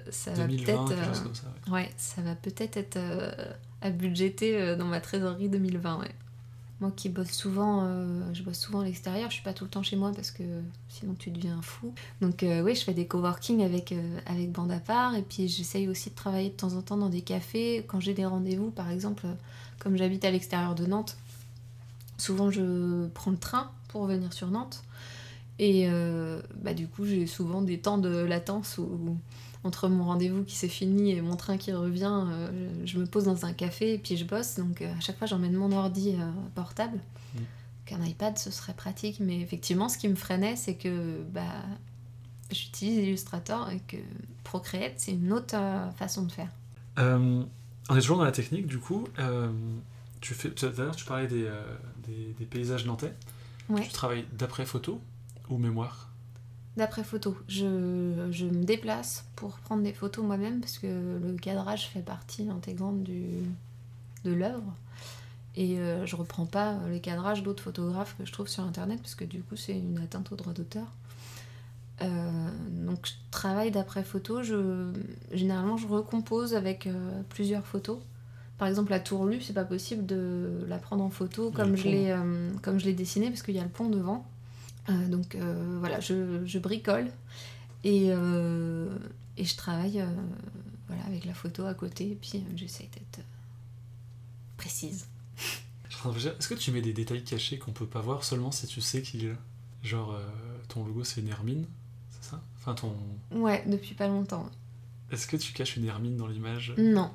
ça 0.08 0.30
va 0.30 0.46
peut-être 0.46 0.88
ouais. 1.68 1.72
ouais. 1.72 1.90
ça 1.98 2.22
va 2.22 2.34
peut-être 2.34 2.78
être, 2.78 2.98
à 3.82 3.90
budgéter 3.90 4.74
dans 4.76 4.86
ma 4.86 5.02
trésorerie 5.02 5.50
2020 5.50 6.00
ouais 6.00 6.14
moi 6.80 6.92
qui 6.94 7.08
bosse 7.08 7.30
souvent, 7.30 7.84
euh, 7.84 8.22
je 8.34 8.42
bosse 8.42 8.58
souvent 8.58 8.80
à 8.80 8.84
l'extérieur, 8.84 9.30
je 9.30 9.36
suis 9.36 9.42
pas 9.42 9.54
tout 9.54 9.64
le 9.64 9.70
temps 9.70 9.82
chez 9.82 9.96
moi 9.96 10.12
parce 10.14 10.30
que 10.30 10.42
sinon 10.88 11.14
tu 11.14 11.30
deviens 11.30 11.60
fou. 11.62 11.94
Donc 12.20 12.42
euh, 12.42 12.62
oui, 12.62 12.74
je 12.74 12.84
fais 12.84 12.92
des 12.92 13.06
coworking 13.06 13.62
avec, 13.62 13.92
euh, 13.92 14.18
avec 14.26 14.52
bande 14.52 14.70
à 14.70 14.78
part 14.78 15.14
et 15.14 15.22
puis 15.22 15.48
j'essaye 15.48 15.88
aussi 15.88 16.10
de 16.10 16.14
travailler 16.14 16.50
de 16.50 16.54
temps 16.54 16.74
en 16.74 16.82
temps 16.82 16.98
dans 16.98 17.08
des 17.08 17.22
cafés. 17.22 17.84
Quand 17.86 18.00
j'ai 18.00 18.12
des 18.12 18.26
rendez-vous, 18.26 18.70
par 18.70 18.90
exemple, 18.90 19.26
comme 19.78 19.96
j'habite 19.96 20.24
à 20.24 20.30
l'extérieur 20.30 20.74
de 20.74 20.86
Nantes, 20.86 21.16
souvent 22.18 22.50
je 22.50 23.06
prends 23.08 23.30
le 23.30 23.36
train 23.36 23.70
pour 23.88 24.06
venir 24.06 24.32
sur 24.32 24.48
Nantes. 24.48 24.82
Et 25.58 25.88
bah, 26.62 26.74
du 26.74 26.86
coup, 26.86 27.06
j'ai 27.06 27.26
souvent 27.26 27.62
des 27.62 27.78
temps 27.78 27.98
de 27.98 28.10
latence 28.10 28.78
où, 28.78 29.16
entre 29.64 29.88
mon 29.88 30.04
rendez-vous 30.04 30.44
qui 30.44 30.54
s'est 30.54 30.68
fini 30.68 31.12
et 31.12 31.22
mon 31.22 31.36
train 31.36 31.56
qui 31.56 31.72
revient, 31.72 32.24
je 32.84 32.98
me 32.98 33.06
pose 33.06 33.24
dans 33.24 33.46
un 33.46 33.52
café 33.52 33.94
et 33.94 33.98
puis 33.98 34.16
je 34.16 34.24
bosse. 34.24 34.56
Donc 34.56 34.82
à 34.82 35.00
chaque 35.00 35.16
fois, 35.16 35.26
j'emmène 35.26 35.54
mon 35.54 35.72
ordi 35.72 36.14
portable. 36.54 36.98
Mm. 37.34 37.38
Qu'un 37.86 38.04
iPad, 38.04 38.36
ce 38.36 38.50
serait 38.50 38.74
pratique. 38.74 39.18
Mais 39.20 39.40
effectivement, 39.40 39.88
ce 39.88 39.96
qui 39.96 40.08
me 40.08 40.14
freinait, 40.14 40.56
c'est 40.56 40.74
que 40.74 41.22
bah, 41.32 41.42
j'utilise 42.50 42.98
Illustrator 42.98 43.70
et 43.70 43.80
que 43.86 43.96
Procreate, 44.44 44.94
c'est 44.98 45.12
une 45.12 45.32
autre 45.32 45.56
façon 45.96 46.24
de 46.24 46.32
faire. 46.32 46.50
On 47.88 47.96
est 47.96 48.00
toujours 48.00 48.18
dans 48.18 48.24
la 48.24 48.32
technique, 48.32 48.66
du 48.66 48.78
coup. 48.78 49.06
tu 50.20 50.34
fais, 50.34 50.50
d'ailleurs, 50.50 50.96
tu 50.96 51.04
parlais 51.04 51.26
des, 51.26 51.48
des, 52.06 52.34
des 52.38 52.44
paysages 52.44 52.86
nantais. 52.86 53.14
Tu 53.82 53.90
travailles 53.90 54.26
d'après 54.32 54.64
photo 54.64 55.00
ou 55.48 55.58
mémoire? 55.58 56.10
D'après 56.76 57.04
photo. 57.04 57.36
Je, 57.48 58.28
je, 58.30 58.44
me 58.44 58.64
déplace 58.64 59.24
pour 59.34 59.58
prendre 59.60 59.82
des 59.82 59.94
photos 59.94 60.24
moi-même 60.24 60.60
parce 60.60 60.78
que 60.78 60.86
le 60.86 61.32
cadrage 61.40 61.88
fait 61.88 62.02
partie 62.02 62.48
intégrante 62.50 63.02
du, 63.02 63.42
de 64.24 64.32
l'œuvre. 64.32 64.74
Et 65.56 65.78
euh, 65.78 66.04
je 66.04 66.16
reprends 66.16 66.44
pas 66.44 66.78
les 66.88 67.00
cadrages 67.00 67.42
d'autres 67.42 67.62
photographes 67.62 68.14
que 68.18 68.26
je 68.26 68.32
trouve 68.32 68.46
sur 68.46 68.62
internet 68.62 69.00
parce 69.00 69.14
que 69.14 69.24
du 69.24 69.40
coup 69.42 69.56
c'est 69.56 69.72
une 69.72 69.98
atteinte 69.98 70.30
au 70.32 70.36
droit 70.36 70.52
d'auteur. 70.52 70.86
Euh, 72.02 72.50
donc 72.68 73.06
je 73.06 73.12
travaille 73.30 73.70
d'après 73.70 74.04
photo. 74.04 74.42
Je, 74.42 74.92
généralement 75.32 75.76
je 75.76 75.86
recompose 75.86 76.54
avec 76.54 76.86
euh, 76.86 77.22
plusieurs 77.28 77.66
photos. 77.66 77.98
Par 78.58 78.68
exemple, 78.68 78.90
la 78.90 79.00
tourlue, 79.00 79.42
c'est 79.42 79.52
pas 79.52 79.64
possible 79.64 80.06
de 80.06 80.64
la 80.66 80.78
prendre 80.78 81.04
en 81.04 81.10
photo 81.10 81.50
comme 81.50 81.76
je, 81.76 81.84
l'ai, 81.84 82.10
euh, 82.10 82.50
comme 82.62 82.80
je 82.80 82.86
l'ai 82.86 82.94
dessinée 82.94 83.28
parce 83.28 83.42
qu'il 83.42 83.54
y 83.54 83.58
a 83.58 83.62
le 83.62 83.68
pont 83.68 83.90
devant. 83.90 84.26
Euh, 84.88 85.08
donc 85.08 85.34
euh, 85.34 85.76
voilà, 85.78 86.00
je, 86.00 86.44
je, 86.46 86.58
bricole 86.58 87.08
et, 87.84 88.06
et 88.06 89.44
je 89.44 89.56
travaille 89.56 90.02
voilà, 90.86 91.04
avec 91.06 91.24
la 91.26 91.34
photo 91.34 91.66
à 91.66 91.74
côté 91.74 92.12
et 92.12 92.14
puis 92.14 92.42
j'essaie 92.56 92.88
d'être 92.94 93.24
précise. 94.56 95.06
Est-ce 96.06 96.48
que 96.48 96.54
tu 96.54 96.70
mets 96.70 96.82
des 96.82 96.92
détails 96.92 97.24
cachés 97.24 97.58
qu'on 97.58 97.72
peut 97.72 97.86
pas 97.86 98.00
voir 98.00 98.24
seulement 98.24 98.52
si 98.52 98.66
tu 98.66 98.80
sais 98.80 99.02
qu'il 99.02 99.24
est 99.24 99.28
là? 99.28 99.38
Genre, 99.82 100.18
ton 100.68 100.84
logo 100.84 101.04
c'est 101.04 101.20
une 101.20 101.28
hermine, 101.28 101.66
Enfin, 102.66 102.74
ton... 102.74 102.96
Ouais, 103.38 103.62
depuis 103.66 103.94
pas 103.94 104.08
longtemps. 104.08 104.50
Est-ce 105.12 105.28
que 105.28 105.36
tu 105.36 105.52
caches 105.52 105.76
une 105.76 105.86
hermine 105.86 106.16
dans 106.16 106.26
l'image? 106.26 106.74
Non. 106.76 107.12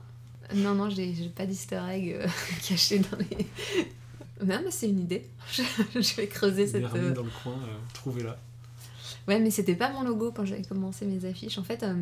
Non, 0.56 0.76
non, 0.76 0.90
j'ai 0.90 1.14
pas 1.36 1.46
d'easter 1.46 1.82
egg 1.90 2.14
euh, 2.14 2.28
caché 2.68 3.00
dans 3.00 3.18
les. 3.18 3.48
Non, 4.44 4.60
mais 4.66 4.72
c'est 4.72 4.90
une 4.90 5.02
idée. 5.02 5.30
je, 5.52 6.16
vais 6.16 6.26
creuser 6.26 6.66
cette. 6.66 6.84
Euh... 6.96 7.14
dans 7.14 7.22
le 7.22 7.30
coin, 7.44 7.54
euh, 7.54 7.78
trouvez-la. 7.94 8.40
Ouais, 9.28 9.40
mais 9.40 9.52
c'était 9.52 9.76
pas 9.76 9.92
mon 9.92 10.02
logo 10.02 10.32
quand 10.32 10.46
j'avais 10.46 10.64
commencé 10.64 11.06
mes 11.06 11.26
affiches. 11.26 11.60
En 11.60 11.64
fait, 11.64 11.84
euh, 11.84 11.94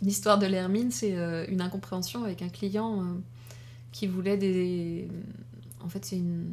l'histoire 0.00 0.38
de 0.38 0.46
l'hermine, 0.46 0.92
c'est 0.92 1.14
une 1.48 1.60
incompréhension 1.60 2.22
avec 2.22 2.40
un 2.42 2.50
client 2.50 3.04
qui 3.90 4.06
voulait 4.06 4.36
des. 4.36 5.08
En 5.80 5.88
fait, 5.88 6.04
c'est 6.04 6.18
une 6.18 6.46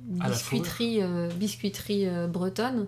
biscuiterie, 0.00 1.00
biscuiterie 1.38 2.06
bretonne 2.28 2.86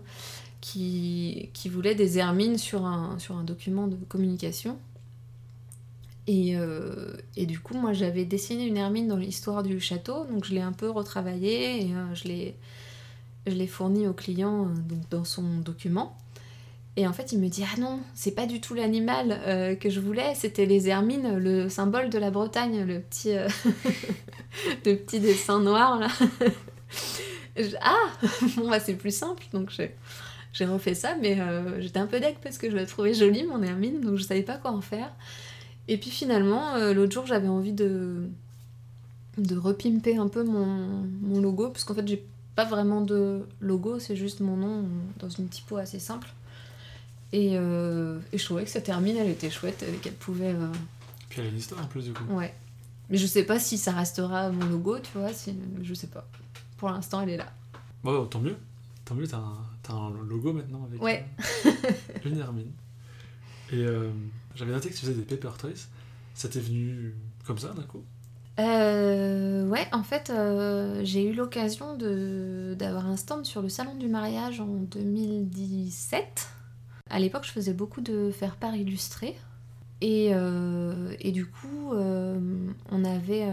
qui, 0.73 1.69
voulait 1.69 1.95
des 1.95 2.19
hermines 2.19 2.59
sur 2.59 2.87
un, 2.87 3.19
sur 3.19 3.37
un 3.37 3.45
document 3.45 3.87
de 3.87 3.97
communication. 4.09 4.79
Euh, 6.29 7.15
et, 7.37 7.47
du 7.47 7.61
coup, 7.61 7.75
moi, 7.75 7.93
j'avais 7.93 8.25
dessiné 8.25 8.67
une 8.67 8.77
hermine 8.77 9.07
dans 9.07 9.17
l'histoire 9.17 9.63
du 9.63 9.79
château, 9.79 10.25
donc 10.25 10.45
je 10.45 10.55
l'ai 10.55 10.61
un 10.61 10.73
peu 10.73 10.91
retravaillé 10.91 11.87
et 11.87 11.95
euh, 11.95 12.15
je 13.47 13.53
l'ai 13.53 13.67
fourni 13.69 14.09
au 14.09 14.13
client 14.13 14.65
euh, 14.65 14.75
donc 14.89 15.09
dans 15.09 15.25
son 15.25 15.59
document. 15.59 16.17
Et 16.97 17.07
en 17.07 17.13
fait, 17.13 17.31
il 17.31 17.39
me 17.39 17.49
dit 17.49 17.63
Ah 17.63 17.79
non, 17.79 18.01
c'est 18.15 18.33
pas 18.33 18.47
du 18.47 18.61
tout 18.61 18.75
l'animal 18.75 19.79
que 19.79 19.91
je 19.91 20.01
voulais, 20.01 20.35
c'était 20.35 20.65
les 20.65 20.89
hermines, 20.89 21.37
le 21.37 21.69
symbole 21.69 22.09
de 22.09 22.19
la 22.19 22.31
Bretagne, 22.31 22.85
le 22.85 23.01
petit, 23.01 23.35
le 24.87 24.97
petit 24.97 25.21
dessin 25.21 25.61
noir 25.61 25.99
là. 25.99 26.09
ah 27.83 27.97
Bon, 28.57 28.71
bah, 28.71 28.81
c'est 28.81 28.95
plus 28.95 29.15
simple, 29.15 29.45
donc 29.53 29.71
j'ai 30.57 30.65
refait 30.65 30.95
ça, 30.95 31.17
mais 31.21 31.39
j'étais 31.81 31.99
un 31.99 32.07
peu 32.07 32.19
deck 32.19 32.39
parce 32.43 32.57
que 32.57 32.71
je 32.71 32.77
la 32.77 32.87
trouvais 32.87 33.13
jolie, 33.13 33.45
mon 33.45 33.63
hermine, 33.63 34.01
donc 34.01 34.17
je 34.17 34.25
savais 34.25 34.43
pas 34.43 34.57
quoi 34.57 34.71
en 34.73 34.81
faire. 34.81 35.13
Et 35.89 35.99
puis 35.99 36.11
finalement, 36.11 36.75
euh, 36.75 36.95
l'autre 36.95 37.13
jour, 37.13 37.27
j'avais 37.27 37.49
envie 37.49 37.73
de, 37.73 38.29
de 39.39 39.57
repimper 39.57 40.17
un 40.17 40.29
peu 40.29 40.43
mon, 40.43 40.67
mon 41.23 41.41
logo, 41.41 41.69
parce 41.69 41.85
qu'en 41.85 41.95
fait, 41.95 42.07
j'ai 42.07 42.25
pas 42.55 42.65
vraiment 42.65 43.03
de 43.03 43.47
logo, 43.61 43.99
c'est 43.99 44.17
juste 44.17 44.41
mon 44.41 44.57
nom 44.57 44.85
dans 45.19 45.29
une 45.29 45.49
typo 45.49 45.77
assez 45.77 45.99
simple. 45.99 46.29
Et, 47.33 47.53
euh, 47.55 48.19
et 48.33 48.39
je 48.39 48.45
trouvais 48.45 48.65
que 48.65 48.71
cette 48.71 48.89
hermine, 48.89 49.17
elle 49.17 49.29
était 49.29 49.51
chouette, 49.51 49.85
qu'elle 50.01 50.15
pouvait. 50.15 50.55
Euh, 50.55 50.73
Puis 51.29 51.41
elle 51.41 51.49
a 51.49 51.51
une 51.51 51.59
histoire 51.59 51.85
en 51.85 51.87
plus, 51.87 52.05
du 52.05 52.13
coup. 52.13 52.25
Ouais. 52.31 52.55
Mais 53.11 53.19
je 53.19 53.27
sais 53.27 53.45
pas 53.45 53.59
si 53.61 53.79
ça 53.79 53.93
restera 53.93 54.51
mon 54.51 54.67
logo, 54.67 54.99
tu 54.99 55.19
vois, 55.19 55.33
si... 55.33 55.55
je 55.83 55.95
sais 55.95 56.07
pas. 56.09 56.27
Pour 56.79 56.89
l'instant, 56.91 57.21
elle 57.21 57.31
est 57.31 57.37
là. 57.37 57.53
Bon, 58.03 58.25
tant 58.27 58.41
mieux. 58.41 58.57
Tant 59.05 59.15
mieux, 59.15 59.29
t'as 59.29 59.37
un, 59.37 59.59
un, 59.91 60.11
logo 60.11 60.53
maintenant 60.53 60.85
avec 60.85 61.03
ouais. 61.03 61.27
une 62.25 62.39
hermine. 62.39 62.73
Et 63.73 63.85
j'avais 64.55 64.73
noté 64.73 64.89
que 64.91 64.95
tu 64.95 65.01
faisais 65.01 65.15
des 65.15 65.23
paper 65.23 65.57
toys. 65.59 65.89
Ça 66.35 66.49
t'est 66.49 66.61
venu 66.61 67.15
comme 67.47 67.59
ça 67.59 67.73
d'un 67.73 67.83
coup? 67.83 68.05
Euh, 68.59 69.67
ouais, 69.69 69.87
en 69.93 70.03
fait, 70.03 70.31
euh, 70.31 71.01
j'ai 71.05 71.29
eu 71.29 71.35
l'occasion 71.35 71.97
d'avoir 71.97 73.07
un 73.07 73.17
stand 73.17 73.45
sur 73.45 73.63
le 73.63 73.69
salon 73.69 73.95
du 73.95 74.09
mariage 74.09 74.61
en 74.61 74.67
2017. 74.67 76.49
À 77.11 77.19
l'époque, 77.19 77.45
je 77.45 77.53
faisais 77.53 77.75
beaucoup 77.75 78.01
de 78.01 78.31
faire-part 78.31 78.75
illustré. 78.75 79.37
Et, 80.01 80.31
euh, 80.33 81.15
et, 81.21 81.33
du 81.33 81.47
coup, 81.47 81.93
euh, 81.93 82.39
on 82.91 83.05
avait 83.05 83.47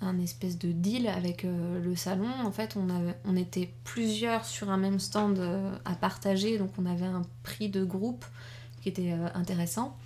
un 0.00 0.18
espèce 0.20 0.58
de 0.58 0.72
deal 0.72 1.08
avec 1.08 1.44
le 1.44 1.96
salon. 1.96 2.30
En 2.44 2.52
fait, 2.52 2.76
on, 2.76 3.36
était 3.36 3.70
plusieurs 3.84 4.44
sur 4.44 4.70
un 4.70 4.76
même 4.76 5.00
stand 5.00 5.40
à 5.84 5.94
partager, 5.94 6.56
donc 6.56 6.70
on 6.78 6.86
avait 6.86 7.06
un 7.06 7.22
prix 7.42 7.68
de 7.68 7.84
groupe 7.84 8.24
qui 8.80 8.88
était 8.88 9.12
euh, 9.12 9.28
intéressant. 9.34 9.96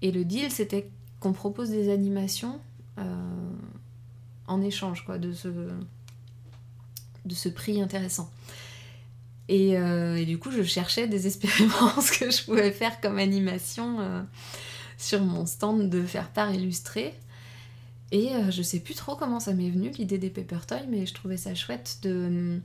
Et 0.00 0.10
le 0.10 0.24
deal, 0.24 0.50
c'était 0.50 0.88
qu'on 1.20 1.32
propose 1.32 1.70
des 1.70 1.92
animations 1.92 2.60
euh, 2.98 3.04
en 4.46 4.62
échange 4.62 5.04
quoi, 5.04 5.18
de, 5.18 5.32
ce, 5.32 5.48
prix 7.48 7.80
intéressant. 7.80 8.30
Et, 9.48 9.76
euh, 9.76 10.16
et, 10.16 10.24
du 10.24 10.38
coup, 10.38 10.50
je 10.50 10.62
cherchais 10.62 11.06
désespérément 11.08 12.00
ce 12.00 12.18
que 12.18 12.30
je 12.30 12.44
pouvais 12.44 12.72
faire 12.72 13.00
comme 13.00 13.18
animation 13.18 14.24
sur 14.98 15.20
mon 15.22 15.46
stand 15.46 15.90
de 15.90 16.02
faire 16.04 16.30
part 16.30 16.52
illustré. 16.52 17.14
Et 18.12 18.28
je 18.50 18.60
sais 18.62 18.78
plus 18.78 18.94
trop 18.94 19.16
comment 19.16 19.40
ça 19.40 19.54
m'est 19.54 19.70
venu, 19.70 19.88
l'idée 19.88 20.18
des 20.18 20.28
paper 20.28 20.58
toys, 20.68 20.86
mais 20.86 21.06
je 21.06 21.14
trouvais 21.14 21.38
ça 21.38 21.54
chouette 21.54 21.98
de, 22.02 22.60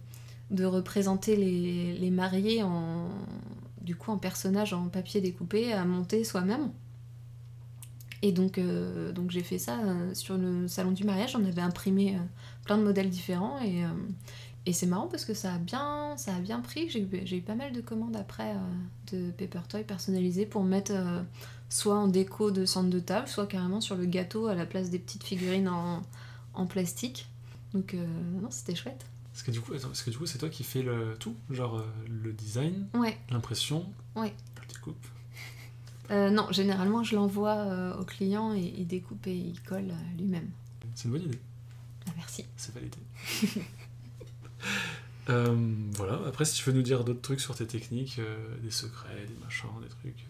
représenter 0.66 1.38
les, 1.38 2.12
mariés 2.12 2.64
en, 2.64 3.08
du 3.82 3.96
coup 3.96 4.12
un 4.12 4.18
personnage 4.18 4.74
en 4.74 4.90
papier 4.90 5.22
découpé 5.22 5.72
à 5.72 5.86
monter 5.86 6.26
soi-même. 6.26 6.72
Et 8.22 8.32
donc, 8.32 8.58
euh, 8.58 9.12
donc 9.12 9.32
j'ai 9.32 9.44
fait 9.44 9.60
ça 9.60 9.80
euh, 9.80 10.14
sur 10.14 10.38
le 10.38 10.68
salon 10.68 10.92
du 10.92 11.04
mariage. 11.04 11.36
On 11.36 11.46
avait 11.46 11.62
imprimé 11.62 12.16
euh, 12.16 12.20
plein 12.66 12.78
de 12.78 12.84
modèles 12.84 13.10
différents 13.10 13.60
et, 13.62 13.84
c'est 14.74 14.86
marrant 14.86 15.08
parce 15.08 15.24
que 15.24 15.34
ça 15.34 15.54
a 15.54 15.58
bien, 15.60 16.18
ça 16.18 16.36
a 16.36 16.40
bien 16.40 16.60
pris. 16.60 16.90
J'ai 16.90 17.38
eu 17.38 17.42
pas 17.42 17.56
mal 17.56 17.72
de 17.72 17.80
commandes 17.80 18.18
après 18.18 18.54
de 19.14 19.32
paper 19.32 19.62
toy 19.70 19.84
personnalisés 19.86 20.46
pour 20.46 20.66
mettre 20.66 20.92
soit 21.70 21.96
en 21.96 22.08
déco 22.08 22.52
de 22.52 22.66
centre 22.66 22.90
de 22.90 23.00
table, 23.00 23.28
soit 23.28 23.48
carrément 23.48 23.82
sur 23.82 23.96
le 23.96 24.06
gâteau 24.06 24.48
à 24.48 24.56
la 24.56 24.66
place 24.66 24.90
des 24.90 25.00
petites 25.00 25.24
figurines 25.24 25.70
en, 25.70 26.02
en 26.54 26.66
plastique. 26.66 27.28
Donc 27.74 27.96
non, 28.42 28.50
c'était 28.50 28.76
chouette. 28.76 29.06
Parce 29.38 29.46
que 29.46 29.52
du 29.52 29.62
coup, 29.62 29.72
parce 29.74 30.02
que 30.02 30.10
du 30.10 30.18
coup, 30.18 30.26
c'est 30.26 30.40
toi 30.40 30.50
qui 30.50 30.64
fais 30.64 30.82
le 30.82 31.16
tout, 31.20 31.36
genre 31.52 31.78
euh, 31.78 31.86
le 32.10 32.34
design, 32.34 32.88
l'impression, 33.30 33.86
ouais. 34.16 34.34
le 34.60 34.68
découpe. 34.68 35.06
Euh, 36.10 36.32
non, 36.32 36.52
généralement, 36.52 37.04
je 37.04 37.16
l'envoie 37.16 37.56
euh, 37.56 37.96
au 38.00 38.04
client 38.04 38.56
et 38.56 38.74
il 38.76 38.88
découpe 38.88 39.28
et 39.28 39.36
il 39.36 39.62
colle 39.62 39.94
lui-même. 40.18 40.50
C'est 40.96 41.06
une 41.06 41.12
bonne 41.12 41.22
idée. 41.22 41.40
Ah, 42.08 42.14
merci. 42.18 42.46
C'est 42.56 42.74
validé. 42.74 42.98
voilà. 45.96 46.20
Après, 46.26 46.44
si 46.44 46.56
tu 46.56 46.68
veux 46.68 46.76
nous 46.76 46.82
dire 46.82 47.04
d'autres 47.04 47.22
trucs 47.22 47.42
sur 47.42 47.54
tes 47.54 47.68
techniques, 47.68 48.20
des 48.64 48.72
secrets, 48.72 49.28
des 49.28 49.38
machins, 49.44 49.70
des 49.84 49.90
trucs. 49.90 50.26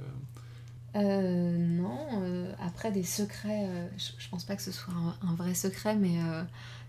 Non. 0.96 1.98
après, 2.60 2.92
des 2.92 3.04
secrets, 3.04 3.68
je, 3.98 4.30
pense 4.30 4.44
pas 4.44 4.56
que 4.56 4.64
ce 4.64 4.72
soit 4.72 4.94
un 5.22 5.36
vrai 5.36 5.54
secret, 5.54 5.96
mais 5.96 6.18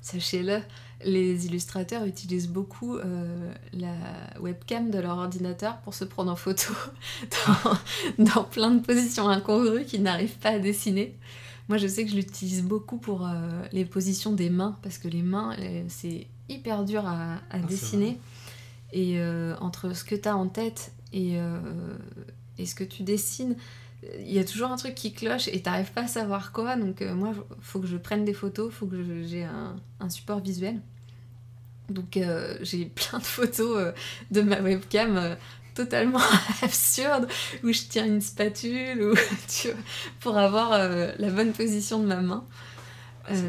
sachez-le, 0.00 0.60
les 1.04 1.46
illustrateurs 1.46 2.04
utilisent 2.04 2.48
beaucoup 2.48 2.96
euh, 2.96 3.52
la 3.72 3.94
webcam 4.40 4.90
de 4.90 4.98
leur 4.98 5.18
ordinateur 5.18 5.78
pour 5.78 5.94
se 5.94 6.04
prendre 6.04 6.30
en 6.30 6.36
photo 6.36 6.72
dans, 8.18 8.44
plein 8.44 8.70
de 8.70 8.80
positions 8.80 9.28
incongrues 9.28 9.84
qu'ils 9.84 10.02
n'arrivent 10.02 10.38
pas 10.38 10.50
à 10.50 10.58
dessiner. 10.58 11.16
Moi, 11.68 11.76
je 11.76 11.86
sais 11.86 12.04
que 12.04 12.10
je 12.10 12.16
l'utilise 12.16 12.62
beaucoup 12.62 12.96
pour 12.96 13.26
euh, 13.26 13.62
les 13.72 13.84
positions 13.84 14.32
des 14.32 14.48
mains, 14.48 14.76
parce 14.82 14.98
que 14.98 15.08
les 15.08 15.22
mains, 15.22 15.54
euh, 15.58 15.84
c'est 15.88 16.26
hyper 16.48 16.84
dur 16.84 17.06
à, 17.06 17.36
ah, 17.50 17.58
dessiner. 17.58 18.18
Et 18.90 19.20
entre 19.60 19.94
ce 19.94 20.02
que 20.02 20.14
tu 20.14 20.26
as 20.26 20.34
en 20.34 20.48
tête 20.48 20.92
et, 21.12 21.34
et, 22.56 22.64
ce 22.64 22.74
que 22.74 22.84
tu 22.84 23.02
dessines, 23.02 23.54
il 24.20 24.32
y 24.32 24.38
a 24.38 24.44
toujours 24.44 24.70
un 24.70 24.76
truc 24.76 24.94
qui 24.94 25.12
cloche 25.12 25.48
et 25.48 25.60
t'arrives 25.62 25.92
pas 25.92 26.02
à 26.02 26.06
savoir 26.06 26.52
quoi. 26.52 26.76
Donc 26.76 27.02
euh, 27.02 27.14
moi, 27.14 27.32
faut 27.60 27.80
que 27.80 27.86
je 27.86 27.96
prenne 27.96 28.24
des 28.24 28.34
photos, 28.34 28.72
faut 28.72 28.86
que 28.86 28.96
j'ai 29.24 29.44
un, 29.44 29.76
un 30.00 30.08
support 30.10 30.40
visuel. 30.40 30.80
Donc 31.88 32.16
euh, 32.16 32.56
j'ai 32.62 32.84
plein 32.94 33.18
de 33.18 33.24
photos 33.24 33.76
euh, 33.78 33.92
de 34.30 34.40
ma 34.42 34.60
webcam 34.60 35.16
euh, 35.16 35.34
totalement 35.74 36.20
absurdes 36.62 37.28
où 37.64 37.72
je 37.72 37.82
tiens 37.88 38.06
une 38.06 38.20
spatule 38.20 39.02
ou 39.02 39.14
tu 39.48 39.68
vois, 39.68 39.76
pour 40.20 40.38
avoir 40.38 40.70
la 40.78 41.30
bonne 41.30 41.52
position 41.52 42.00
de 42.00 42.06
ma 42.06 42.20
main. 42.20 42.44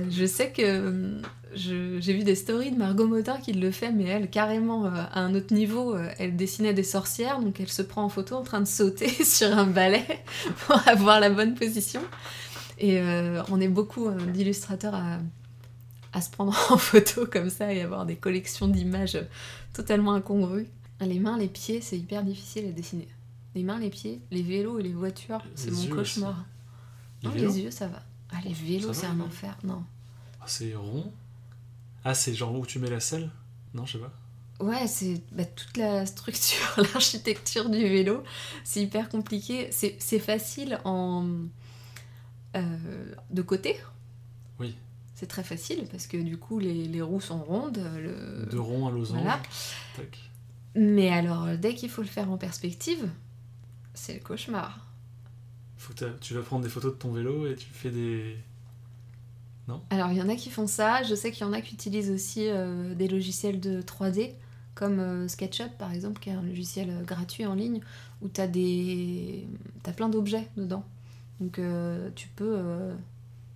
Je 0.10 0.26
sais 0.26 0.52
que 0.52 0.64
je- 0.64 1.39
j'ai 1.54 2.14
vu 2.14 2.24
des 2.24 2.36
stories 2.36 2.72
de 2.72 2.78
Margot 2.78 3.08
Motin 3.08 3.40
qui 3.40 3.54
le 3.54 3.72
fait, 3.72 3.92
mais 3.92 4.06
elle, 4.06 4.30
carrément, 4.30 4.86
euh, 4.86 4.90
à 4.94 5.22
un 5.22 5.34
autre 5.36 5.54
niveau, 5.54 5.96
euh, 5.96 6.10
elle 6.20 6.36
dessinait 6.36 6.74
des 6.74 6.84
sorcières, 6.84 7.40
donc 7.40 7.60
elle 7.60 7.70
se 7.70 7.82
prend 7.82 8.04
en 8.04 8.10
photo 8.10 8.36
en 8.36 8.44
train 8.44 8.62
de 8.62 8.68
sauter 8.68 9.10
sur 9.24 9.56
un 9.58 9.66
balai 9.66 10.06
pour 10.68 10.88
avoir 10.88 11.20
la 11.20 11.30
bonne 11.30 11.56
position. 11.56 12.02
Et 12.78 13.00
euh, 13.00 13.42
on 13.50 13.60
est 13.60 13.68
beaucoup 13.68 14.10
d'illustrateurs 14.34 14.96
à, 14.96 15.20
à 16.14 16.22
se 16.22 16.30
prendre 16.30 16.56
en 16.72 16.78
photo 16.78 17.26
comme 17.26 17.50
ça 17.50 17.74
et 17.74 17.82
avoir 17.82 18.06
des 18.06 18.16
collections 18.16 18.68
d'images 18.68 19.20
totalement 19.74 20.14
incongrues. 20.14 20.68
Les 21.02 21.20
mains, 21.20 21.38
les 21.38 21.48
pieds, 21.48 21.82
c'est 21.82 21.98
hyper 21.98 22.24
difficile 22.24 22.68
à 22.68 22.72
dessiner. 22.72 23.08
Les 23.56 23.64
mains, 23.64 23.80
les 23.80 23.90
pieds, 23.90 24.22
les 24.32 24.44
vélos 24.44 24.80
et 24.80 24.84
les 24.84 24.94
voitures, 24.94 25.42
c'est 25.56 25.72
mon 25.72 25.88
cauchemar. 25.88 26.46
Les 27.24 27.30
Non, 27.30 27.34
vélos 27.34 27.48
les 27.48 27.62
yeux, 27.62 27.72
ça 27.72 27.88
va. 27.88 28.02
Ah, 28.32 28.38
les 28.46 28.54
vélos, 28.54 28.94
c'est 28.94 29.08
un 29.08 29.20
enfer. 29.22 29.58
Non. 29.64 29.84
Ah, 30.42 30.46
c'est 30.46 30.76
rond. 30.76 31.12
Ah, 32.04 32.14
c'est 32.14 32.34
genre 32.34 32.54
où 32.56 32.66
tu 32.66 32.80
mets 32.80 32.90
la 32.90 33.00
selle? 33.00 33.30
Non, 33.74 33.86
je 33.86 33.94
sais 33.94 34.00
pas. 34.00 34.12
Ouais, 34.60 34.88
c'est 34.88 35.22
bah, 35.32 35.46
toute 35.46 35.78
la 35.78 36.06
structure, 36.06 36.76
l'architecture 36.94 37.70
du 37.70 37.82
vélo. 37.82 38.24
C'est 38.64 38.82
hyper 38.82 39.10
compliqué. 39.10 39.70
C'est 39.72 40.20
facile 40.20 40.80
en 40.84 41.28
euh, 42.56 43.14
de 43.30 43.42
côté? 43.42 43.78
Oui. 44.60 44.76
C'est 45.16 45.28
très 45.28 45.44
facile 45.44 45.86
parce 45.92 46.08
que 46.08 46.18
du 46.18 46.38
coup 46.38 46.60
les, 46.60 46.86
les 46.86 47.02
roues 47.02 47.22
sont 47.22 47.42
rondes. 47.42 47.82
Le... 47.98 48.48
De 48.50 48.58
rond 48.58 48.88
à 48.88 48.92
losange. 48.92 49.22
voilà. 49.22 49.42
Tac. 49.96 50.18
Mais 50.76 51.10
alors 51.10 51.48
dès 51.58 51.74
qu'il 51.76 51.90
faut 51.90 52.02
le 52.02 52.08
faire 52.08 52.32
en 52.32 52.38
perspective, 52.38 53.10
c'est 53.94 54.16
le 54.16 54.20
cauchemar. 54.20 54.88
Faut 55.78 55.94
que 55.94 56.06
tu 56.20 56.34
vas 56.34 56.42
prendre 56.42 56.64
des 56.64 56.70
photos 56.70 56.94
de 56.94 56.98
ton 56.98 57.12
vélo 57.12 57.48
et 57.48 57.56
tu 57.56 57.68
fais 57.72 57.92
des. 57.92 58.38
Alors 59.90 60.12
il 60.12 60.18
y 60.18 60.22
en 60.22 60.30
a 60.30 60.36
qui 60.36 60.50
font 60.50 60.68
ça. 60.68 61.04
Je 61.04 61.16
sais 61.16 61.32
qu'il 61.32 61.46
y 61.46 61.50
en 61.50 61.54
a 61.54 61.62
qui 61.62 61.74
utilisent 61.74 62.12
aussi 62.12 62.48
euh, 62.48 62.94
des 62.96 63.08
logiciels 63.08 63.60
de 63.60 63.82
3D 63.82 64.34
comme 64.76 65.00
euh, 65.00 65.28
SketchUp 65.28 65.78
par 65.78 65.92
exemple, 65.92 66.20
qui 66.20 66.30
est 66.30 66.34
un 66.34 66.42
logiciel 66.42 66.90
euh, 66.90 67.04
gratuit 67.04 67.46
en 67.46 67.54
ligne 67.54 67.82
où 68.22 68.30
tu 68.30 68.40
as 68.40 68.48
des 68.48 69.48
t'as 69.84 69.92
plein 69.92 70.10
d'objets 70.10 70.48
dedans. 70.56 70.84
Donc 71.40 71.60
euh, 71.60 72.10
tu 72.16 72.28
peux 72.30 72.60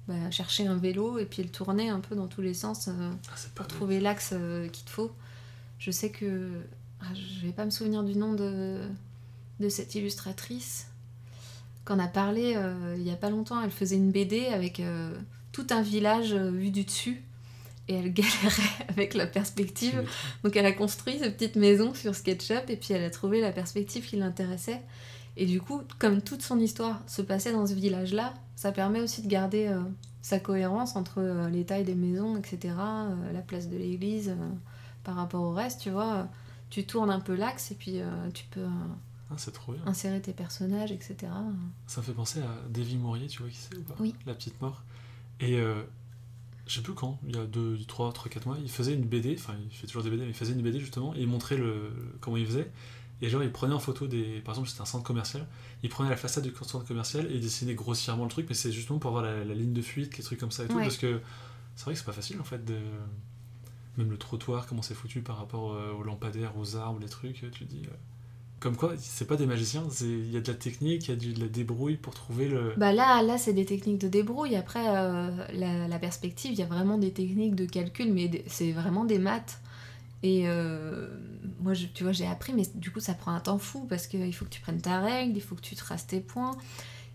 bah, 0.07 0.31
chercher 0.31 0.67
un 0.67 0.77
vélo 0.77 1.17
et 1.19 1.25
puis 1.25 1.43
le 1.43 1.49
tourner 1.49 1.89
un 1.89 1.99
peu 1.99 2.15
dans 2.15 2.27
tous 2.27 2.41
les 2.41 2.53
sens 2.53 2.89
Ah, 2.89 3.35
pour 3.55 3.67
trouver 3.67 3.99
l'axe 3.99 4.33
qu'il 4.71 4.85
te 4.85 4.89
faut. 4.89 5.11
Je 5.79 5.91
sais 5.91 6.09
que 6.09 6.49
ah, 7.01 7.13
je 7.13 7.45
vais 7.45 7.51
pas 7.51 7.65
me 7.65 7.71
souvenir 7.71 8.03
du 8.03 8.15
nom 8.15 8.33
de, 8.33 8.79
de 9.59 9.69
cette 9.69 9.95
illustratrice 9.95 10.87
qu'on 11.85 11.99
a 11.99 12.07
parlé 12.07 12.53
euh, 12.55 12.95
il 12.97 13.03
y 13.03 13.11
a 13.11 13.15
pas 13.15 13.29
longtemps. 13.29 13.61
Elle 13.61 13.71
faisait 13.71 13.95
une 13.95 14.11
BD 14.11 14.45
avec 14.47 14.79
euh, 14.79 15.13
tout 15.53 15.67
un 15.69 15.81
village 15.81 16.33
euh, 16.33 16.51
vu 16.51 16.69
du 16.69 16.83
dessus 16.83 17.23
et 17.87 17.93
elle 17.95 18.13
galérait 18.13 18.85
avec 18.89 19.13
la 19.13 19.27
perspective. 19.27 20.03
Donc 20.43 20.57
elle 20.57 20.65
a 20.65 20.73
construit 20.73 21.19
cette 21.19 21.37
petite 21.37 21.55
maison 21.55 21.93
sur 21.93 22.13
SketchUp 22.13 22.69
et 22.69 22.75
puis 22.75 22.93
elle 22.93 23.03
a 23.03 23.09
trouvé 23.09 23.39
la 23.39 23.53
perspective 23.53 24.05
qui 24.05 24.17
l'intéressait. 24.17 24.81
Et 25.35 25.45
du 25.45 25.61
coup, 25.61 25.81
comme 25.99 26.21
toute 26.21 26.41
son 26.41 26.59
histoire 26.59 27.01
se 27.07 27.21
passait 27.21 27.51
dans 27.51 27.65
ce 27.65 27.73
village-là, 27.73 28.33
ça 28.55 28.71
permet 28.71 29.01
aussi 29.01 29.21
de 29.21 29.27
garder 29.27 29.67
euh, 29.67 29.81
sa 30.21 30.39
cohérence 30.39 30.95
entre 30.95 31.19
euh, 31.19 31.49
les 31.49 31.65
tailles 31.65 31.83
des 31.83 31.95
maisons, 31.95 32.37
etc., 32.37 32.75
euh, 32.77 33.33
la 33.33 33.41
place 33.41 33.67
de 33.67 33.77
l'église 33.77 34.35
par 35.03 35.15
rapport 35.15 35.41
au 35.41 35.51
reste, 35.51 35.81
tu 35.81 35.89
vois. 35.89 36.27
Tu 36.69 36.85
tournes 36.85 37.09
un 37.09 37.19
peu 37.19 37.35
l'axe 37.35 37.71
et 37.71 37.75
puis 37.75 37.99
tu 38.33 38.45
peux 38.49 38.65
Ah, 39.29 39.35
trop 39.51 39.75
insérer 39.85 40.21
tes 40.21 40.33
personnages, 40.33 40.91
etc. 40.91 41.31
Ça 41.85 42.01
me 42.01 42.05
fait 42.05 42.13
penser 42.13 42.39
à 42.39 42.69
Davy 42.69 42.97
Mourier, 42.97 43.27
tu 43.27 43.41
vois 43.41 43.51
qui 43.51 43.57
c'est 43.57 43.75
ou 43.75 43.83
pas? 43.83 43.95
Oui. 43.99 44.15
La 44.25 44.33
petite 44.33 44.59
mort. 44.59 44.81
Et 45.39 45.57
euh, 45.59 45.81
je 46.67 46.75
sais 46.75 46.81
plus 46.81 46.93
quand, 46.93 47.19
il 47.27 47.35
y 47.35 47.39
a 47.39 47.45
2, 47.45 47.79
3, 47.87 48.13
3, 48.13 48.29
4 48.31 48.45
mois, 48.45 48.57
il 48.61 48.69
faisait 48.69 48.93
une 48.93 49.03
BD, 49.05 49.35
enfin 49.37 49.55
il 49.69 49.75
fait 49.75 49.87
toujours 49.87 50.03
des 50.03 50.09
BD, 50.09 50.23
mais 50.23 50.29
il 50.29 50.33
faisait 50.33 50.53
une 50.53 50.61
BD 50.61 50.79
justement, 50.79 51.13
et 51.15 51.19
il 51.21 51.27
montrait 51.27 51.57
le, 51.57 51.91
comment 52.21 52.37
il 52.37 52.45
faisait. 52.45 52.71
Et 53.21 53.29
genre, 53.29 53.43
il 53.43 53.51
prenait 53.51 53.73
en 53.73 53.79
photo 53.79 54.05
des. 54.07 54.41
Par 54.41 54.53
exemple, 54.53 54.67
c'était 54.69 54.81
un 54.81 54.85
centre 54.85 55.03
commercial, 55.05 55.45
il 55.81 55.89
prenait 55.89 56.09
la 56.09 56.17
façade 56.17 56.43
du 56.43 56.51
centre 56.51 56.85
commercial 56.85 57.25
et 57.31 57.35
il 57.35 57.41
dessinait 57.41 57.75
grossièrement 57.75 58.23
le 58.23 58.29
truc, 58.29 58.45
mais 58.49 58.55
c'est 58.55 58.71
justement 58.71 58.99
pour 58.99 59.09
avoir 59.09 59.23
la, 59.23 59.43
la 59.45 59.53
ligne 59.53 59.73
de 59.73 59.81
fuite, 59.81 60.17
les 60.17 60.23
trucs 60.23 60.39
comme 60.39 60.51
ça 60.51 60.63
et 60.63 60.67
tout, 60.67 60.75
Ouais. 60.75 60.83
parce 60.83 60.97
que 60.97 61.21
c'est 61.75 61.85
vrai 61.85 61.93
que 61.93 61.99
c'est 61.99 62.05
pas 62.05 62.11
facile 62.13 62.39
en 62.39 62.43
fait 62.43 62.63
de. 62.65 62.77
Même 63.97 64.09
le 64.09 64.17
trottoir, 64.17 64.65
comment 64.65 64.81
c'est 64.81 64.95
foutu 64.95 65.21
par 65.21 65.37
rapport 65.37 65.73
euh, 65.73 65.91
aux 65.93 66.01
lampadaires, 66.03 66.57
aux 66.57 66.75
arbres, 66.75 66.99
les 66.99 67.07
trucs, 67.09 67.35
tu 67.35 67.49
te 67.51 67.63
dis. 67.63 67.83
Comme 68.63 68.77
quoi, 68.77 68.93
c'est 68.97 69.27
pas 69.27 69.35
des 69.35 69.45
magiciens, 69.45 69.83
il 69.99 70.31
y 70.31 70.37
a 70.37 70.39
de 70.39 70.47
la 70.47 70.57
technique, 70.57 71.09
il 71.09 71.11
y 71.11 71.13
a 71.13 71.17
du- 71.17 71.33
de 71.33 71.39
la 71.41 71.49
débrouille 71.49 71.97
pour 71.97 72.13
trouver 72.13 72.47
le. 72.47 72.73
Bah 72.77 72.93
là, 72.93 73.21
là 73.21 73.37
c'est 73.37 73.51
des 73.51 73.65
techniques 73.65 73.97
de 73.99 74.07
débrouille. 74.07 74.55
Après, 74.55 74.85
euh, 74.87 75.29
la, 75.53 75.89
la 75.89 75.99
perspective, 75.99 76.53
il 76.53 76.59
y 76.59 76.63
a 76.63 76.65
vraiment 76.65 76.97
des 76.97 77.11
techniques 77.11 77.55
de 77.55 77.65
calcul, 77.65 78.13
mais 78.13 78.43
c'est 78.47 78.71
vraiment 78.71 79.03
des 79.03 79.19
maths. 79.19 79.59
Et 80.23 80.43
euh, 80.47 81.09
moi, 81.59 81.73
je- 81.73 81.87
tu 81.87 82.03
vois, 82.03 82.13
j'ai 82.13 82.25
appris, 82.25 82.53
mais 82.53 82.63
du 82.75 82.89
coup, 82.89 83.01
ça 83.01 83.13
prend 83.13 83.33
un 83.33 83.41
temps 83.41 83.57
fou 83.57 83.85
parce 83.89 84.07
qu'il 84.07 84.33
faut 84.33 84.45
que 84.45 84.49
tu 84.49 84.61
prennes 84.61 84.79
ta 84.81 85.01
règle, 85.01 85.35
il 85.35 85.41
faut 85.41 85.55
que 85.55 85.61
tu 85.61 85.75
traces 85.75 86.07
tes 86.07 86.21
points. 86.21 86.55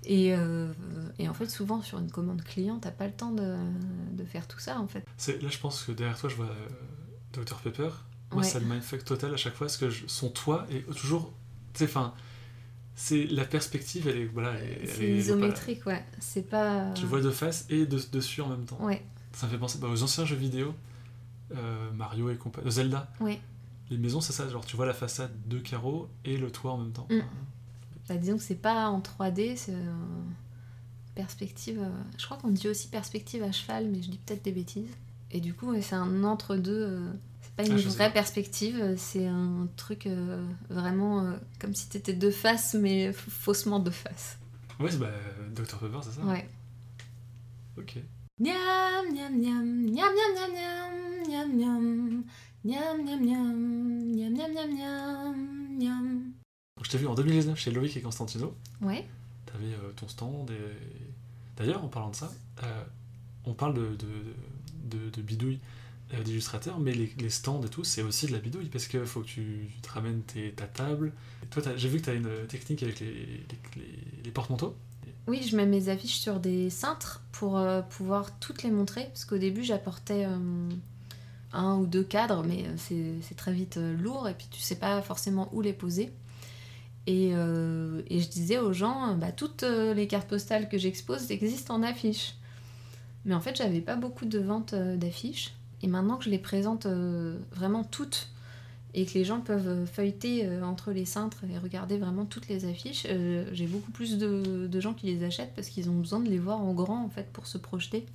Et, 0.04 0.34
euh, 0.34 0.70
et 1.18 1.30
en 1.30 1.32
fait, 1.34 1.46
souvent, 1.48 1.80
sur 1.80 1.98
une 1.98 2.10
commande 2.10 2.42
client, 2.44 2.78
t'as 2.78 2.90
pas 2.90 3.06
le 3.06 3.12
temps 3.14 3.32
de, 3.32 3.56
de 4.12 4.24
faire 4.24 4.46
tout 4.46 4.58
ça, 4.58 4.78
en 4.78 4.86
fait. 4.86 5.06
Là, 5.42 5.48
je 5.48 5.58
pense 5.58 5.82
que 5.84 5.92
derrière 5.92 6.18
toi, 6.18 6.28
je 6.28 6.36
vois 6.36 6.50
Dr 7.32 7.56
Pepper. 7.62 7.88
Moi, 8.32 8.42
Ouais. 8.42 8.46
c'est 8.46 8.60
le 8.60 8.66
mindfuck 8.66 9.02
total 9.06 9.32
à 9.32 9.38
chaque 9.38 9.54
fois, 9.54 9.66
parce 9.68 9.78
que 9.78 9.88
je- 9.88 10.04
son 10.06 10.28
toit 10.28 10.66
est 10.70 10.82
toujours. 10.94 11.32
Tu 11.78 11.84
sais, 11.84 11.90
enfin. 11.90 12.14
C'est 13.00 13.26
la 13.26 13.44
perspective, 13.44 14.08
elle 14.08 14.16
est. 14.18 14.24
Voilà, 14.26 14.54
C'est 14.86 15.08
isométrique, 15.08 15.86
ouais. 15.86 16.04
C'est 16.18 16.42
pas... 16.42 16.90
Tu 16.94 17.06
vois 17.06 17.20
de 17.20 17.30
face 17.30 17.64
et 17.70 17.86
de, 17.86 18.00
dessus 18.10 18.40
en 18.40 18.48
même 18.48 18.64
temps. 18.64 18.78
Ouais, 18.84 19.04
Ça 19.32 19.46
me 19.46 19.52
fait 19.52 19.58
penser 19.58 19.78
bah, 19.78 19.86
aux 19.88 20.02
anciens 20.02 20.24
jeux 20.24 20.34
vidéo, 20.34 20.74
euh, 21.54 21.92
Mario 21.92 22.28
et 22.30 22.36
compagnie, 22.36 22.70
Zelda. 22.72 23.08
ouais. 23.20 23.40
Les 23.90 23.96
maisons, 23.98 24.20
c'est 24.20 24.32
ça, 24.32 24.48
genre 24.48 24.66
tu 24.66 24.74
vois 24.76 24.84
la 24.84 24.92
façade 24.94 25.30
de 25.46 25.58
carreaux 25.60 26.08
et 26.24 26.36
le 26.36 26.50
toit 26.50 26.72
en 26.72 26.78
même 26.78 26.90
temps. 26.92 27.06
Mm. 27.08 27.20
Bah, 28.08 28.16
disons 28.16 28.36
que 28.36 28.42
c'est 28.42 28.56
pas 28.60 28.88
en 28.88 28.98
3D, 29.00 29.54
c'est 29.56 29.72
euh, 29.72 29.94
perspective. 31.14 31.78
euh, 31.80 31.88
Je 32.18 32.24
crois 32.24 32.36
qu'on 32.36 32.50
dit 32.50 32.68
aussi 32.68 32.88
perspective 32.88 33.42
à 33.42 33.52
cheval, 33.52 33.86
mais 33.88 34.02
je 34.02 34.10
dis 34.10 34.18
peut-être 34.18 34.44
des 34.44 34.52
bêtises. 34.52 34.90
Et 35.30 35.40
du 35.40 35.54
coup, 35.54 35.72
c'est 35.80 35.94
un 35.94 36.24
entre-deux. 36.24 36.72
euh, 36.88 37.12
pas 37.58 37.66
une 37.66 37.72
Ah, 37.76 37.88
vraie 37.90 38.12
perspective, 38.12 38.78
euh, 38.80 38.94
c'est 38.96 39.26
un 39.26 39.68
truc 39.76 40.06
euh, 40.06 40.46
vraiment 40.70 41.24
euh, 41.24 41.32
comme 41.58 41.74
si 41.74 41.88
t'étais 41.88 42.12
de 42.12 42.30
face, 42.30 42.74
mais 42.74 43.12
faussement 43.12 43.80
de 43.80 43.90
face. 43.90 44.38
Ouais, 44.78 44.90
c'est 44.92 44.98
bah, 44.98 45.10
Dr 45.50 45.78
Pepper, 45.78 45.98
c'est 46.02 46.12
ça 46.12 46.22
Ouais. 46.22 46.48
Ok. 47.76 47.96
Miam, 48.38 48.54
miam, 49.12 49.36
miam, 49.36 49.64
miam, 49.64 49.92
miam, 49.92 50.32
miam, 50.34 50.52
miam, 51.26 51.52
miam, 51.58 52.24
miam, 52.64 53.04
miam, 53.04 53.24
miam, 53.24 54.30
miam, 54.30 54.52
miam, 54.54 54.76
miam, 54.76 55.78
miam. 55.78 56.22
Donc, 56.76 56.84
je 56.84 56.90
t'ai 56.90 56.98
vu 56.98 57.08
en 57.08 57.14
2019 57.16 57.58
chez 57.58 57.72
Loïc 57.72 57.96
et 57.96 58.00
Constantino. 58.00 58.54
Ouais. 58.80 59.04
T'avais 59.46 59.64
euh, 59.64 59.90
ton 59.96 60.06
stand 60.06 60.48
et... 60.52 61.56
D'ailleurs, 61.56 61.84
en 61.84 61.88
parlant 61.88 62.10
de 62.10 62.14
ça, 62.14 62.30
euh, 62.62 62.84
on 63.44 63.52
parle 63.52 63.74
de, 63.74 63.96
de, 63.96 64.96
de, 64.96 65.10
de 65.10 65.22
bidouille 65.22 65.56
euh, 65.56 65.77
d'illustrateurs, 66.24 66.78
mais 66.78 66.92
les, 66.92 67.30
stands 67.30 67.62
et 67.62 67.68
tout, 67.68 67.84
c'est 67.84 68.02
aussi 68.02 68.26
de 68.26 68.32
la 68.32 68.38
bidouille, 68.38 68.68
parce 68.68 68.86
qu'il 68.86 69.04
faut 69.04 69.20
que 69.20 69.26
tu, 69.26 69.68
te 69.82 69.90
ramènes 69.90 70.22
ta 70.56 70.66
table. 70.66 71.12
Toi, 71.50 71.62
j'ai 71.76 71.88
vu 71.88 71.98
que 71.98 72.04
tu 72.04 72.10
as 72.10 72.14
une 72.14 72.46
technique 72.48 72.82
avec 72.82 73.00
les, 73.00 73.44
les, 74.24 74.30
porte-manteaux. 74.30 74.74
Oui, 75.26 75.46
je 75.46 75.56
mets 75.56 75.66
mes 75.66 75.88
affiches 75.88 76.18
sur 76.18 76.40
des 76.40 76.70
cintres 76.70 77.22
pour 77.32 77.58
euh, 77.58 77.82
pouvoir 77.82 78.38
toutes 78.38 78.62
les 78.62 78.70
montrer. 78.70 79.04
Parce 79.04 79.24
qu'au 79.26 79.36
début, 79.36 79.62
j'apportais 79.62 80.24
euh, 80.24 80.70
un 81.52 81.76
ou 81.76 81.86
deux 81.86 82.04
cadres, 82.04 82.42
mais 82.44 82.64
euh, 82.66 83.20
c'est 83.20 83.36
très 83.36 83.52
vite 83.52 83.76
euh, 83.76 83.94
lourd 83.96 84.28
et 84.28 84.34
puis 84.34 84.48
tu 84.50 84.60
sais 84.60 84.76
pas 84.76 85.02
forcément 85.02 85.48
où 85.52 85.60
les 85.60 85.74
poser. 85.74 86.10
Et, 87.08 87.30
euh, 87.32 88.02
je 88.10 88.26
disais 88.28 88.58
aux 88.58 88.74
gens, 88.74 89.08
euh, 89.08 89.14
bah, 89.14 89.32
toutes 89.32 89.62
euh, 89.62 89.94
les 89.94 90.06
cartes 90.06 90.28
postales 90.28 90.68
que 90.68 90.76
j'expose 90.76 91.30
existent 91.30 91.74
en 91.74 91.82
affiches. 91.82 92.34
Mais 93.24 93.34
en 93.34 93.40
fait, 93.40 93.56
j'avais 93.56 93.80
pas 93.80 93.96
beaucoup 93.96 94.26
de 94.26 94.38
ventes 94.38 94.74
euh, 94.74 94.94
d'affiches. 94.94 95.54
Et 95.82 95.86
maintenant 95.86 96.16
que 96.16 96.24
je 96.24 96.30
les 96.30 96.38
présente 96.38 96.86
euh, 96.86 97.38
vraiment 97.52 97.84
toutes 97.84 98.28
et 98.94 99.04
que 99.06 99.14
les 99.14 99.24
gens 99.24 99.40
peuvent 99.40 99.86
feuilleter 99.86 100.46
euh, 100.46 100.62
entre 100.64 100.92
les 100.92 101.04
cintres 101.04 101.44
et 101.48 101.58
regarder 101.58 101.98
vraiment 101.98 102.24
toutes 102.24 102.48
les 102.48 102.64
affiches, 102.64 103.06
euh, 103.08 103.48
j'ai 103.52 103.66
beaucoup 103.66 103.92
plus 103.92 104.18
de, 104.18 104.66
de 104.66 104.80
gens 104.80 104.94
qui 104.94 105.06
les 105.06 105.24
achètent 105.24 105.54
parce 105.54 105.68
qu'ils 105.68 105.88
ont 105.90 105.98
besoin 105.98 106.20
de 106.20 106.28
les 106.28 106.38
voir 106.38 106.60
en 106.60 106.72
grand 106.72 107.04
en 107.04 107.08
fait 107.08 107.30
pour 107.32 107.46
se 107.46 107.58
projeter. 107.58 108.06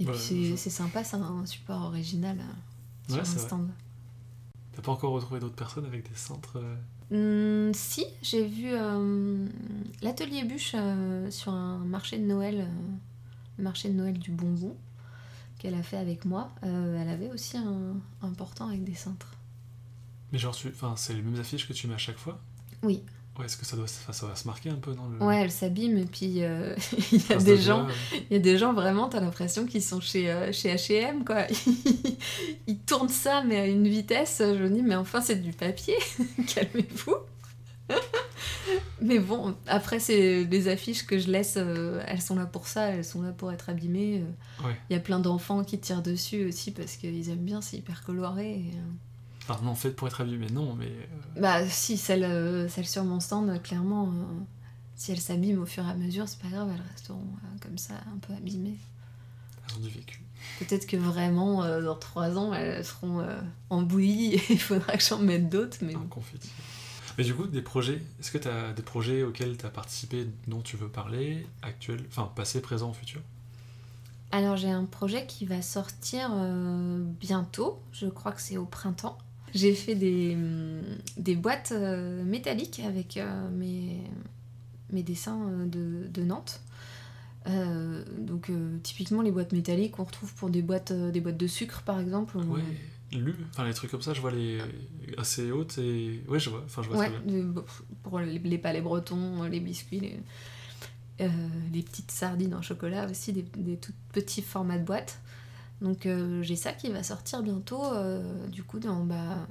Et 0.00 0.04
Ouais, 0.04 0.12
puis 0.12 0.54
c'est 0.56 0.70
sympa, 0.70 1.02
c'est 1.02 1.16
un 1.16 1.46
support 1.46 1.82
original 1.82 2.36
Ouais, 3.08 3.14
sur 3.14 3.20
un 3.20 3.24
stand. 3.24 3.68
T'as 4.76 4.82
pas 4.82 4.92
encore 4.92 5.12
retrouvé 5.12 5.40
d'autres 5.40 5.56
personnes 5.56 5.86
avec 5.86 6.08
des 6.08 6.14
cintres 6.14 6.60
Hmm, 7.10 7.72
si, 7.72 8.04
j'ai 8.22 8.46
vu 8.46 8.68
l'atelier 10.02 10.44
bûche 10.44 10.76
sur 11.30 11.52
un 11.52 11.78
marché 11.78 12.18
de 12.18 12.24
Noël, 12.24 12.68
le 13.56 13.64
marché 13.64 13.88
de 13.88 13.94
Noël 13.94 14.18
du 14.18 14.30
bonbon, 14.30 14.76
qu'elle 15.58 15.74
a 15.74 15.82
fait 15.82 15.96
avec 15.96 16.24
moi. 16.24 16.50
Euh, 16.64 17.00
elle 17.00 17.08
avait 17.08 17.30
aussi 17.30 17.56
un, 17.56 17.96
un 18.22 18.32
portant 18.32 18.68
avec 18.68 18.84
des 18.84 18.94
cintres. 18.94 19.32
Mais 20.32 20.38
genre, 20.38 20.54
tu... 20.54 20.68
enfin, 20.68 20.94
c'est 20.96 21.14
les 21.14 21.22
mêmes 21.22 21.40
affiches 21.40 21.66
que 21.66 21.72
tu 21.72 21.86
mets 21.86 21.94
à 21.94 21.98
chaque 21.98 22.18
fois 22.18 22.40
Oui. 22.82 23.02
Ouais, 23.38 23.44
est-ce 23.44 23.56
que 23.56 23.64
ça 23.64 23.76
doit, 23.76 23.84
enfin, 23.84 24.12
ça 24.12 24.26
va 24.26 24.34
se 24.34 24.48
marquer 24.48 24.68
un 24.68 24.76
peu 24.76 24.94
dans 24.94 25.06
le. 25.06 25.22
Ouais, 25.22 25.36
elle 25.42 25.52
s'abîme 25.52 25.96
et 25.96 26.06
puis 26.06 26.42
euh, 26.42 26.74
il 27.12 27.24
y 27.24 27.32
a 27.32 27.36
des 27.36 27.56
de 27.56 27.62
gens, 27.62 27.84
doigts, 27.84 27.94
il 28.30 28.32
y 28.32 28.36
a 28.36 28.40
des 28.40 28.58
gens 28.58 28.72
vraiment, 28.72 29.08
t'as 29.08 29.20
l'impression 29.20 29.64
qu'ils 29.64 29.82
sont 29.82 30.00
chez, 30.00 30.28
euh, 30.28 30.50
chez 30.52 30.74
H&M 30.74 31.24
quoi. 31.24 31.46
Ils 32.66 32.78
tournent 32.80 33.08
ça 33.08 33.44
mais 33.44 33.60
à 33.60 33.66
une 33.66 33.86
vitesse, 33.86 34.38
je 34.40 34.64
me 34.64 34.70
dis 34.70 34.82
mais 34.82 34.96
enfin 34.96 35.20
c'est 35.20 35.36
du 35.36 35.52
papier, 35.52 35.94
calmez-vous. 36.48 37.14
Mais 39.00 39.18
bon, 39.18 39.54
après 39.66 39.98
c'est 40.00 40.44
des 40.44 40.68
affiches 40.68 41.06
que 41.06 41.18
je 41.18 41.30
laisse, 41.30 41.54
euh, 41.56 42.02
elles 42.06 42.20
sont 42.22 42.34
là 42.36 42.46
pour 42.46 42.66
ça, 42.66 42.86
elles 42.90 43.04
sont 43.04 43.22
là 43.22 43.32
pour 43.32 43.52
être 43.52 43.68
abîmées. 43.68 44.22
euh. 44.22 44.66
Ouais. 44.66 44.76
Il 44.90 44.92
y 44.94 44.96
a 44.96 45.00
plein 45.00 45.18
d'enfants 45.20 45.64
qui 45.64 45.78
tirent 45.78 46.02
dessus 46.02 46.44
aussi 46.46 46.70
parce 46.72 46.96
qu'ils 46.96 47.30
aiment 47.30 47.44
bien, 47.44 47.60
c'est 47.60 47.76
hyper 47.78 48.02
coloré. 48.04 48.50
et, 48.54 48.72
euh, 48.74 49.48
Enfin, 49.50 49.60
non, 49.64 49.74
fait 49.74 49.90
pour 49.92 50.06
être 50.08 50.20
abîmé, 50.20 50.46
non, 50.50 50.74
mais. 50.74 50.86
euh, 50.86 51.40
Bah 51.40 51.66
si, 51.66 51.96
celle, 51.96 52.24
euh, 52.24 52.68
celle 52.68 52.86
sur 52.86 53.02
mon 53.04 53.18
stand, 53.20 53.62
clairement, 53.62 54.12
si 54.94 55.12
elles 55.12 55.20
s'abîment 55.20 55.62
au 55.62 55.66
fur 55.66 55.86
et 55.86 55.90
à 55.90 55.94
mesure, 55.94 56.28
c'est 56.28 56.40
pas 56.40 56.48
grave, 56.48 56.68
elles 56.74 56.92
resteront 56.92 57.24
comme 57.62 57.78
ça, 57.78 57.94
un 58.14 58.18
peu 58.18 58.34
abîmées. 58.34 58.76
elles 59.70 59.76
ont 59.76 59.80
du 59.80 59.88
vécu. 59.88 60.22
Peut-être 60.58 60.86
que 60.86 60.96
vraiment, 60.98 61.62
dans 61.80 61.96
trois 61.96 62.36
ans, 62.36 62.52
elles 62.52 62.84
seront 62.84 63.24
en 63.70 63.82
bouillie 63.82 64.34
et 64.36 64.42
il 64.50 64.60
faudra 64.60 64.96
que 64.96 65.02
j'en 65.02 65.18
mette 65.18 65.48
d'autres, 65.48 65.78
mais 65.82 65.96
En 65.96 66.06
confetti. 66.06 66.50
Mais 67.18 67.24
du 67.24 67.34
coup, 67.34 67.48
des 67.48 67.62
projets, 67.62 68.00
est-ce 68.20 68.30
que 68.30 68.38
tu 68.38 68.46
as 68.46 68.72
des 68.72 68.82
projets 68.82 69.24
auxquels 69.24 69.56
tu 69.56 69.66
as 69.66 69.70
participé 69.70 70.28
dont 70.46 70.60
tu 70.60 70.76
veux 70.76 70.88
parler, 70.88 71.44
actuels, 71.62 72.04
enfin 72.08 72.30
passé, 72.34 72.62
présent, 72.62 72.92
futur? 72.92 73.20
Alors 74.30 74.56
j'ai 74.56 74.70
un 74.70 74.84
projet 74.84 75.26
qui 75.26 75.44
va 75.44 75.60
sortir 75.60 76.30
euh, 76.32 77.02
bientôt, 77.18 77.80
je 77.92 78.06
crois 78.06 78.30
que 78.30 78.40
c'est 78.40 78.56
au 78.56 78.66
printemps. 78.66 79.18
J'ai 79.52 79.74
fait 79.74 79.94
des, 79.94 80.34
hum, 80.34 80.82
des 81.16 81.34
boîtes 81.34 81.72
euh, 81.72 82.22
métalliques 82.22 82.80
avec 82.86 83.16
euh, 83.16 83.48
mes, 83.50 84.02
mes 84.92 85.02
dessins 85.02 85.66
de, 85.66 86.06
de 86.08 86.22
Nantes. 86.22 86.60
Donc 88.18 88.50
typiquement 88.82 89.22
les 89.22 89.30
boîtes 89.30 89.52
métalliques 89.52 89.92
qu'on 89.92 90.04
retrouve 90.04 90.34
pour 90.34 90.50
des 90.50 90.60
boîtes, 90.60 90.92
des 90.92 91.20
boîtes 91.22 91.38
de 91.38 91.46
sucre 91.46 91.80
par 91.80 91.98
exemple. 91.98 92.36
Lu, 93.12 93.34
enfin 93.50 93.64
les 93.64 93.74
trucs 93.74 93.90
comme 93.90 94.02
ça, 94.02 94.14
je 94.14 94.20
vois 94.20 94.30
les 94.32 94.58
assez 95.16 95.50
hautes 95.50 95.78
et. 95.78 96.22
Ouais, 96.28 96.38
je 96.38 96.50
vois, 96.50 96.62
enfin 96.64 96.82
je 96.82 96.88
vois 96.88 96.98
Ouais, 96.98 97.08
très 97.10 97.18
bien. 97.20 97.32
de- 97.42 97.64
pour 98.02 98.18
les, 98.20 98.38
les 98.38 98.58
palais 98.58 98.80
bretons, 98.80 99.44
les 99.44 99.60
biscuits, 99.60 100.00
les, 100.00 100.20
euh, 101.20 101.28
les 101.72 101.82
petites 101.82 102.10
sardines 102.10 102.54
en 102.54 102.62
chocolat 102.62 103.06
aussi, 103.10 103.32
des, 103.32 103.42
des 103.56 103.76
tout 103.76 103.92
petits 104.12 104.42
formats 104.42 104.78
de 104.78 104.84
boîtes. 104.84 105.20
Donc 105.80 106.06
euh, 106.06 106.42
j'ai 106.42 106.56
ça 106.56 106.72
qui 106.72 106.90
va 106.90 107.02
sortir 107.02 107.42
bientôt, 107.42 107.84
euh, 107.84 108.46
du 108.48 108.62
coup, 108.62 108.78
dans 108.80 109.04
bah, 109.04 109.46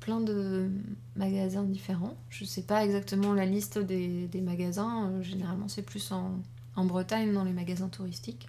plein 0.00 0.20
de 0.20 0.70
magasins 1.16 1.62
différents. 1.64 2.16
Je 2.30 2.44
sais 2.44 2.62
pas 2.62 2.84
exactement 2.84 3.32
la 3.34 3.46
liste 3.46 3.78
des, 3.78 4.26
des 4.28 4.40
magasins, 4.40 5.20
généralement 5.22 5.68
c'est 5.68 5.82
plus 5.82 6.10
en, 6.12 6.40
en 6.76 6.84
Bretagne, 6.84 7.32
dans 7.32 7.44
les 7.44 7.52
magasins 7.52 7.88
touristiques. 7.88 8.48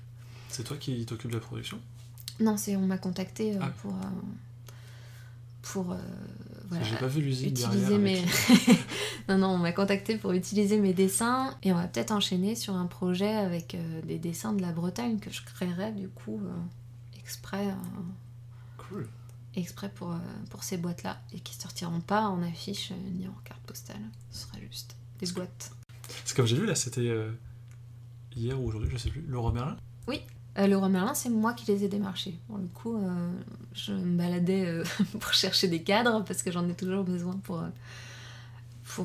C'est 0.49 0.63
toi 0.63 0.77
qui 0.77 1.05
t'occupes 1.05 1.31
de 1.31 1.35
la 1.37 1.41
production? 1.41 1.79
Non, 2.43 2.57
c'est 2.57 2.75
on 2.75 2.85
m'a 2.85 2.97
contacté 2.97 3.55
euh, 3.55 3.59
Ah. 3.61 3.69
pour... 3.81 3.91
euh, 3.93 3.97
pour 5.61 5.91
euh, 5.93 5.97
voilà, 6.67 6.83
J'ai 6.83 6.95
pas 6.97 7.07
vu 7.07 7.21
l'usine 7.21 7.53
derrière. 7.53 7.69
utiliser 7.71 7.95
avec- 7.95 8.25
mes... 8.67 8.75
non, 9.29 9.37
non, 9.37 9.47
on 9.49 9.57
m'a 9.57 9.71
contacté 9.71 10.17
pour 10.17 10.31
utiliser 10.33 10.77
mes 10.79 10.93
dessins 10.93 11.55
et 11.63 11.71
on 11.71 11.75
va 11.75 11.87
peut-être 11.87 12.11
enchaîner 12.11 12.55
sur 12.55 12.75
un 12.75 12.85
projet 12.85 13.33
avec 13.33 13.75
euh, 13.75 14.01
des 14.01 14.17
dessins 14.19 14.53
de 14.53 14.61
la 14.61 14.71
Bretagne 14.71 15.19
que 15.19 15.29
je 15.31 15.41
créerai 15.43 15.91
du 15.93 16.09
coup 16.09 16.41
euh, 16.43 17.17
exprès, 17.19 17.67
euh, 17.67 17.73
Cool. 18.77 19.07
exprès 19.55 19.89
pour, 19.93 20.13
pour 20.49 20.63
ces 20.63 20.77
boîtes-là 20.77 21.21
et 21.33 21.39
qui 21.39 21.55
sortiront 21.55 22.01
pas 22.01 22.23
en 22.27 22.41
affiche 22.43 22.91
ni 23.13 23.27
en 23.27 23.35
carte 23.45 23.61
postale. 23.61 24.01
Ce 24.31 24.45
sera 24.47 24.57
juste 24.69 24.95
des 25.19 25.31
boîtes. 25.31 25.71
C'est 26.25 26.35
comme 26.35 26.45
j'ai 26.47 26.57
vu 26.57 26.65
là, 26.65 26.75
c'était 26.75 27.09
hier 28.35 28.59
ou 28.59 28.67
aujourd'hui, 28.67 28.89
je 28.91 28.97
sais 28.97 29.09
plus, 29.11 29.23
Laurent 29.27 29.51
Merlin? 29.53 29.77
Euh, 30.59 30.67
le 30.67 30.77
roi 30.77 30.89
Merlin, 30.89 31.13
c'est 31.13 31.29
moi 31.29 31.53
qui 31.53 31.71
les 31.71 31.83
ai 31.83 31.87
démarchés. 31.87 32.35
Pour 32.47 32.57
le 32.57 32.67
coup, 32.67 32.95
euh, 32.95 33.31
je 33.73 33.93
me 33.93 34.17
baladais 34.17 34.65
euh, 34.65 34.83
pour 35.19 35.33
chercher 35.33 35.67
des 35.67 35.81
cadres 35.81 36.23
parce 36.25 36.43
que 36.43 36.51
j'en 36.51 36.67
ai 36.69 36.73
toujours 36.73 37.03
besoin 37.03 37.39
pour, 37.43 37.63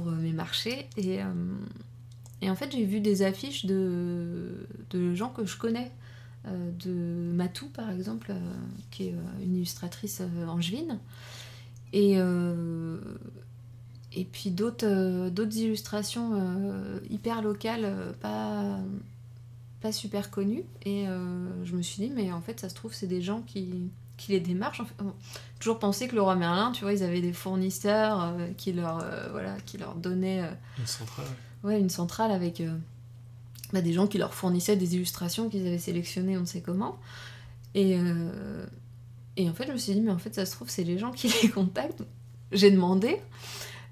mes 0.05 0.33
marchés. 0.33 0.89
Et, 0.97 1.21
en 1.23 2.55
fait, 2.55 2.71
j'ai 2.73 2.85
vu 2.85 3.01
des 3.01 3.23
affiches 3.23 3.65
de, 3.65 4.67
gens 5.15 5.31
que 5.31 5.47
je 5.47 5.57
connais. 5.57 5.91
De 6.45 7.33
Matou, 7.35 7.69
par 7.69 7.91
exemple, 7.91 8.33
qui 8.91 9.09
est 9.09 9.15
une 9.43 9.57
illustratrice 9.57 10.23
angevine. 10.47 10.99
Et, 11.93 12.19
et 14.13 14.25
puis 14.25 14.51
d'autres 14.51 15.57
illustrations 15.57 17.01
hyper 17.09 17.41
locales, 17.41 18.15
pas 18.21 18.79
pas 19.81 19.93
super 19.93 20.31
connues. 20.31 20.65
Et 20.85 21.09
euh, 21.09 21.65
je 21.65 21.75
me 21.77 21.83
suis 21.83 22.03
dit, 22.03 22.11
mais 22.15 22.33
en 22.33 22.41
fait, 22.41 22.61
ça 22.61 22.69
se 22.69 22.75
trouve, 22.75 22.95
c'est 22.95 23.07
des 23.07 23.23
gens 23.23 23.43
qui, 23.43 23.91
qui 24.17 24.33
les 24.33 24.41
démarchent. 24.41 24.81
En 24.81 24.85
fait, 24.85 24.95
bon, 24.99 25.13
toujours 25.59 25.79
pensé 25.79 26.09
que 26.09 26.15
le 26.15 26.23
roi 26.23 26.35
Merlin, 26.37 26.73
tu 26.73 26.83
vois, 26.83 26.93
ils 26.93 27.03
avaient 27.03 27.21
des 27.21 27.33
fournisseurs 27.33 28.23
euh, 28.23 28.49
qui, 28.57 28.73
leur, 28.73 29.01
euh, 29.03 29.29
voilà, 29.31 29.57
qui 29.65 29.79
leur 29.79 29.95
donnaient 29.95 30.43
euh, 30.43 30.51
Une 30.79 30.87
centrale. 30.87 31.27
ouais. 31.65 31.81
une 31.81 31.91
centrale 31.91 32.31
avec 32.33 32.63
bah, 33.73 33.81
des 33.81 33.93
gens 33.93 34.07
qui 34.07 34.19
leur 34.19 34.35
fournissaient 34.35 34.77
des 34.77 34.95
illustrations 34.97 35.49
qu'ils 35.49 35.67
avaient 35.67 35.79
sélectionnées, 35.79 36.37
on 36.37 36.43
ne 36.43 36.47
sait 36.47 36.61
comment. 36.61 36.99
Et, 37.75 37.97
et 39.37 39.49
en 39.49 39.55
fait, 39.55 39.67
je 39.69 39.73
me 39.73 39.77
suis 39.77 39.93
dit, 39.93 40.01
mais 40.01 40.11
en 40.11 40.19
fait, 40.19 40.35
ça 40.35 40.47
se 40.47 40.53
trouve, 40.53 40.69
c'est 40.69 40.85
les 40.85 40.99
gens 40.99 41.13
qui 41.13 41.33
les 41.43 41.49
contactent. 41.51 42.03
J'ai 42.51 42.71
demandé. 42.71 43.21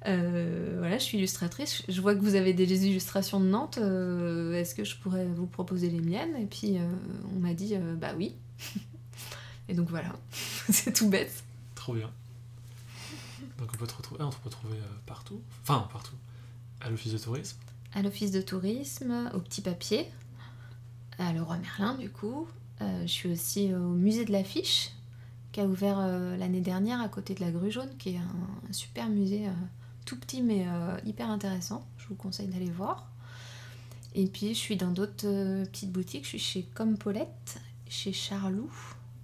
Euh, 0.07 0.77
voilà, 0.79 0.99
je 0.99 1.03
suis 1.05 1.19
illustratrice. 1.19 1.83
Je 1.89 2.01
vois 2.01 2.15
que 2.15 2.21
vous 2.21 2.35
avez 2.37 2.53
des 2.53 2.87
illustrations 2.87 3.41
de 3.41 3.47
Nantes. 3.47 3.79
euh, 3.79 4.55
Est-ce 4.55 4.75
que 4.75 4.85
je 4.85 4.97
pourrais 4.97 5.27
vous 5.27 5.47
proposer 5.47 5.91
les 5.91 6.01
miennes? 6.01 6.37
Et 6.41 6.47
puis, 6.47 6.79
euh, 6.79 6.89
on 7.35 7.41
m'a 7.41 7.55
dit, 7.55 7.75
bah 8.01 8.13
oui. 8.17 8.35
et 9.69 9.75
donc 9.75 9.89
voilà, 9.91 10.13
c'est 10.71 10.93
tout 10.93 11.09
bête. 11.09 11.43
Trop 11.75 11.95
bien. 11.95 12.11
Donc 13.59 13.69
on 13.75 13.77
peut 13.79 13.87
te 13.87 13.95
retrouver, 13.95 14.23
on 14.23 14.31
peut 14.31 14.37
te 14.39 14.45
retrouver 14.45 14.77
partout. 15.07 15.41
Enfin, 15.63 15.89
partout. 15.93 16.15
À 16.81 16.91
l'office 16.91 17.13
de 17.13 17.19
tourisme. 17.19 17.57
à 17.95 18.03
l'office 18.03 18.31
de 18.31 18.43
tourisme, 18.43 19.31
au 19.35 19.41
petit 19.41 19.63
papier, 19.63 20.07
à 21.19 21.33
Leroy 21.33 21.57
Merlin 21.59 21.95
du 21.95 22.11
coup. 22.11 22.47
Je 22.81 23.07
suis 23.07 23.33
aussi 23.33 23.73
au 23.75 23.79
musée 23.95 24.27
de 24.27 24.33
l'affiche, 24.33 24.91
qui 25.53 25.61
a 25.61 25.65
ouvert 25.67 25.99
l'année 26.37 26.61
dernière 26.61 27.01
à 27.01 27.09
côté 27.09 27.35
de 27.35 27.41
la 27.41 27.51
Grue 27.51 27.71
Jaune, 27.71 27.89
qui 27.99 28.11
est 28.11 28.19
un, 28.19 28.69
un 28.69 28.73
super 28.75 29.09
musée 29.09 29.47
tout 30.07 30.17
petit 30.17 30.41
mais 30.41 30.65
euh, 30.67 30.97
hyper 31.05 31.31
intéressant. 31.31 31.87
Je 31.99 32.09
vous 32.09 32.15
conseille 32.15 32.47
d'aller 32.47 32.71
voir. 32.71 33.11
Et 34.15 34.25
puis 34.27 34.55
je 34.55 34.59
suis 34.59 34.77
dans 34.77 34.91
d'autres 34.91 35.27
euh, 35.27 35.67
petites 35.67 35.93
boutiques. 35.93 36.25
Je 36.25 36.31
suis 36.31 36.39
chez 36.39 36.63
Comme 36.75 36.97
Paulette, 36.97 37.61
chez 37.87 38.15
Charlou. 38.15 38.71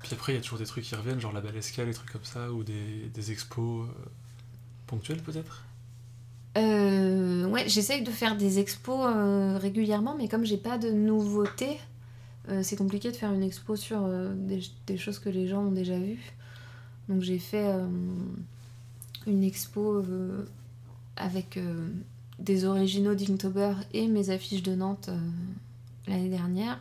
Puis 0.00 0.10
après, 0.12 0.32
il 0.32 0.36
y 0.36 0.38
a 0.38 0.42
toujours 0.42 0.58
des 0.58 0.66
trucs 0.66 0.84
qui 0.84 0.94
reviennent, 0.94 1.20
genre 1.20 1.32
la 1.32 1.40
belle 1.40 1.56
escale, 1.56 1.86
des 1.86 1.94
trucs 1.94 2.10
comme 2.12 2.24
ça, 2.24 2.52
ou 2.52 2.64
des, 2.64 3.08
des 3.14 3.30
expos 3.32 3.88
euh, 3.88 3.92
ponctuels 4.86 5.22
peut-être? 5.22 5.64
Euh, 6.58 7.46
ouais, 7.46 7.66
j'essaye 7.68 8.02
de 8.02 8.10
faire 8.10 8.36
des 8.36 8.58
expos 8.58 9.06
régulièrement, 9.58 10.14
mais 10.18 10.28
comme 10.28 10.44
j'ai 10.44 10.58
pas 10.58 10.76
de 10.76 10.90
nouveautés, 10.90 11.78
c'est 12.60 12.76
compliqué 12.76 13.10
de 13.10 13.16
faire 13.16 13.32
une 13.32 13.42
expo 13.42 13.74
sur 13.74 14.06
des, 14.34 14.60
des 14.86 14.98
choses 14.98 15.18
que 15.18 15.30
les 15.30 15.48
gens 15.48 15.62
ont 15.62 15.70
déjà 15.70 15.98
vues. 15.98 16.34
Donc 17.08 17.22
j'ai 17.22 17.38
fait 17.38 17.72
une 19.26 19.44
expo 19.44 19.96
euh, 19.96 20.44
avec 21.16 21.56
euh, 21.56 21.88
des 22.38 22.64
originaux 22.64 23.14
d'Inktober 23.14 23.74
et 23.92 24.08
mes 24.08 24.30
affiches 24.30 24.62
de 24.62 24.74
Nantes 24.74 25.08
euh, 25.08 25.18
l'année 26.06 26.28
dernière. 26.28 26.78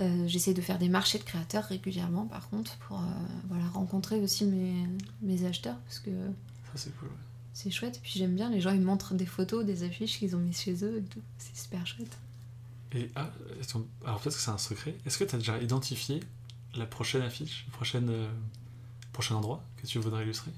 Euh, 0.00 0.26
J'essaie 0.26 0.54
de 0.54 0.60
faire 0.60 0.78
des 0.78 0.88
marchés 0.88 1.18
de 1.18 1.24
créateurs 1.24 1.64
régulièrement, 1.64 2.26
par 2.26 2.48
contre, 2.48 2.76
pour 2.78 3.00
voilà, 3.48 3.66
rencontrer 3.68 4.20
aussi 4.20 4.44
mes, 4.44 4.88
mes 5.22 5.44
acheteurs, 5.46 5.76
parce 5.80 6.00
que 6.00 6.10
c'est 6.74 6.96
cool. 6.96 7.08
ouais. 7.08 7.14
c'est 7.52 7.70
chouette. 7.70 7.98
Et 7.98 8.00
puis 8.00 8.12
j'aime 8.16 8.34
bien, 8.34 8.50
les 8.50 8.60
gens 8.60 8.72
ils 8.72 8.80
montrent 8.80 9.14
des 9.14 9.26
photos, 9.26 9.64
des 9.64 9.84
affiches 9.84 10.18
qu'ils 10.18 10.34
ont 10.34 10.40
mis 10.40 10.52
chez 10.52 10.84
eux 10.84 10.98
et 10.98 11.02
tout. 11.02 11.22
C'est 11.38 11.56
super 11.56 11.86
chouette. 11.86 12.18
Et 12.92 13.10
ah, 13.14 13.30
alors 14.04 14.20
peut-être 14.20 14.36
que 14.36 14.42
c'est 14.42 14.50
un 14.50 14.58
secret. 14.58 14.96
Est-ce 15.06 15.18
que 15.18 15.24
tu 15.24 15.34
as 15.36 15.38
déjà 15.38 15.58
identifié 15.60 16.20
la 16.74 16.86
prochaine 16.86 17.22
affiche, 17.22 17.64
le 17.68 17.72
prochain, 17.72 18.02
prochain 19.12 19.36
endroit 19.36 19.64
que 19.76 19.86
tu 19.86 20.00
voudrais 20.00 20.24
illustrer? 20.24 20.50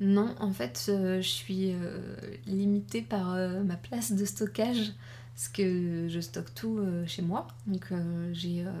Non, 0.00 0.34
en 0.40 0.52
fait, 0.52 0.86
euh, 0.88 1.20
je 1.20 1.28
suis 1.28 1.72
euh, 1.72 2.00
limitée 2.46 3.02
par 3.02 3.32
euh, 3.32 3.62
ma 3.62 3.76
place 3.76 4.12
de 4.12 4.24
stockage 4.24 4.92
parce 5.34 5.48
que 5.48 6.08
je 6.08 6.20
stocke 6.20 6.54
tout 6.54 6.80
chez 7.06 7.22
moi. 7.22 7.48
Donc 7.66 7.92
j'ai 8.32 8.64
euh, 8.64 8.72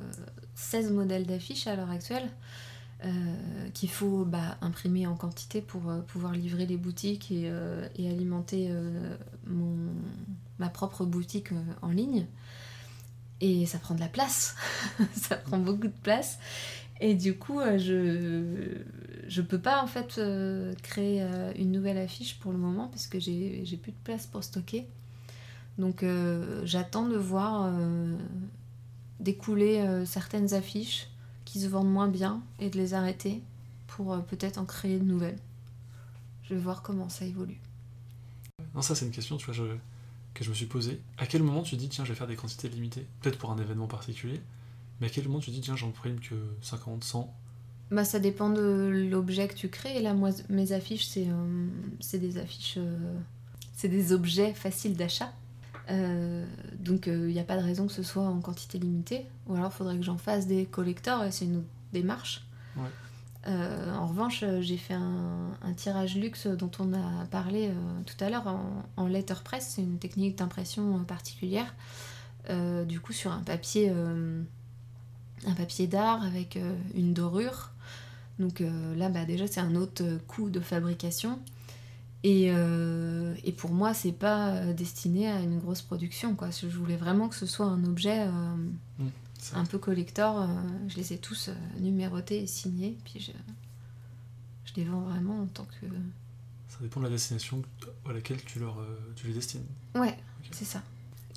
16 0.54 0.92
modèles 0.92 1.26
d'affiches 1.26 1.66
à 1.66 1.74
l'heure 1.74 1.90
actuelle. 1.90 2.28
qu'il 3.74 3.90
faut 3.90 4.24
bah, 4.24 4.56
imprimer 4.60 5.06
en 5.06 5.16
quantité 5.16 5.60
pour 5.60 5.82
pouvoir 6.06 6.32
livrer 6.32 6.64
les 6.64 6.76
boutiques 6.76 7.32
et, 7.32 7.50
alimenter 7.98 8.70
ma 10.58 10.68
propre 10.68 11.04
boutique 11.04 11.50
en 11.82 11.90
ligne. 11.90 12.26
Et 13.40 13.66
ça 13.66 13.78
prend 13.78 13.96
de 13.96 14.00
la 14.00 14.08
place, 14.08 14.54
ça 15.16 15.34
prend 15.34 15.58
beaucoup 15.58 15.88
de 15.88 16.00
place. 16.04 16.38
Et 17.00 17.16
du 17.16 17.36
coup, 17.36 17.60
je 17.76 18.78
je 19.28 19.42
peux 19.42 19.58
pas 19.58 19.82
en 19.82 19.86
fait 19.86 20.20
créer 20.82 21.22
une 21.56 21.72
nouvelle 21.72 21.98
affiche 21.98 22.38
pour 22.38 22.52
le 22.52 22.58
moment 22.58 22.88
parce 22.88 23.06
que 23.06 23.18
j'ai 23.20 23.78
plus 23.82 23.92
de 23.92 23.96
place 24.04 24.26
pour 24.26 24.44
stocker. 24.44 24.86
Donc 25.78 26.04
j'attends 26.64 27.08
de 27.08 27.16
voir 27.16 27.72
découler 29.20 29.80
euh, 29.80 30.04
certaines 30.04 30.54
affiches 30.54 31.08
qui 31.44 31.60
se 31.60 31.66
vendent 31.66 31.90
moins 31.90 32.08
bien 32.08 32.42
et 32.60 32.70
de 32.70 32.76
les 32.76 32.94
arrêter 32.94 33.42
pour 33.86 34.12
euh, 34.12 34.18
peut-être 34.18 34.58
en 34.58 34.64
créer 34.64 34.98
de 34.98 35.04
nouvelles. 35.04 35.38
Je 36.44 36.54
vais 36.54 36.60
voir 36.60 36.82
comment 36.82 37.08
ça 37.08 37.24
évolue. 37.24 37.60
Non, 38.74 38.82
ça 38.82 38.94
c'est 38.94 39.06
une 39.06 39.12
question 39.12 39.38
que 39.38 39.52
je 39.52 40.48
me 40.50 40.54
suis 40.54 40.66
posée. 40.66 41.00
À 41.18 41.26
quel 41.26 41.42
moment 41.42 41.62
tu 41.62 41.76
dis 41.76 41.88
tiens 41.88 42.04
je 42.04 42.10
vais 42.10 42.18
faire 42.18 42.26
des 42.26 42.36
quantités 42.36 42.68
limitées? 42.68 43.06
Peut-être 43.20 43.38
pour 43.38 43.50
un 43.50 43.58
événement 43.58 43.86
particulier, 43.86 44.40
mais 45.00 45.06
à 45.06 45.10
quel 45.10 45.26
moment 45.26 45.40
tu 45.40 45.50
dis 45.50 45.60
tiens 45.60 45.76
j'en 45.76 45.90
prime 45.90 46.20
que 46.20 46.34
50, 46.60 47.02
100 47.02 47.34
bah, 47.90 48.04
ça 48.04 48.18
dépend 48.18 48.50
de 48.50 49.06
l'objet 49.10 49.48
que 49.48 49.54
tu 49.54 49.68
crées. 49.68 50.00
Là, 50.00 50.14
moi, 50.14 50.30
mes 50.48 50.72
affiches, 50.72 51.06
c'est 51.06 51.28
euh, 51.28 52.18
des 52.18 52.38
affiches. 52.38 52.78
c'est 53.74 53.88
des 53.88 54.12
objets 54.12 54.52
faciles 54.54 54.96
d'achat. 54.96 55.32
Euh, 55.90 56.46
donc 56.78 57.06
il 57.06 57.12
euh, 57.12 57.30
n'y 57.30 57.38
a 57.38 57.44
pas 57.44 57.58
de 57.58 57.62
raison 57.62 57.86
que 57.86 57.92
ce 57.92 58.02
soit 58.02 58.22
en 58.22 58.40
quantité 58.40 58.78
limitée. 58.78 59.26
Ou 59.46 59.54
alors 59.54 59.70
il 59.72 59.76
faudrait 59.76 59.96
que 59.96 60.02
j'en 60.02 60.18
fasse 60.18 60.46
des 60.46 60.66
collecteurs 60.66 61.24
c'est 61.30 61.44
une 61.44 61.56
autre 61.56 61.66
démarche. 61.92 62.46
Euh, 63.46 63.94
en 63.94 64.06
revanche, 64.06 64.42
j'ai 64.60 64.78
fait 64.78 64.94
un, 64.94 65.74
tirage 65.76 66.16
luxe 66.16 66.46
dont 66.46 66.70
on 66.78 66.94
a 66.94 67.26
parlé 67.30 67.70
tout 68.06 68.24
à 68.24 68.30
l'heure 68.30 68.58
en, 68.96 69.06
letterpress. 69.06 69.74
C'est 69.74 69.82
une 69.82 69.98
technique 69.98 70.38
d'impression 70.38 71.04
particulière. 71.04 71.74
du 72.48 73.00
coup, 73.00 73.12
sur 73.12 73.32
un 73.32 73.42
papier, 73.42 73.90
un 73.90 75.52
papier 75.54 75.86
d'art 75.86 76.22
avec 76.22 76.58
une 76.94 77.12
dorure. 77.12 77.73
Donc 78.38 78.62
là, 78.96 79.08
bah, 79.08 79.24
déjà, 79.24 79.46
c'est 79.46 79.60
un 79.60 79.76
autre 79.76 80.02
coût 80.26 80.50
de 80.50 80.60
fabrication. 80.60 81.38
Euh, 82.24 83.34
et, 83.44 83.52
pour 83.52 83.72
moi, 83.72 83.92
c'est 83.92 84.12
pas 84.12 84.54
euh, 84.54 84.72
destiné 84.72 85.28
à 85.28 85.40
une 85.40 85.58
grosse 85.58 85.82
production. 85.82 86.34
Quoi. 86.34 86.48
Je 86.50 86.66
voulais 86.68 86.96
vraiment 86.96 87.28
que 87.28 87.36
ce 87.36 87.46
soit 87.46 87.66
un 87.66 87.84
objet 87.84 88.26
euh, 88.26 88.30
mmh, 88.30 89.10
un 89.54 89.64
peu 89.66 89.78
collector. 89.78 90.48
je 90.88 90.96
les 90.96 91.12
ai 91.12 91.18
tous 91.18 91.50
numérotés 91.78 92.42
et 92.42 92.46
signés. 92.46 92.96
Puis 93.04 93.20
je, 93.20 93.32
je, 94.64 94.72
les 94.76 94.84
vends 94.84 95.02
vraiment 95.02 95.42
en 95.42 95.46
tant 95.46 95.64
que. 95.64 95.86
Ça 96.68 96.78
dépend 96.80 97.00
de 97.00 97.04
la 97.04 97.10
destination 97.10 97.62
à 98.08 98.12
laquelle 98.12 98.42
tu, 98.42 98.58
leur, 98.58 98.78
tu 99.16 99.26
les 99.26 99.34
destines. 99.34 99.64
Ouais, 99.94 100.16
c'est 100.50 100.64
ça. 100.64 100.82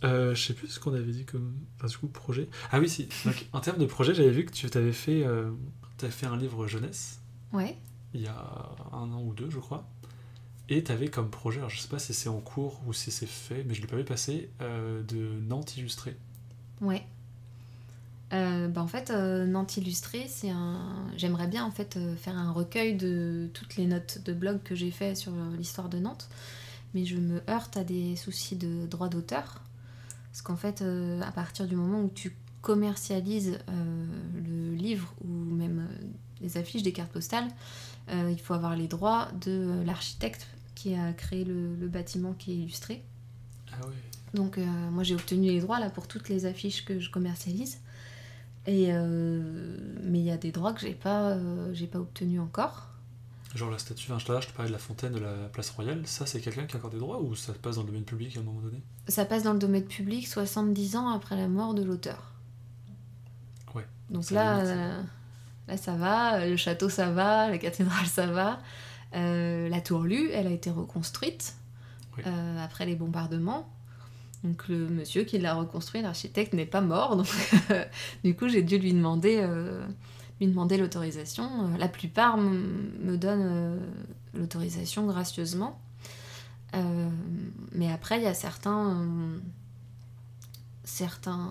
je 0.03 0.35
sais 0.35 0.53
plus 0.53 0.69
ce 0.69 0.79
qu'on 0.79 0.93
avait 0.93 1.11
dit 1.11 1.25
comme 1.25 1.53
enfin, 1.75 1.87
du 1.87 1.97
coup, 1.97 2.07
projet. 2.07 2.47
Ah 2.71 2.79
oui, 2.79 2.87
si. 2.87 3.09
en 3.51 3.59
termes 3.59 3.77
de 3.77 3.85
projet, 3.85 4.15
j'avais 4.15 4.31
vu 4.31 4.45
que 4.45 4.51
tu 4.51 4.69
avais 4.77 4.93
fait, 4.93 5.25
avais 6.05 6.11
fait 6.11 6.25
un 6.25 6.37
livre 6.37 6.67
jeunesse. 6.67 7.19
Ouais. 7.53 7.77
Il 8.13 8.21
y 8.21 8.27
a 8.27 8.75
un 8.91 9.11
an 9.11 9.21
ou 9.21 9.33
deux, 9.33 9.49
je 9.49 9.59
crois. 9.59 9.87
Et 10.69 10.83
tu 10.83 10.91
avais 10.91 11.07
comme 11.07 11.29
projet, 11.29 11.59
alors 11.59 11.69
je 11.69 11.79
sais 11.79 11.87
pas 11.87 11.99
si 11.99 12.13
c'est 12.13 12.29
en 12.29 12.39
cours 12.39 12.81
ou 12.85 12.93
si 12.93 13.09
c'est 13.09 13.25
fait, 13.25 13.63
mais 13.63 13.73
je 13.73 13.81
l'ai 13.81 13.87
pas 13.87 13.95
vu 13.95 14.03
passer, 14.03 14.49
euh, 14.61 15.01
de 15.03 15.39
Nantes 15.47 15.77
illustré. 15.77 16.17
Ouais. 16.81 17.05
Euh, 18.33 18.67
bah 18.67 18.81
en 18.81 18.87
fait, 18.87 19.09
euh, 19.09 19.45
Nantes 19.45 19.77
illustré, 19.77 20.25
c'est 20.27 20.49
un. 20.49 21.07
J'aimerais 21.15 21.47
bien 21.47 21.63
en 21.63 21.71
fait 21.71 21.97
faire 22.17 22.37
un 22.37 22.51
recueil 22.51 22.97
de 22.97 23.49
toutes 23.53 23.77
les 23.77 23.85
notes 23.85 24.21
de 24.25 24.33
blog 24.33 24.61
que 24.63 24.75
j'ai 24.75 24.91
fait 24.91 25.15
sur 25.15 25.31
l'histoire 25.57 25.87
de 25.87 25.99
Nantes, 25.99 26.27
mais 26.93 27.05
je 27.05 27.15
me 27.15 27.41
heurte 27.49 27.77
à 27.77 27.85
des 27.85 28.17
soucis 28.17 28.57
de 28.57 28.85
droit 28.87 29.07
d'auteur, 29.07 29.61
parce 30.31 30.41
qu'en 30.41 30.57
fait, 30.57 30.81
à 30.81 31.31
partir 31.31 31.65
du 31.65 31.77
moment 31.77 32.01
où 32.01 32.11
tu 32.13 32.35
commercialises 32.68 33.59
le 33.68 34.76
livre 34.76 35.13
ou 35.24 35.30
même 35.30 35.88
les 36.41 36.57
affiches, 36.57 36.84
des 36.84 36.91
cartes 36.91 37.11
postales, 37.11 37.47
il 38.09 38.39
faut 38.39 38.53
avoir 38.53 38.76
les 38.76 38.88
droits 38.88 39.30
de 39.41 39.82
l'architecte 39.86 40.47
qui 40.78 40.93
a 40.93 41.11
créé 41.11 41.43
le, 41.43 41.88
bâtiment 41.88 42.34
qui 42.34 42.51
est 42.51 42.55
illustré. 42.57 43.03
Ah 43.72 43.78
oui. 43.88 43.95
Donc 44.34 44.57
euh, 44.57 44.65
moi 44.91 45.03
j'ai 45.03 45.15
obtenu 45.15 45.47
les 45.47 45.61
droits 45.61 45.80
là 45.80 45.89
pour 45.89 46.07
toutes 46.07 46.30
les 46.30 46.45
affiches 46.45 46.86
que 46.86 46.99
je 46.99 47.09
commercialise. 47.09 47.80
Et 48.68 48.88
euh, 48.89 49.78
mais 50.03 50.20
il 50.20 50.26
y 50.26 50.32
a 50.32 50.38
des 50.38 50.51
droits 50.51 50.74
que 50.74 50.82
j'ai 50.82 50.93
pas 50.93 51.32
euh, 51.32 51.74
j'ai 51.74 51.88
pas 51.88 51.99
obtenus 51.99 52.39
encore. 52.39 52.89
Genre 53.55 53.72
la 53.72 53.80
statue, 53.80 54.11
enfin, 54.11 54.20
je 54.39 54.47
te 54.47 54.53
parlais 54.53 54.70
de 54.70 54.74
la 54.74 54.80
fontaine 54.80 55.13
de 55.13 55.20
la 55.20 55.34
place 55.51 55.72
royale, 55.72 56.05
ça 56.05 56.26
c'est 56.28 56.41
quelqu'un 56.41 56.65
qui 56.65 56.76
a 56.76 56.80
encore 56.80 56.91
des 56.91 56.99
droits 56.99 57.22
ou 57.22 57.34
ça 57.34 57.53
passe 57.53 57.78
dans 57.78 57.82
le 57.82 57.88
domaine 57.88 58.03
public 58.03 58.36
à 58.38 58.41
un 58.41 58.43
moment 58.43 58.59
donné? 58.59 58.84
Ça 59.07 59.26
passe 59.26 59.43
dans 59.43 59.53
le 59.53 59.59
domaine 59.59 59.86
public 59.86 60.28
70 60.28 60.95
ans 60.97 61.09
après 61.09 61.36
la 61.38 61.47
mort 61.47 61.74
de 61.74 61.82
l'auteur. 61.82 62.34
Donc 64.10 64.32
là, 64.32 64.64
là 65.68 65.78
ça 65.78 65.95
va, 65.95 66.45
le 66.45 66.58
château 66.58 66.89
ça 66.89 67.12
va, 67.12 67.49
la 67.49 67.58
cathédrale 67.58 68.05
ça 68.05 68.28
va. 68.28 68.60
Euh, 69.16 69.70
la 69.70 69.82
tour 69.82 70.03
Lu, 70.03 70.30
elle 70.32 70.47
a 70.47 70.51
été 70.51 70.70
reconstruite 70.70 71.55
euh, 72.26 72.64
après 72.64 72.86
les 72.86 72.95
bombardements. 72.95 73.70
Donc 74.43 74.68
le 74.68 74.88
monsieur 74.88 75.24
qui 75.24 75.39
l'a 75.39 75.55
reconstruit, 75.55 76.01
l'architecte, 76.01 76.53
n'est 76.53 76.66
pas 76.66 76.82
mort. 76.82 77.16
Donc 77.16 77.28
du 78.24 78.36
coup, 78.36 78.47
j'ai 78.47 78.62
dû 78.62 78.78
lui 78.78 78.93
demander, 78.93 79.39
euh, 79.41 79.86
lui 80.39 80.47
demander 80.47 80.78
l'autorisation. 80.78 81.49
La 81.78 81.88
plupart 81.88 82.38
me 82.38 83.18
donnent 83.18 83.80
l'autorisation 84.34 85.08
gracieusement. 85.08 85.80
mais 87.72 87.91
après, 87.91 88.18
il 88.18 88.24
y 88.24 88.28
a 88.28 88.34
certains, 88.34 89.08
certains 90.88 91.49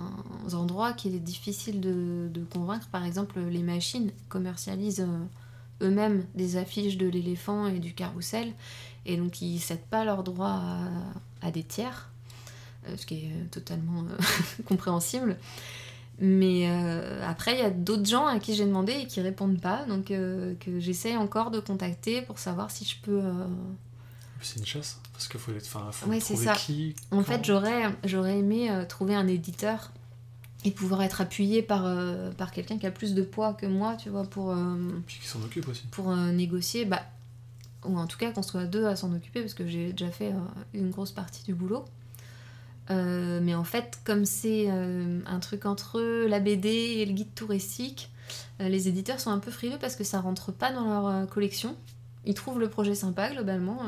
endroits 0.55 0.93
qu'il 0.95 1.15
est 1.15 1.21
difficile 1.21 1.81
de, 1.81 2.45
convaincre. 2.51 2.89
Par 2.89 3.05
exemple, 3.05 3.39
les 3.39 3.63
machines 3.63 4.11
commercialisent 4.29 5.07
eux-mêmes 5.83 6.25
des 6.35 6.57
affiches 6.57 6.97
de 6.97 7.07
l'éléphant 7.07 7.67
et 7.67 7.79
du 7.79 7.93
carrousel, 7.93 8.53
et 9.05 9.17
donc 9.17 9.43
ils 9.43 9.59
cèdent 9.59 9.87
pas 9.91 10.05
leurs 10.05 10.23
droits 10.23 10.63
à, 11.43 11.51
des 11.51 11.63
tiers, 11.63 12.11
euh, 12.89 12.97
ce 12.97 13.05
qui 13.05 13.15
est 13.17 13.29
euh, 13.29 13.45
totalement 13.51 14.01
euh, 14.03 14.63
compréhensible. 14.65 15.37
Mais 16.19 16.67
après, 17.23 17.53
il 17.53 17.59
y 17.59 17.63
a 17.63 17.69
d'autres 17.69 18.07
gens 18.07 18.25
à 18.25 18.39
qui 18.39 18.55
j'ai 18.55 18.65
demandé 18.65 18.95
et 18.95 19.07
qui 19.07 19.21
répondent 19.21 19.61
pas, 19.61 19.85
donc 19.85 20.07
que 20.07 20.81
j'essaie 20.81 21.15
encore 21.15 21.51
de 21.51 21.61
contacter 21.61 22.23
pour 22.23 22.39
savoir 22.39 22.71
si 22.71 22.87
je 22.87 22.97
peux. 23.03 23.21
C'est 24.43 24.59
une 24.59 24.67
chasse, 24.67 25.01
parce 25.13 25.29
qu'il 25.29 25.41
faut, 25.41 25.53
enfin, 25.57 25.91
faut 25.93 26.07
trouver 26.07 26.21
ça. 26.21 26.55
qui. 26.55 26.95
En 27.11 27.23
fait, 27.23 27.45
j'aurais, 27.45 27.85
j'aurais 28.05 28.39
aimé 28.39 28.71
trouver 28.89 29.15
un 29.15 29.27
éditeur 29.27 29.91
et 30.67 30.73
pouvoir 30.73 31.03
être 31.03 31.21
appuyé 31.21 31.63
par, 31.63 31.87
euh, 31.87 32.33
par 32.33 32.51
quelqu'un 32.51 32.77
qui 32.77 32.87
a 32.87 32.91
plus 32.91 33.15
de 33.15 33.23
poids 33.23 33.55
que 33.55 33.67
moi, 33.67 33.95
tu 33.95 34.11
vois, 34.11 34.25
pour... 34.25 34.51
Euh, 34.51 35.01
Puis 35.07 35.19
qui 35.21 35.29
s'en 35.29 35.41
occupe 35.43 35.69
aussi. 35.69 35.85
Pour 35.93 36.11
euh, 36.11 36.33
négocier, 36.33 36.85
bah, 36.85 37.03
ou 37.85 37.97
en 37.97 38.09
tout 38.09 38.19
cas 38.19 38.33
qu'on 38.33 38.43
soit 38.43 38.65
deux 38.65 38.85
à 38.85 38.97
s'en 38.97 39.15
occuper, 39.15 39.41
parce 39.43 39.55
que 39.55 39.65
j'ai 39.65 39.93
déjà 39.93 40.11
fait 40.11 40.33
une 40.75 40.91
grosse 40.91 41.13
partie 41.13 41.45
du 41.45 41.55
boulot. 41.55 41.85
mais 42.89 43.55
en 43.55 43.63
fait, 43.63 44.01
comme 44.05 44.25
c'est 44.25 44.69
un 44.69 45.39
truc 45.39 45.67
entre 45.67 45.99
eux, 45.99 46.27
la 46.27 46.41
BD 46.41 46.69
et 46.69 47.07
le 47.07 47.13
guide 47.13 47.33
touristique, 47.37 48.11
les 48.59 48.89
éditeurs 48.89 49.21
sont 49.21 49.31
un 49.31 49.39
peu 49.39 49.53
frileux 49.53 49.79
parce 49.81 49.95
que 49.95 50.03
ça 50.03 50.21
rentre 50.21 50.51
pas 50.51 50.73
dans 50.73 50.85
leur 50.85 51.29
collection. 51.29 51.77
Ils 52.27 52.35
trouvent 52.35 52.61
le 52.61 52.69
projet 52.69 52.95
sympa 52.95 53.31
globalement, 53.31 53.79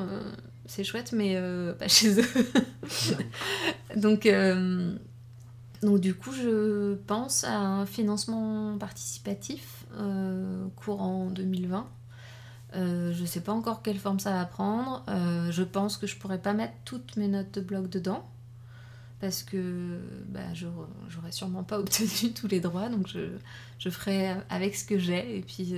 c'est 0.67 0.85
chouette, 0.85 1.13
mais 1.13 1.37
pas 1.79 1.89
chez 1.89 2.21
eux. 2.21 2.47
Donc 3.97 4.27
donc 5.83 6.01
du 6.01 6.15
coup, 6.15 6.33
je 6.33 6.95
pense 7.07 7.45
à 7.45 7.57
un 7.57 7.87
financement 7.87 8.77
participatif 8.79 9.87
euh, 9.97 10.67
courant 10.77 11.27
2020. 11.27 11.89
Euh, 12.75 13.13
je 13.13 13.23
ne 13.23 13.27
sais 13.27 13.41
pas 13.41 13.53
encore 13.53 13.83
quelle 13.83 13.99
forme 13.99 14.19
ça 14.19 14.33
va 14.33 14.45
prendre. 14.45 15.05
Euh, 15.09 15.51
je 15.53 15.63
pense 15.63 15.97
que 15.97 16.07
je 16.07 16.17
pourrais 16.17 16.41
pas 16.41 16.53
mettre 16.53 16.75
toutes 16.85 17.17
mes 17.17 17.29
notes 17.29 17.53
de 17.53 17.61
blog 17.61 17.89
dedans 17.89 18.29
parce 19.21 19.43
que 19.43 20.01
bah, 20.29 20.53
j'aurais 20.55 21.33
sûrement 21.33 21.63
pas 21.63 21.79
obtenu 21.81 22.33
tous 22.33 22.49
les 22.49 22.61
droits. 22.61 22.89
Donc 22.89 23.07
je, 23.07 23.31
je 23.79 23.89
ferai 23.89 24.35
avec 24.51 24.75
ce 24.75 24.85
que 24.85 24.99
j'ai 24.99 25.39
et 25.39 25.43
puis 25.43 25.75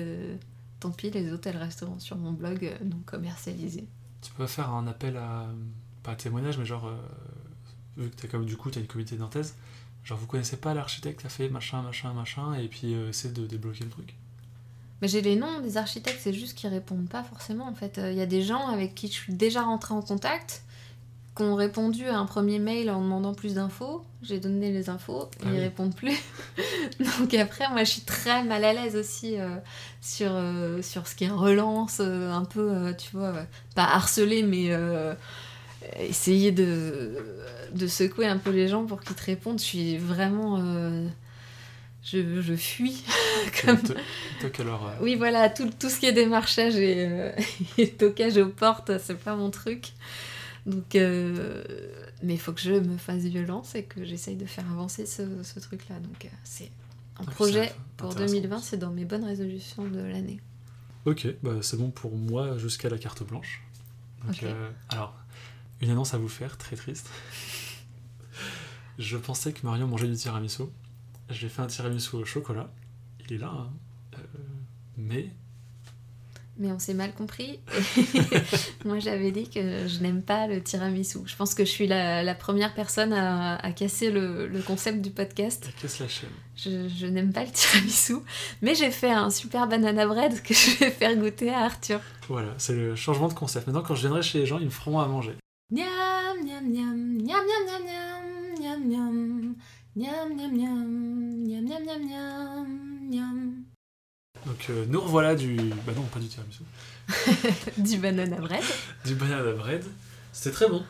tant 0.81 0.91
pis, 0.91 1.11
les 1.11 1.33
autres 1.33 1.47
elles 1.47 1.57
resteront 1.57 1.99
sur 1.99 2.17
mon 2.17 2.33
blog 2.33 2.77
non 2.85 3.01
commercialisé. 3.07 3.87
Tu 4.23 4.33
peux 4.33 4.47
faire 4.47 4.71
un 4.71 4.87
appel 4.87 5.17
à 5.17 5.47
pas 6.03 6.15
témoignage, 6.15 6.59
mais 6.59 6.65
genre 6.65 6.93
vu 7.97 8.11
que 8.11 8.27
as 8.27 8.31
comme 8.31 8.47
du 8.47 8.57
coup 8.57 8.71
tu 8.71 8.79
as 8.79 8.83
une 8.83 8.89
communauté 8.89 9.17
nantaise, 9.17 9.55
Genre, 10.05 10.19
vous 10.19 10.27
connaissez 10.27 10.57
pas 10.57 10.75
l'architecte 10.75 11.21
qui 11.21 11.27
a 11.27 11.31
fait 11.31 11.49
machin, 11.49 11.83
machin, 11.83 12.13
machin, 12.13 12.55
et 12.55 12.69
puis 12.69 12.95
euh, 12.95 13.11
essaie 13.11 13.31
de 13.31 13.47
débloquer 13.47 13.85
le 13.85 13.91
truc. 13.91 14.15
Mais 15.03 15.09
j'ai 15.09 15.23
les 15.23 15.37
noms 15.37 15.61
des 15.61 15.77
architectes, 15.77 16.21
c'est 16.21 16.33
juste 16.33 16.57
qu'ils 16.57 16.69
répondent 16.69 17.09
pas 17.09 17.23
forcément 17.23 17.67
en 17.67 17.75
fait. 17.75 17.99
Il 18.03 18.17
y 18.17 18.21
a 18.21 18.27
des 18.27 18.43
gens 18.43 18.69
avec 18.69 18.95
qui 18.95 19.07
je 19.07 19.13
suis 19.13 19.33
déjà 19.33 19.63
rentrée 19.63 19.95
en 19.95 20.03
contact 20.03 20.63
qui 21.37 21.43
ont 21.43 21.55
répondu 21.55 22.07
à 22.07 22.19
un 22.19 22.27
premier 22.27 22.59
mail 22.59 22.91
en 22.91 23.01
demandant 23.01 23.35
plus 23.35 23.55
d'infos. 23.55 24.05
J'ai 24.23 24.39
donné 24.41 24.71
les 24.73 24.91
infos, 24.91 25.31
Ah 25.45 25.47
ils 25.47 25.53
oui. 25.53 25.61
répondent 25.61 25.95
plus. 25.95 26.19
Donc 27.21 27.33
après, 27.35 27.69
moi, 27.71 27.85
je 27.85 27.91
suis 27.91 28.03
très 28.03 28.43
mal 28.45 28.65
à 28.65 28.73
l'aise 28.75 28.97
aussi 28.97 29.39
euh, 29.39 29.57
sur, 30.03 30.31
euh, 30.33 30.83
sur 30.83 31.07
ce 31.07 31.15
qui 31.15 31.25
est 31.25 31.31
relance, 31.31 31.99
euh, 32.01 32.31
un 32.31 32.45
peu, 32.45 32.95
tu 32.99 33.17
vois, 33.17 33.33
pas 33.75 33.85
harceler, 33.85 34.43
mais 34.43 34.71
essayer 35.99 36.53
de, 36.53 37.17
de 37.75 37.87
secouer 37.87 38.27
un 38.27 38.39
peu 38.39 38.51
les 38.51 38.69
gens 38.69 38.85
pour 38.85 39.01
qu'ils 39.03 39.17
te 39.17 39.25
répondent. 39.25 39.59
Je 39.59 39.65
suis 39.65 39.97
vraiment... 39.99 40.59
je, 42.03 42.41
je 42.41 42.55
fuis. 42.55 43.05
Comme... 43.65 43.79
Alors. 44.59 44.89
euh, 44.89 44.97
Oui, 45.01 45.17
voilà, 45.17 45.49
tout, 45.51 45.71
tout 45.79 45.89
ce 45.91 45.99
qui 46.01 46.07
est 46.07 46.13
démarchage 46.13 46.77
et, 46.77 47.07
euh, 47.09 47.33
et 47.79 47.91
toquage 47.91 48.37
aux 48.39 48.49
portes, 48.49 48.93
c'est 48.99 49.19
pas 49.19 49.37
mon 49.37 49.51
truc. 49.51 49.93
Donc, 50.67 50.95
euh, 50.95 51.65
mais 52.23 52.35
il 52.35 52.41
faut 52.41 52.53
que 52.53 52.61
je 52.61 52.73
me 52.73 52.97
fasse 52.97 53.23
violence 53.23 53.75
et 53.75 53.85
que 53.85 54.05
j'essaye 54.05 54.37
de 54.37 54.47
faire 54.47 54.71
avancer 54.71 55.07
ce, 55.07 55.43
ce 55.43 55.59
truc-là. 55.59 55.99
Donc, 56.01 56.25
euh, 56.25 56.29
c'est 56.45 56.71
un 57.19 57.25
puis 57.25 57.35
projet 57.35 57.73
pour 57.97 58.11
intéressant. 58.11 58.35
2020, 58.35 58.59
c'est 58.61 58.77
dans 58.77 58.91
mes 58.91 59.05
bonnes 59.05 59.25
résolutions 59.25 59.87
de 59.89 60.01
l'année. 60.01 60.41
Ok, 61.07 61.27
bah 61.43 61.53
c'est 61.63 61.79
bon 61.79 61.91
pour 61.91 62.15
moi 62.15 62.59
jusqu'à 62.59 62.91
la 62.91 62.99
carte 62.99 63.23
blanche. 63.27 63.63
Donc, 64.27 64.43
euh, 64.43 64.71
alors, 64.91 65.17
une 65.81 65.91
annonce 65.91 66.13
à 66.13 66.19
vous 66.19 66.29
faire, 66.29 66.59
très 66.59 66.77
triste. 66.77 67.09
Je 68.99 69.17
pensais 69.17 69.55
que 69.55 69.65
Marion 69.65 69.87
mangeait 69.87 70.09
du 70.09 70.17
tiramisu. 70.17 70.65
Je 71.31 71.39
lui 71.39 71.47
ai 71.47 71.49
fait 71.49 71.63
un 71.63 71.69
tiramisu 71.69 72.17
au 72.17 72.25
chocolat. 72.27 72.71
Il 73.25 73.33
est 73.33 73.39
là, 73.39 73.49
hein. 73.49 73.71
Mais 74.99 75.31
Mais 76.63 76.71
on 76.73 76.79
s'est 76.79 76.93
mal 76.93 77.15
compris. 77.15 77.59
Moi, 78.85 78.99
j'avais 78.99 79.31
dit 79.33 79.49
que 79.49 79.89
je 79.89 80.01
n'aime 80.03 80.21
pas 80.21 80.47
le 80.47 80.63
tiramisu. 80.63 81.21
Je 81.25 81.35
pense 81.35 81.55
que 81.55 81.65
je 81.65 81.71
suis 81.71 81.87
la, 81.87 82.23
la 82.23 82.35
première 82.35 82.75
personne 82.75 83.15
à, 83.15 83.57
à 83.57 83.73
casser 83.73 84.11
le, 84.11 84.47
le 84.47 84.61
concept 84.61 85.01
du 85.01 85.11
podcast. 85.11 85.71
casse 85.81 86.01
la 86.01 86.09
chaîne. 86.09 86.29
Je, 86.57 86.87
je 86.89 87.07
n'aime 87.07 87.33
pas 87.33 87.45
le 87.45 87.51
tiramisu, 87.51 88.17
mais 88.61 88.75
j'ai 88.75 88.91
fait 88.91 89.11
un 89.11 89.31
super 89.31 89.69
banana 89.69 90.07
bread 90.07 90.43
que 90.43 90.53
je 90.53 90.77
vais 90.81 90.91
faire 90.91 91.17
goûter 91.17 91.49
à 91.51 91.61
Arthur. 91.61 92.01
Voilà, 92.29 92.53
c'est 92.59 92.75
le 92.75 92.95
changement 92.95 93.29
de 93.29 93.33
concept. 93.35 93.67
Maintenant, 93.67 93.83
quand 93.83 93.95
je 93.95 94.03
viendrai 94.03 94.21
chez 94.23 94.41
les 94.41 94.47
gens, 94.47 94.59
ils 94.59 94.67
me 94.67 94.71
feront 94.71 95.01
à 95.01 95.07
manger. 95.09 95.35
Miam, 95.73 95.87
miam, 96.45 96.71
miam, 96.71 96.95
miam, 97.25 97.41
miam, 97.47 97.65
miam, 97.67 97.85
miam, 98.61 98.81
miam, 98.85 98.85
miam, 98.87 99.55
miam, 99.97 100.35
miam, 100.37 100.37
miam, 100.37 100.85
miam, 101.47 101.65
miam, 101.65 101.85
miam, 101.87 102.07
miam, 102.07 103.11
miam. 103.11 103.65
Donc, 104.47 104.67
euh, 104.71 104.87
nous 104.89 105.01
revoilà 105.01 105.35
du. 105.35 105.57
Bah 105.87 105.93
non, 105.95 106.03
pas 106.03 106.19
du 106.19 106.29
tiramisu. 106.29 106.63
Du 107.79 107.99
banana 107.99 108.37
bread. 108.37 108.63
Du 109.05 109.15
banana 109.15 109.53
bread. 109.53 109.85
C'était 110.33 110.55
très 110.55 110.69
bon. 110.69 110.83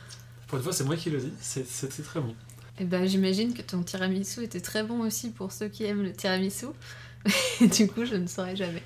Pour 0.46 0.58
une 0.58 0.64
fois, 0.64 0.72
c'est 0.72 0.84
moi 0.84 0.96
qui 0.96 1.10
le 1.10 1.18
dis. 1.18 1.32
C'était 1.40 2.02
très 2.02 2.20
bon. 2.20 2.34
Et 2.78 2.84
ben, 2.84 3.06
j'imagine 3.06 3.54
que 3.54 3.62
ton 3.62 3.82
tiramisu 3.82 4.42
était 4.42 4.60
très 4.60 4.82
bon 4.82 5.00
aussi 5.00 5.30
pour 5.30 5.52
ceux 5.52 5.68
qui 5.68 5.84
aiment 5.84 6.02
le 6.02 6.12
tiramisu. 6.12 6.66
du 7.60 7.88
coup, 7.88 8.04
je 8.04 8.14
ne 8.14 8.26
saurais 8.26 8.56
jamais. 8.56 8.82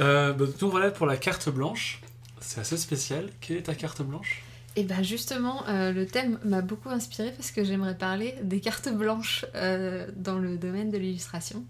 Euh, 0.00 0.32
bah, 0.32 0.44
nous 0.60 0.70
voilà 0.70 0.90
pour 0.90 1.06
la 1.06 1.16
carte 1.16 1.48
blanche. 1.48 2.00
C'est 2.40 2.60
assez 2.60 2.76
spécial. 2.76 3.30
Quelle 3.40 3.58
est 3.58 3.62
ta 3.62 3.74
carte 3.74 4.02
blanche? 4.02 4.42
Et 4.74 4.84
ben 4.84 5.02
justement, 5.02 5.66
euh, 5.68 5.92
le 5.92 6.06
thème 6.06 6.38
m'a 6.44 6.62
beaucoup 6.62 6.88
inspiré 6.88 7.30
parce 7.32 7.50
que 7.50 7.62
j'aimerais 7.62 7.96
parler 7.96 8.34
des 8.42 8.60
cartes 8.60 8.88
blanches 8.88 9.44
euh, 9.54 10.06
dans 10.16 10.38
le 10.38 10.56
domaine 10.56 10.90
de 10.90 10.96
l'illustration. 10.96 11.64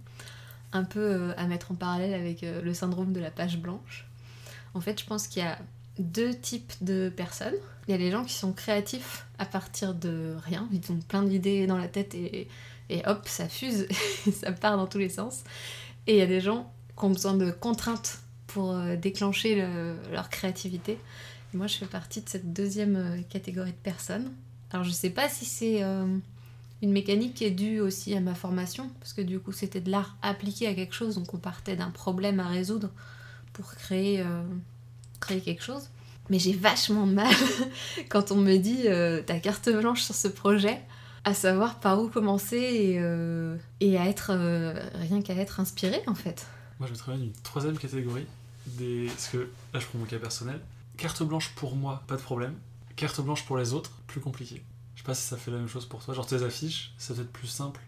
Un 0.72 0.84
peu 0.84 1.00
euh, 1.00 1.32
à 1.36 1.46
mettre 1.46 1.72
en 1.72 1.74
parallèle 1.74 2.14
avec 2.14 2.42
euh, 2.42 2.62
le 2.62 2.72
syndrome 2.74 3.12
de 3.12 3.20
la 3.20 3.30
page 3.30 3.58
blanche. 3.58 4.06
En 4.74 4.80
fait, 4.80 4.98
je 5.00 5.04
pense 5.04 5.28
qu'il 5.28 5.42
y 5.42 5.46
a 5.46 5.58
deux 5.98 6.34
types 6.34 6.72
de 6.80 7.10
personnes. 7.14 7.54
Il 7.86 7.90
y 7.90 7.94
a 7.94 7.98
les 7.98 8.10
gens 8.10 8.24
qui 8.24 8.32
sont 8.34 8.52
créatifs 8.52 9.26
à 9.38 9.44
partir 9.44 9.92
de 9.94 10.34
rien. 10.44 10.68
Ils 10.72 10.90
ont 10.92 10.98
plein 11.00 11.22
d'idées 11.22 11.66
dans 11.66 11.76
la 11.76 11.88
tête 11.88 12.14
et, 12.14 12.48
et 12.88 13.02
hop, 13.06 13.28
ça 13.28 13.48
fuse, 13.48 13.86
ça 14.32 14.52
part 14.52 14.76
dans 14.78 14.86
tous 14.86 14.98
les 14.98 15.10
sens. 15.10 15.44
Et 16.06 16.14
il 16.14 16.18
y 16.18 16.22
a 16.22 16.26
des 16.26 16.40
gens 16.40 16.72
qui 16.98 17.04
ont 17.04 17.10
besoin 17.10 17.34
de 17.34 17.50
contraintes 17.50 18.20
pour 18.46 18.72
euh, 18.72 18.96
déclencher 18.96 19.54
le- 19.56 19.96
leur 20.10 20.30
créativité. 20.30 20.98
Moi, 21.54 21.66
je 21.66 21.76
fais 21.76 21.86
partie 21.86 22.22
de 22.22 22.28
cette 22.30 22.54
deuxième 22.54 23.22
catégorie 23.28 23.72
de 23.72 23.76
personnes. 23.76 24.32
Alors, 24.70 24.84
je 24.84 24.90
sais 24.90 25.10
pas 25.10 25.28
si 25.28 25.44
c'est 25.44 25.82
une 26.82 26.92
mécanique 26.92 27.34
qui 27.34 27.44
est 27.44 27.50
due 27.50 27.80
aussi 27.80 28.14
à 28.14 28.20
ma 28.20 28.34
formation, 28.34 28.90
parce 28.98 29.12
que 29.12 29.22
du 29.22 29.38
coup, 29.38 29.52
c'était 29.52 29.80
de 29.80 29.90
l'art 29.90 30.16
appliqué 30.20 30.66
à 30.66 30.74
quelque 30.74 30.94
chose, 30.94 31.14
donc 31.14 31.32
on 31.32 31.38
partait 31.38 31.76
d'un 31.76 31.90
problème 31.90 32.40
à 32.40 32.48
résoudre 32.48 32.90
pour 33.52 33.72
créer, 33.74 34.20
euh, 34.20 34.42
quelque 35.20 35.62
chose. 35.62 35.88
Mais 36.28 36.38
j'ai 36.38 36.52
vachement 36.52 37.06
mal 37.06 37.32
quand 38.08 38.32
on 38.32 38.36
me 38.36 38.56
dit 38.56 38.88
euh, 38.88 39.22
ta 39.22 39.38
carte 39.38 39.68
blanche 39.70 40.02
sur 40.02 40.14
ce 40.14 40.28
projet, 40.28 40.80
à 41.24 41.34
savoir 41.34 41.78
par 41.78 42.00
où 42.00 42.08
commencer 42.08 42.56
et, 42.56 42.96
euh, 42.98 43.56
à 43.80 44.08
être 44.08 44.32
rien 44.94 45.22
qu'à 45.22 45.34
être 45.34 45.60
inspiré 45.60 46.02
en 46.08 46.14
fait. 46.14 46.46
Moi, 46.80 46.88
je 46.88 46.92
mettrais 46.92 47.12
bien 47.12 47.26
une 47.26 47.32
troisième 47.44 47.78
catégorie. 47.78 48.26
Des... 48.66 49.06
Parce 49.06 49.28
que 49.28 49.50
là, 49.72 49.80
je 49.80 49.86
prends 49.86 49.98
mon 49.98 50.04
cas 50.04 50.18
personnel. 50.18 50.60
Carte 50.96 51.22
blanche 51.22 51.50
pour 51.54 51.76
moi, 51.76 52.02
pas 52.08 52.16
de 52.16 52.22
problème. 52.22 52.54
Carte 52.96 53.20
blanche 53.20 53.44
pour 53.44 53.56
les 53.56 53.72
autres, 53.72 53.92
plus 54.08 54.20
compliqué. 54.20 54.62
Je 55.02 55.06
sais 55.06 55.10
pas 55.10 55.14
si 55.14 55.26
ça 55.26 55.36
fait 55.36 55.50
la 55.50 55.56
même 55.56 55.66
chose 55.66 55.84
pour 55.86 56.04
toi. 56.04 56.14
Genre 56.14 56.24
tes 56.24 56.44
affiches, 56.44 56.94
ça 56.96 57.12
doit 57.12 57.24
être 57.24 57.32
plus 57.32 57.48
simple. 57.48 57.80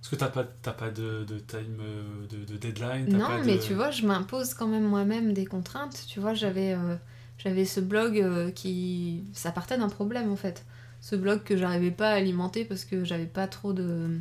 Parce 0.00 0.08
que 0.10 0.16
t'as 0.16 0.26
pas, 0.28 0.42
t'as 0.62 0.72
pas 0.72 0.90
de, 0.90 1.24
de 1.24 1.38
time, 1.38 1.78
euh, 1.80 2.26
de, 2.26 2.44
de 2.44 2.56
deadline. 2.56 3.06
Non, 3.08 3.26
pas 3.26 3.42
mais 3.44 3.60
tu 3.60 3.72
vois, 3.74 3.92
je 3.92 4.04
m'impose 4.04 4.54
quand 4.54 4.66
même 4.66 4.82
moi-même 4.82 5.32
des 5.32 5.46
contraintes. 5.46 6.04
Tu 6.08 6.18
vois, 6.18 6.34
j'avais 6.34 6.72
euh, 6.72 6.96
j'avais 7.38 7.64
ce 7.64 7.78
blog 7.78 8.18
euh, 8.18 8.50
qui. 8.50 9.22
Ça 9.32 9.52
partait 9.52 9.78
d'un 9.78 9.88
problème 9.88 10.32
en 10.32 10.36
fait. 10.36 10.64
Ce 11.00 11.14
blog 11.14 11.44
que 11.44 11.56
j'arrivais 11.56 11.92
pas 11.92 12.10
à 12.10 12.14
alimenter 12.14 12.64
parce 12.64 12.84
que 12.84 13.04
j'avais 13.04 13.26
pas 13.26 13.46
trop 13.46 13.72
de 13.72 14.18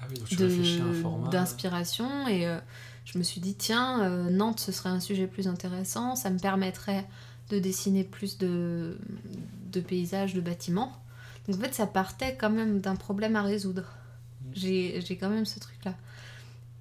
Ah 0.00 0.06
oui, 0.08 0.36
d'inspiration 1.32 2.28
et 2.28 2.46
euh, 2.46 2.58
je 3.04 3.18
me 3.18 3.24
suis 3.24 3.40
dit 3.40 3.56
tiens 3.56 4.08
Nantes 4.30 4.60
ce 4.60 4.70
serait 4.70 4.88
un 4.88 5.00
sujet 5.00 5.26
plus 5.26 5.46
intéressant 5.46 6.16
ça 6.16 6.30
me 6.30 6.38
permettrait 6.38 7.06
de 7.50 7.58
dessiner 7.58 8.04
plus 8.04 8.38
de, 8.38 8.96
de 9.72 9.80
paysages 9.80 10.32
de 10.32 10.40
bâtiments 10.40 10.92
donc 11.50 11.60
en 11.60 11.64
fait 11.64 11.74
ça 11.74 11.86
partait 11.86 12.36
quand 12.36 12.50
même 12.50 12.80
d'un 12.80 12.96
problème 12.96 13.36
à 13.36 13.42
résoudre. 13.42 13.82
Mm. 14.42 14.50
j'ai 14.54 15.18
quand 15.20 15.28
même 15.28 15.44
ce 15.44 15.58
truc 15.58 15.84
là 15.84 15.94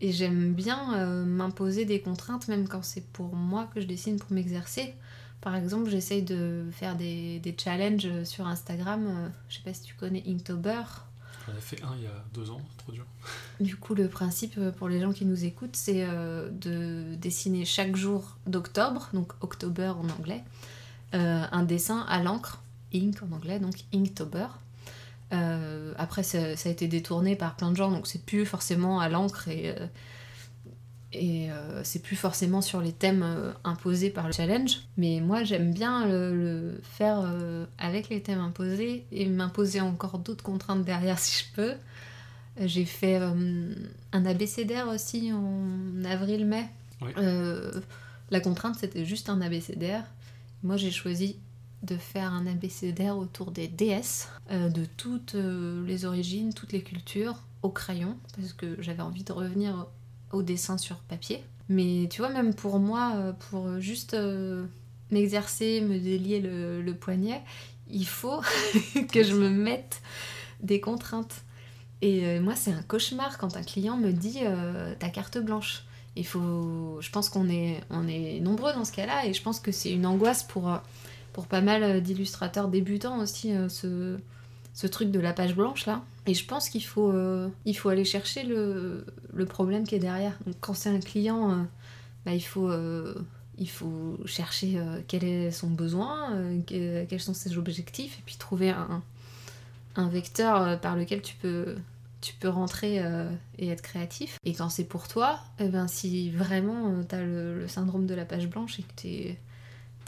et 0.02 0.12
j'aime 0.12 0.54
bien 0.54 0.96
euh, 0.96 1.26
m'imposer 1.26 1.86
des 1.86 2.00
contraintes 2.00 2.48
même 2.48 2.68
quand 2.68 2.84
c'est 2.84 3.04
pour 3.12 3.36
moi 3.36 3.70
que 3.74 3.82
je 3.82 3.88
dessine 3.88 4.18
pour 4.18 4.32
m'exercer. 4.32 4.94
Par 5.42 5.56
exemple 5.56 5.90
j'essaye 5.90 6.22
de 6.22 6.66
faire 6.72 6.96
des, 6.96 7.40
des 7.40 7.56
challenges 7.58 8.24
sur 8.24 8.48
Instagram 8.48 9.06
euh, 9.08 9.30
je 9.50 9.58
sais 9.58 9.64
pas 9.64 9.74
si 9.74 9.82
tu 9.82 9.96
connais 9.96 10.24
Inktober. 10.28 10.84
J'en 11.48 11.58
ai 11.58 11.62
fait 11.62 11.82
un 11.84 11.96
il 11.98 12.04
y 12.04 12.08
a 12.08 12.24
deux 12.34 12.52
ans, 12.52 12.62
trop 12.78 12.92
dur. 12.92 13.06
du 13.60 13.76
coup, 13.76 13.96
le 13.96 14.08
principe 14.08 14.56
euh, 14.58 14.72
pour 14.72 14.88
les 14.88 15.00
gens 15.00 15.14
qui 15.14 15.26
nous 15.26 15.46
écoutent, 15.46 15.76
c'est 15.76 16.04
euh, 16.04 16.50
de 16.52 17.16
dessiner 17.16 17.66
chaque 17.66 17.96
jour 17.96 18.38
d'octobre, 18.46 19.10
donc 19.14 19.34
October 19.42 19.94
en 19.98 20.08
anglais, 20.10 20.44
un 21.12 21.64
dessin 21.64 22.06
à 22.08 22.22
l'encre, 22.22 22.62
ink 22.94 23.18
en 23.22 23.36
anglais, 23.36 23.60
donc 23.60 23.76
Inktober. 23.94 24.48
Euh, 25.32 25.94
après, 25.98 26.24
ça, 26.24 26.56
ça 26.56 26.70
a 26.70 26.72
été 26.72 26.88
détourné 26.88 27.36
par 27.36 27.56
plein 27.56 27.72
de 27.72 27.76
gens, 27.76 27.92
donc 27.92 28.08
c'est 28.08 28.26
plus 28.26 28.46
forcément 28.46 29.00
à 29.00 29.10
l'encre 29.10 29.48
et, 29.48 29.70
euh, 29.70 29.86
et 31.12 31.52
euh, 31.52 31.82
c'est 31.84 32.02
plus 32.02 32.16
forcément 32.16 32.62
sur 32.62 32.82
les 32.82 32.92
thèmes 32.92 33.24
euh, 33.24 33.52
imposés 33.64 34.12
par 34.12 34.28
le 34.28 34.34
challenge. 34.34 34.82
Mais 34.98 35.22
moi, 35.22 35.44
j'aime 35.44 35.74
bien 35.74 36.06
le, 36.06 36.36
le 36.36 36.82
faire 36.84 37.22
euh, 37.24 37.66
avec 37.80 38.10
les 38.10 38.22
thèmes 38.22 38.40
imposés 38.40 39.06
et 39.12 39.28
m'imposer 39.28 39.82
encore 39.82 40.20
d'autres 40.20 40.44
contraintes 40.44 40.86
derrière 40.86 41.18
si 41.20 41.44
je 41.44 41.56
peux. 41.56 41.74
J'ai 42.62 42.84
fait 42.84 43.16
un 44.12 44.26
abécédaire 44.26 44.90
aussi 44.90 45.32
en 45.32 46.04
avril-mai. 46.04 46.66
Oui. 47.02 47.12
La 48.32 48.42
contrainte, 48.42 48.76
c'était 48.78 49.06
juste 49.06 49.30
un 49.30 49.40
abécédaire. 49.40 50.04
Moi, 50.64 50.76
j'ai 50.76 50.92
choisi 50.92 51.38
de 51.84 51.96
faire 51.96 52.34
un 52.34 52.46
abécédaire 52.46 53.18
autour 53.18 53.52
des 53.52 53.68
déesses, 53.68 54.30
euh, 54.52 54.70
de 54.70 54.86
toutes 54.86 55.36
euh, 55.36 55.86
les 55.86 56.06
origines, 56.06 56.54
toutes 56.54 56.74
les 56.74 56.82
cultures, 56.82 57.42
au 57.62 57.70
crayon, 57.70 58.18
parce 58.36 58.54
que 58.54 58.82
j'avais 58.82 59.02
envie 59.02 59.24
de 59.24 59.32
revenir 59.32 59.88
au 60.32 60.44
dessin 60.44 60.78
sur 60.78 60.98
papier. 60.98 61.44
Mais 61.70 62.08
tu 62.10 62.22
vois, 62.22 62.30
même 62.30 62.54
pour 62.54 62.80
moi, 62.80 63.14
euh, 63.16 63.34
pour 63.50 63.80
juste 63.80 64.16
m'exercer, 65.12 65.82
me 65.82 66.00
délier 66.00 66.42
le, 66.42 66.82
le 66.82 66.94
poignet, 66.94 67.42
il 67.90 68.08
faut 68.08 68.42
que 69.12 69.24
je 69.24 69.34
me 69.34 69.50
mette 69.50 70.02
des 70.62 70.80
contraintes. 70.80 71.44
Et 72.02 72.40
moi, 72.40 72.56
c'est 72.56 72.72
un 72.72 72.82
cauchemar 72.82 73.38
quand 73.38 73.58
un 73.58 73.64
client 73.64 73.98
me 73.98 74.14
dit 74.14 74.40
ta 75.00 75.10
carte 75.10 75.38
blanche. 75.38 75.84
Il 76.16 76.26
faut, 76.26 76.98
je 77.02 77.10
pense 77.10 77.28
qu'on 77.28 77.50
est, 77.50 77.82
on 77.90 78.08
est 78.08 78.40
nombreux 78.40 78.72
dans 78.72 78.86
ce 78.86 78.94
cas-là, 78.94 79.26
et 79.26 79.34
je 79.34 79.42
pense 79.42 79.60
que 79.60 79.74
c'est 79.74 79.92
une 79.92 80.06
angoisse 80.06 80.44
pour, 80.44 80.80
pour 81.40 81.48
pas 81.48 81.62
mal 81.62 81.84
euh, 81.84 82.00
d'illustrateurs 82.02 82.68
débutants 82.68 83.20
aussi, 83.20 83.56
euh, 83.56 83.70
ce, 83.70 84.88
truc 84.88 85.10
de 85.10 85.22
la 85.22 85.32
page 85.32 85.56
blanche 85.56 85.86
là. 85.86 86.04
Et 86.26 86.34
je 86.34 86.46
pense 86.46 86.68
qu'il 86.68 86.84
faut, 86.84 87.14
euh, 87.14 87.48
il 87.64 87.78
faut 87.78 87.88
aller 87.88 88.04
chercher 88.04 88.44
le, 88.44 89.06
problème 89.48 89.88
qui 89.88 89.96
est 89.96 90.00
derrière. 90.00 90.38
Donc 90.46 90.56
quand 90.60 90.74
c'est 90.74 90.90
un 90.90 91.00
client, 91.00 91.66
bah, 92.26 92.34
il, 92.34 92.42
faut, 92.42 92.70
il 93.58 93.70
faut 93.70 94.18
chercher 94.26 94.78
quel 95.08 95.24
est 95.24 95.52
son 95.52 95.70
besoin, 95.70 96.34
que- 96.68 97.06
quels 97.06 97.22
sont 97.22 97.34
ses 97.34 97.58
objectifs, 97.58 98.20
et 98.20 98.22
puis 98.26 98.36
trouver 98.36 98.72
un, 98.72 99.02
vecteur 100.10 100.80
par 100.82 100.96
lequel 100.96 101.22
tu 101.22 101.36
peux, 101.36 101.76
tu 102.22 102.34
peux 102.34 102.50
rentrer 102.50 103.02
et 103.58 103.70
être 103.70 103.82
créatif. 103.82 104.38
Et 104.44 104.54
quand 104.54 104.70
c'est 104.70 104.86
pour 104.86 105.08
toi, 105.08 105.40
eh 105.60 105.70
ben, 105.70 105.88
si 105.88 106.32
vraiment 106.32 107.02
tu 107.08 107.16
as 107.16 107.24
le, 107.24 107.60
le 107.60 107.68
syndrome 107.70 108.06
de 108.06 108.14
la 108.14 108.26
page 108.26 108.48
blanche 108.48 108.80
et 108.80 108.84
que 108.84 109.02
tu 109.02 109.08
es, 109.08 109.38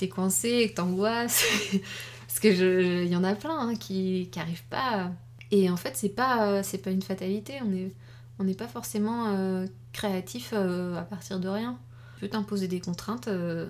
coincé 0.09 0.49
et 0.49 0.69
que 0.71 0.75
t'angoisses, 0.75 1.43
parce 2.27 2.39
que 2.39 3.05
y 3.05 3.15
en 3.15 3.23
a 3.23 3.35
plein 3.35 3.57
hein, 3.69 3.75
qui 3.75 4.29
n'arrivent 4.35 4.63
pas. 4.69 5.05
à- 5.05 5.11
Et 5.51 5.69
en 5.69 5.77
fait, 5.77 5.95
c'est 5.97 6.09
pas, 6.09 6.47
euh, 6.49 6.61
c'est 6.63 6.77
pas 6.79 6.91
une 6.91 7.01
fatalité, 7.01 7.55
on 7.63 7.65
n'est 7.67 7.91
on 8.39 8.43
n'est 8.45 8.55
pas 8.55 8.67
forcément 8.67 9.27
euh, 9.35 9.67
créatif 9.93 10.51
euh, 10.53 10.95
à 10.97 11.03
partir 11.03 11.39
de 11.39 11.47
rien. 11.49 11.77
Tu 12.15 12.21
peux 12.21 12.29
t'imposer 12.29 12.67
des 12.67 12.79
contraintes. 12.79 13.27
euh, 13.27 13.67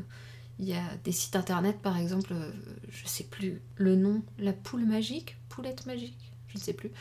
Il 0.60 0.66
y 0.68 0.74
a 0.74 0.84
des 1.04 1.12
sites 1.12 1.36
internet, 1.36 1.80
par 1.82 1.98
exemple, 1.98 2.34
euh, 2.34 2.52
je 2.90 3.08
sais 3.08 3.26
plus 3.26 3.62
le 3.78 3.96
nom, 3.96 4.22
la 4.40 4.54
poule 4.54 4.86
magique, 4.86 5.38
poulette 5.50 5.86
magique, 5.88 6.18
je 6.50 6.58
ne 6.58 6.64
sais 6.64 6.74
plus. 6.74 6.92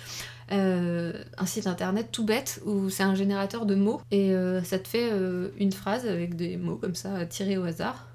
Euh, 0.53 1.25
un 1.39 1.47
site 1.47 1.67
internet 1.69 2.11
tout 2.13 2.25
bête 2.25 2.61
où 2.67 2.91
c'est 2.91 3.03
un 3.05 3.15
générateur 3.15 3.67
de 3.67 3.75
mots 3.77 4.01
et 4.11 4.35
euh, 4.35 4.63
ça 4.65 4.79
te 4.81 4.89
fait 4.89 5.11
euh, 5.13 5.51
une 5.59 5.73
phrase 5.73 6.07
avec 6.07 6.37
des 6.37 6.57
mots 6.57 6.77
comme 6.77 6.95
ça 6.97 7.27
tirés 7.27 7.59
au 7.59 7.65
hasard. 7.65 8.09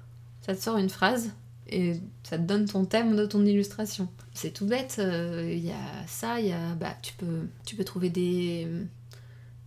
Ça 0.46 0.54
te 0.54 0.62
sort 0.62 0.78
une 0.78 0.88
phrase 0.88 1.32
et 1.68 2.00
ça 2.22 2.38
te 2.38 2.42
donne 2.42 2.66
ton 2.66 2.84
thème 2.84 3.16
de 3.16 3.26
ton 3.26 3.44
illustration. 3.44 4.08
C'est 4.32 4.52
tout 4.52 4.66
bête. 4.66 4.96
euh, 5.00 5.52
Il 5.52 5.64
y 5.64 5.72
a 5.72 6.06
ça, 6.06 6.40
y 6.40 6.52
a 6.52 6.74
bah 6.76 6.94
tu 7.02 7.12
peux 7.14 7.48
tu 7.64 7.74
peux 7.74 7.84
trouver 7.84 8.10
des 8.10 8.68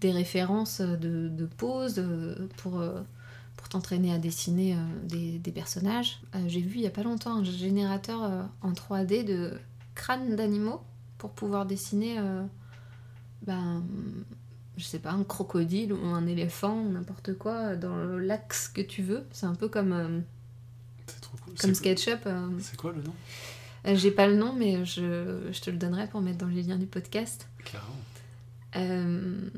des 0.01 0.11
références 0.11 0.81
de, 0.81 1.27
de 1.29 1.45
poses 1.45 1.99
euh, 1.99 2.47
pour, 2.57 2.79
euh, 2.79 3.01
pour 3.57 3.69
t'entraîner 3.69 4.13
à 4.13 4.17
dessiner 4.17 4.77
des, 5.03 5.51
personnages. 5.51 6.21
J'ai 6.47 6.61
vu 6.61 6.75
il 6.75 6.81
y 6.81 6.87
a 6.87 6.91
pas 6.91 7.03
longtemps 7.03 7.39
un 7.39 7.43
générateur 7.43 8.47
en 8.61 8.71
3D 8.71 9.25
de 9.25 9.59
crânes 9.95 10.35
d'animaux 10.35 10.81
pour 11.17 11.31
pouvoir 11.31 11.65
dessiner, 11.65 12.17
euh, 12.19 12.41
ben, 13.41 13.83
je 14.77 14.85
sais 14.85 14.99
pas, 14.99 15.11
un 15.11 15.23
crocodile 15.23 15.91
ou 15.91 16.05
un 16.05 16.25
éléphant 16.25 16.81
n'importe 16.83 17.37
quoi 17.37 17.75
dans 17.75 17.97
l'axe 18.17 18.69
que 18.69 18.81
tu 18.81 19.03
veux. 19.03 19.25
C'est 19.31 19.45
un 19.45 19.55
peu 19.55 19.67
comme. 19.67 20.23
Comme 21.59 21.73
SketchUp. 21.73 22.19
euh. 22.25 22.47
C'est 22.59 22.77
quoi 22.77 22.91
le 22.91 23.01
nom 23.01 23.13
Euh, 23.87 23.95
J'ai 23.95 24.11
pas 24.11 24.27
le 24.27 24.35
nom, 24.35 24.53
mais 24.53 24.85
je, 24.85 25.49
je 25.51 25.61
te 25.61 25.69
le 25.69 25.77
donnerai 25.77 26.07
pour 26.07 26.21
mettre 26.21 26.37
dans 26.39 26.47
les 26.47 26.63
liens 26.63 26.77
du 26.77 26.85
podcast. 26.87 27.47
Carrément. 27.65 27.95
Euh, 28.75 29.49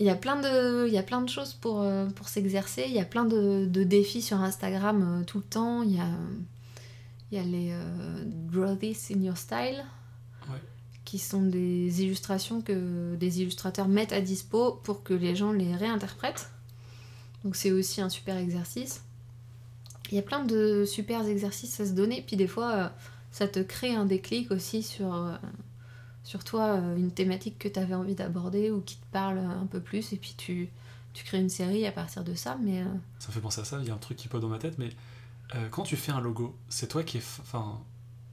Il 0.00 0.06
y, 0.06 0.10
a 0.10 0.14
plein 0.16 0.40
de, 0.40 0.86
il 0.88 0.92
y 0.92 0.98
a 0.98 1.02
plein 1.02 1.22
de 1.22 1.28
choses 1.28 1.54
pour, 1.54 1.86
pour 2.16 2.28
s'exercer. 2.28 2.84
Il 2.86 2.92
y 2.92 2.98
a 3.00 3.04
plein 3.04 3.24
de, 3.24 3.66
de 3.66 3.82
défis 3.84 4.22
sur 4.22 4.40
Instagram 4.40 5.24
tout 5.26 5.38
le 5.38 5.44
temps. 5.44 5.82
Il 5.82 5.94
y 5.96 6.00
a, 6.00 6.08
il 7.30 7.38
y 7.38 7.40
a 7.40 7.44
les 7.44 7.70
euh, 7.72 8.24
Draw 8.52 8.76
This 8.76 9.10
in 9.10 9.22
Your 9.22 9.36
Style, 9.36 9.84
Ouais. 10.50 10.58
qui 11.04 11.18
sont 11.20 11.42
des 11.42 12.02
illustrations 12.02 12.60
que 12.62 13.14
des 13.14 13.40
illustrateurs 13.42 13.86
mettent 13.86 14.12
à 14.12 14.20
dispo 14.20 14.72
pour 14.82 15.04
que 15.04 15.14
les 15.14 15.36
gens 15.36 15.52
les 15.52 15.76
réinterprètent. 15.76 16.50
Donc 17.44 17.54
c'est 17.56 17.70
aussi 17.70 18.00
un 18.00 18.08
super 18.08 18.36
exercice. 18.36 19.02
Il 20.12 20.16
y 20.16 20.18
a 20.18 20.22
plein 20.22 20.44
de 20.44 20.84
super 20.84 21.26
exercices 21.26 21.80
à 21.80 21.86
se 21.86 21.92
donner. 21.92 22.22
Puis 22.26 22.36
des 22.36 22.46
fois, 22.46 22.72
euh, 22.72 22.88
ça 23.30 23.48
te 23.48 23.58
crée 23.58 23.94
un 23.94 24.04
déclic 24.04 24.50
aussi 24.50 24.82
sur, 24.82 25.14
euh, 25.14 25.34
sur 26.22 26.44
toi, 26.44 26.74
euh, 26.76 26.96
une 26.96 27.10
thématique 27.10 27.58
que 27.58 27.68
tu 27.68 27.78
avais 27.80 27.94
envie 27.94 28.14
d'aborder 28.14 28.70
ou 28.70 28.80
qui 28.80 28.96
te 28.96 29.06
parle 29.10 29.38
un 29.38 29.66
peu 29.66 29.80
plus. 29.80 30.12
Et 30.12 30.16
puis 30.16 30.34
tu, 30.36 30.68
tu 31.12 31.24
crées 31.24 31.40
une 31.40 31.48
série 31.48 31.86
à 31.86 31.92
partir 31.92 32.22
de 32.22 32.34
ça. 32.34 32.56
Mais 32.62 32.84
Ça 33.18 33.28
me 33.28 33.32
fait 33.32 33.40
penser 33.40 33.60
à 33.60 33.64
ça, 33.64 33.78
il 33.80 33.88
y 33.88 33.90
a 33.90 33.94
un 33.94 33.98
truc 33.98 34.16
qui 34.18 34.28
pop 34.28 34.40
dans 34.40 34.48
ma 34.48 34.58
tête, 34.58 34.78
mais 34.78 34.90
euh, 35.54 35.68
quand 35.70 35.82
tu 35.82 35.96
fais 35.96 36.12
un 36.12 36.20
logo, 36.20 36.56
c'est 36.68 36.88
toi 36.88 37.02
qui 37.02 37.18
est. 37.18 37.38
Enfin, 37.40 37.80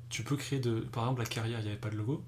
tu 0.10 0.24
peux 0.24 0.36
créer 0.36 0.60
de. 0.60 0.80
Par 0.80 1.04
exemple, 1.04 1.22
la 1.22 1.28
carrière, 1.28 1.60
il 1.60 1.64
n'y 1.64 1.70
avait 1.70 1.78
pas 1.78 1.90
de 1.90 1.98
logo. 1.98 2.24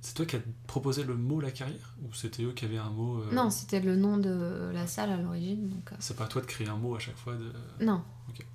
C'est 0.00 0.14
toi 0.14 0.26
qui 0.26 0.36
as 0.36 0.40
proposé 0.68 1.02
le 1.02 1.16
mot 1.16 1.40
la 1.40 1.50
carrière 1.50 1.96
Ou 2.04 2.14
c'était 2.14 2.44
eux 2.44 2.52
qui 2.52 2.64
avaient 2.64 2.78
un 2.78 2.90
mot 2.90 3.20
euh, 3.20 3.32
non, 3.32 3.50
c'était 3.50 3.80
le 3.80 3.96
nom 3.96 4.16
de 4.16 4.70
la 4.72 4.86
salle 4.86 5.10
à 5.10 5.16
l'origine. 5.16 5.72
Euh, 5.90 5.96
C'est 5.98 6.16
pas 6.16 6.24
à 6.24 6.28
toi 6.28 6.40
de 6.40 6.46
créer 6.46 6.68
un 6.68 6.76
mot 6.76 6.94
à 6.94 7.00
chaque 7.00 7.16
fois 7.16 7.34
de 7.34 7.52
non. 7.84 8.02
Ok. 8.28 8.46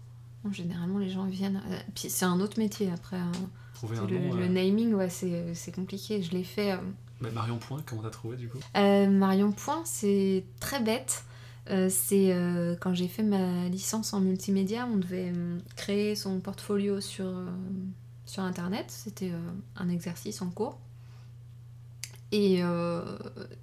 Généralement, 0.52 1.00
les 1.00 1.10
gens 1.10 1.26
viennent. 1.26 1.62
euh, 1.70 1.78
puis 1.96 2.10
c'est 2.10 2.26
un 2.26 2.40
autre 2.42 2.60
métier 2.60 2.92
après. 2.92 3.18
hein. 3.18 3.32
trouver 3.74 3.98
un 3.98 4.06
le, 4.08 4.20
nom. 4.20 4.34
le 4.36 4.44
euh, 4.44 4.48
naming, 4.50 4.94
ouais, 4.94 5.10
c'est 5.10 5.54
c'est 5.56 5.72
compliqué. 5.74 6.22
Je 6.22 6.32
l'ai 6.32 6.44
fait. 6.44 6.74
euh, 6.74 6.78
mais 7.22 7.32
Marion 7.32 7.58
Point, 7.58 7.82
comment 7.86 8.02
t'as 8.02 8.10
trouvé 8.10 8.36
du 8.36 8.50
coup? 8.50 8.58
Marion 8.76 9.52
Point, 9.54 9.82
c'est 9.86 10.44
très 10.60 10.82
bête. 10.82 11.24
Euh, 11.70 11.88
c'est 11.90 12.34
euh, 12.34 12.76
quand 12.78 12.94
j'ai 12.94 13.08
fait 13.08 13.24
ma 13.24 13.70
licence 13.70 14.12
en 14.14 14.20
multimédia, 14.20 14.86
on 14.92 14.98
devait 14.98 15.32
euh, 15.34 15.58
créer 15.78 16.14
son 16.16 16.42
portfolio 16.42 17.00
sur, 17.00 17.32
sur 18.26 18.44
Internet. 18.44 18.88
C'était 18.90 19.32
un 19.78 19.88
exercice 19.88 20.42
en 20.42 20.50
cours. 20.50 20.78
Et, 22.34 22.62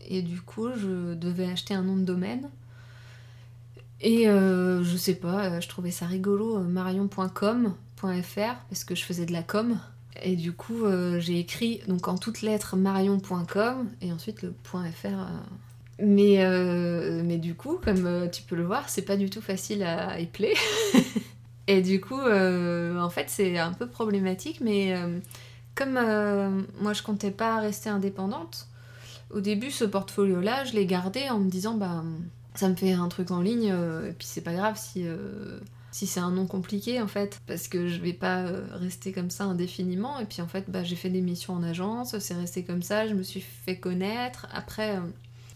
et 0.09 0.23
du 0.23 0.41
coup, 0.41 0.69
je 0.77 1.15
devais 1.15 1.47
acheter 1.51 1.75
un 1.75 1.83
nom 1.83 1.97
de 1.97 2.05
domaine. 2.05 2.49
Et 4.03 4.29
euh, 4.29 4.83
je 4.83 4.97
sais 4.97 5.15
pas, 5.15 5.47
euh, 5.47 5.61
je 5.61 5.69
trouvais 5.69 5.91
ça 5.91 6.07
rigolo, 6.07 6.57
euh, 6.57 6.63
marion.com.fr, 6.63 8.55
parce 8.69 8.85
que 8.85 8.95
je 8.95 9.05
faisais 9.05 9.27
de 9.27 9.33
la 9.33 9.43
com. 9.43 9.79
Et 10.23 10.37
du 10.37 10.53
coup, 10.53 10.85
j'ai 11.19 11.39
écrit 11.39 11.81
donc 11.87 12.07
en 12.09 12.19
toutes 12.19 12.43
lettres 12.43 12.77
marion.com 12.77 13.89
et 14.03 14.13
ensuite 14.13 14.43
le 14.43 14.53
.fr. 14.65 15.09
Mais, 15.99 16.45
mais 17.23 17.39
du 17.39 17.55
coup, 17.55 17.79
comme 17.83 18.29
tu 18.31 18.43
peux 18.43 18.57
le 18.57 18.65
voir, 18.65 18.91
c'est 18.91 19.03
pas 19.03 19.17
du 19.17 19.31
tout 19.31 19.41
facile 19.41 19.83
à 19.83 20.19
épeler. 20.19 20.55
et 21.69 21.81
du 21.81 22.03
coup, 22.03 22.21
en 22.21 23.09
fait, 23.09 23.27
c'est 23.29 23.57
un 23.57 23.73
peu 23.73 23.87
problématique, 23.87 24.61
mais 24.61 24.95
comme 25.75 25.95
moi 26.83 26.93
je 26.93 27.03
comptais 27.03 27.31
pas 27.31 27.59
rester 27.61 27.89
indépendante, 27.89 28.67
au 29.31 29.41
début, 29.41 29.71
ce 29.71 29.85
portfolio-là, 29.85 30.65
je 30.65 30.75
l'ai 30.75 30.87
gardé 30.87 31.31
en 31.31 31.39
me 31.39 31.49
disant, 31.49 31.75
bah, 31.75 32.03
ça 32.61 32.69
me 32.69 32.75
fait 32.75 32.93
un 32.93 33.09
truc 33.09 33.31
en 33.31 33.41
ligne, 33.41 33.71
euh, 33.73 34.11
et 34.11 34.13
puis 34.13 34.27
c'est 34.27 34.43
pas 34.43 34.53
grave 34.53 34.77
si. 34.79 35.07
euh, 35.07 35.59
si 35.93 36.07
c'est 36.07 36.21
un 36.21 36.31
nom 36.31 36.47
compliqué 36.47 37.01
en 37.03 37.09
fait, 37.09 37.41
parce 37.49 37.67
que 37.67 37.89
je 37.89 37.99
vais 38.01 38.13
pas 38.13 38.43
euh, 38.43 38.65
rester 38.75 39.11
comme 39.11 39.29
ça 39.29 39.43
indéfiniment. 39.45 40.21
Et 40.21 40.25
puis 40.25 40.41
en 40.41 40.47
fait, 40.47 40.71
bah, 40.71 40.85
j'ai 40.85 40.95
fait 40.95 41.11
des 41.11 41.21
missions 41.21 41.55
en 41.55 41.65
agence, 41.65 42.17
c'est 42.21 42.35
resté 42.35 42.63
comme 42.63 42.83
ça, 42.83 43.09
je 43.09 43.15
me 43.15 43.25
suis 43.25 43.41
fait 43.41 43.77
connaître. 43.79 44.47
Après, 44.53 45.01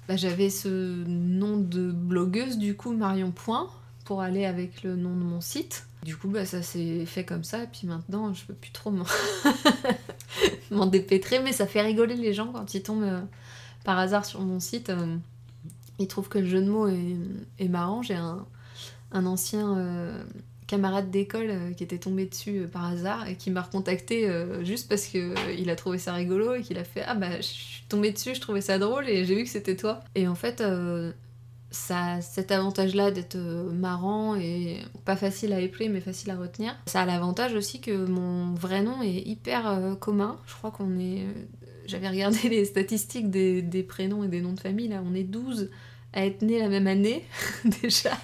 bah, 0.09 0.17
j'avais 0.17 0.51
ce 0.51 1.05
nom 1.07 1.57
de 1.59 1.93
blogueuse, 1.93 2.59
du 2.59 2.75
coup, 2.75 2.93
Marion 2.93 3.31
Point, 3.31 3.71
pour 4.05 4.23
aller 4.23 4.45
avec 4.45 4.83
le 4.83 4.97
nom 4.97 5.11
de 5.11 5.23
mon 5.23 5.41
site. 5.41 5.87
Du 6.03 6.17
coup, 6.17 6.29
bah, 6.29 6.45
ça 6.45 6.63
s'est 6.63 7.07
fait 7.07 7.25
comme 7.25 7.45
ça, 7.45 7.63
et 7.63 7.69
puis 7.69 7.87
maintenant, 7.87 8.35
je 8.35 8.45
peux 8.45 8.55
plus 8.55 8.73
trop 8.73 8.93
m'en 10.71 10.87
dépêtrer, 10.87 11.41
mais 11.45 11.53
ça 11.53 11.69
fait 11.69 11.83
rigoler 11.83 12.17
les 12.17 12.35
gens 12.35 12.51
quand 12.53 12.75
ils 12.75 12.83
tombent 12.83 13.23
par 13.85 14.01
hasard 14.01 14.25
sur 14.25 14.41
mon 14.41 14.59
site. 14.59 14.91
Ils 15.99 16.09
trouvent 16.09 16.29
que 16.29 16.39
le 16.39 16.47
jeu 16.47 16.61
de 16.61 16.71
mots 16.71 16.89
est, 16.89 17.69
marrant. 17.69 18.03
J'ai 18.03 18.15
un, 18.15 18.47
ancien 19.13 19.79
euh, 19.79 20.25
camarade 20.67 21.11
d'école 21.11 21.51
euh, 21.51 21.73
qui 21.73 21.85
était 21.85 21.99
tombé 21.99 22.27
dessus 22.27 22.61
euh, 22.61 22.67
par 22.67 22.87
hasard 22.87 23.29
et 23.29 23.37
qui 23.37 23.51
m'a 23.51 23.63
recontacté 23.63 24.31
juste 24.63 24.89
parce 24.89 25.07
que 25.07 25.19
euh, 25.19 25.53
il 25.59 25.71
a 25.71 25.77
trouvé 25.77 25.99
ça 25.99 26.13
rigolo 26.13 26.55
et 26.55 26.63
qu'il 26.63 26.79
a 26.79 26.85
fait 26.85 27.03
ah 27.07 27.15
bah 27.15 27.37
je 27.37 27.43
suis 27.43 27.85
tombé 27.89 28.11
dessus 28.13 28.35
je 28.35 28.41
trouvais 28.41 28.61
ça 28.61 28.79
drôle 28.79 29.09
et 29.09 29.25
j'ai 29.25 29.35
vu 29.35 29.45
que 29.45 29.51
c'était 29.51 29.77
toi. 29.77 30.01
Et 30.15 30.27
en 30.29 30.35
fait 30.35 30.63
ça 31.71 32.21
cet 32.21 32.53
avantage 32.53 32.95
là 32.95 33.11
d'être 33.11 33.37
marrant 33.37 34.37
et 34.37 34.81
pas 35.05 35.17
facile 35.17 35.53
à 35.53 35.61
épeler 35.61 35.89
mais 35.89 36.01
facile 36.01 36.31
à 36.31 36.37
retenir. 36.37 36.77
Ça 36.87 37.03
a 37.03 37.07
l'avantage 37.07 37.55
aussi 37.55 37.81
que 37.81 38.07
mon 38.07 38.55
vrai 38.55 38.83
nom 38.83 39.03
est 39.03 39.27
hyper 39.27 39.97
commun. 40.01 40.39
Je 40.47 40.55
crois 40.55 40.71
qu'on 40.71 40.99
est 40.99 41.27
j'avais 41.87 42.09
regardé 42.09 42.39
les 42.49 42.65
statistiques 42.65 43.31
des, 43.31 43.63
des 43.63 43.83
prénoms 43.83 44.25
et 44.25 44.29
des 44.29 44.41
noms 44.41 44.53
de 44.53 44.61
famille 44.61 44.89
là 44.89 45.03
on 45.05 45.15
est 45.15 45.25
12 45.25 45.71
à 46.13 46.25
être 46.27 46.43
nés 46.43 46.59
la 46.61 46.69
même 46.69 46.87
année 46.87 47.25
déjà 47.83 48.17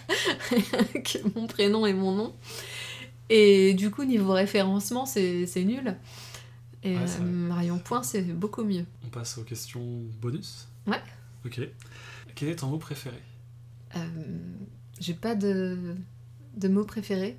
que 0.51 1.29
mon 1.39 1.47
prénom 1.47 1.87
et 1.87 1.93
mon 1.93 2.13
nom. 2.15 2.35
Et 3.33 3.75
du 3.75 3.91
coup, 3.91 4.05
niveau 4.05 4.33
référencement, 4.33 5.07
c'est 5.07 5.47
nul. 5.57 5.97
Et 6.83 6.97
Ouais, 6.97 7.03
euh. 7.21 7.23
Marion 7.23 7.79
Point, 7.79 8.03
c'est 8.03 8.23
beaucoup 8.23 8.65
mieux. 8.65 8.85
On 9.05 9.09
passe 9.09 9.39
aux 9.39 9.45
questions 9.45 10.03
bonus? 10.21 10.69
Ouais. 10.87 11.01
Ok. 11.45 11.61
Quel 12.35 12.49
est 12.49 12.57
ton 12.57 12.69
mot 12.69 12.79
préféré? 12.79 13.19
Euh, 13.97 14.01
J'ai 15.01 15.15
pas 15.15 15.35
de, 15.35 15.95
de 16.57 16.69
mot 16.69 16.85
préféré. 16.85 17.37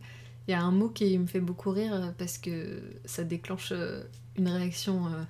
Il 0.47 0.51
y 0.51 0.53
a 0.53 0.61
un 0.61 0.71
mot 0.71 0.89
qui 0.89 1.17
me 1.17 1.27
fait 1.27 1.39
beaucoup 1.41 1.71
rire 1.71 2.13
parce 2.17 2.37
que 2.37 2.81
ça 3.05 3.23
déclenche 3.23 3.69
euh, 3.71 4.03
une 4.37 4.47
réaction 4.47 5.07
euh, 5.07 5.23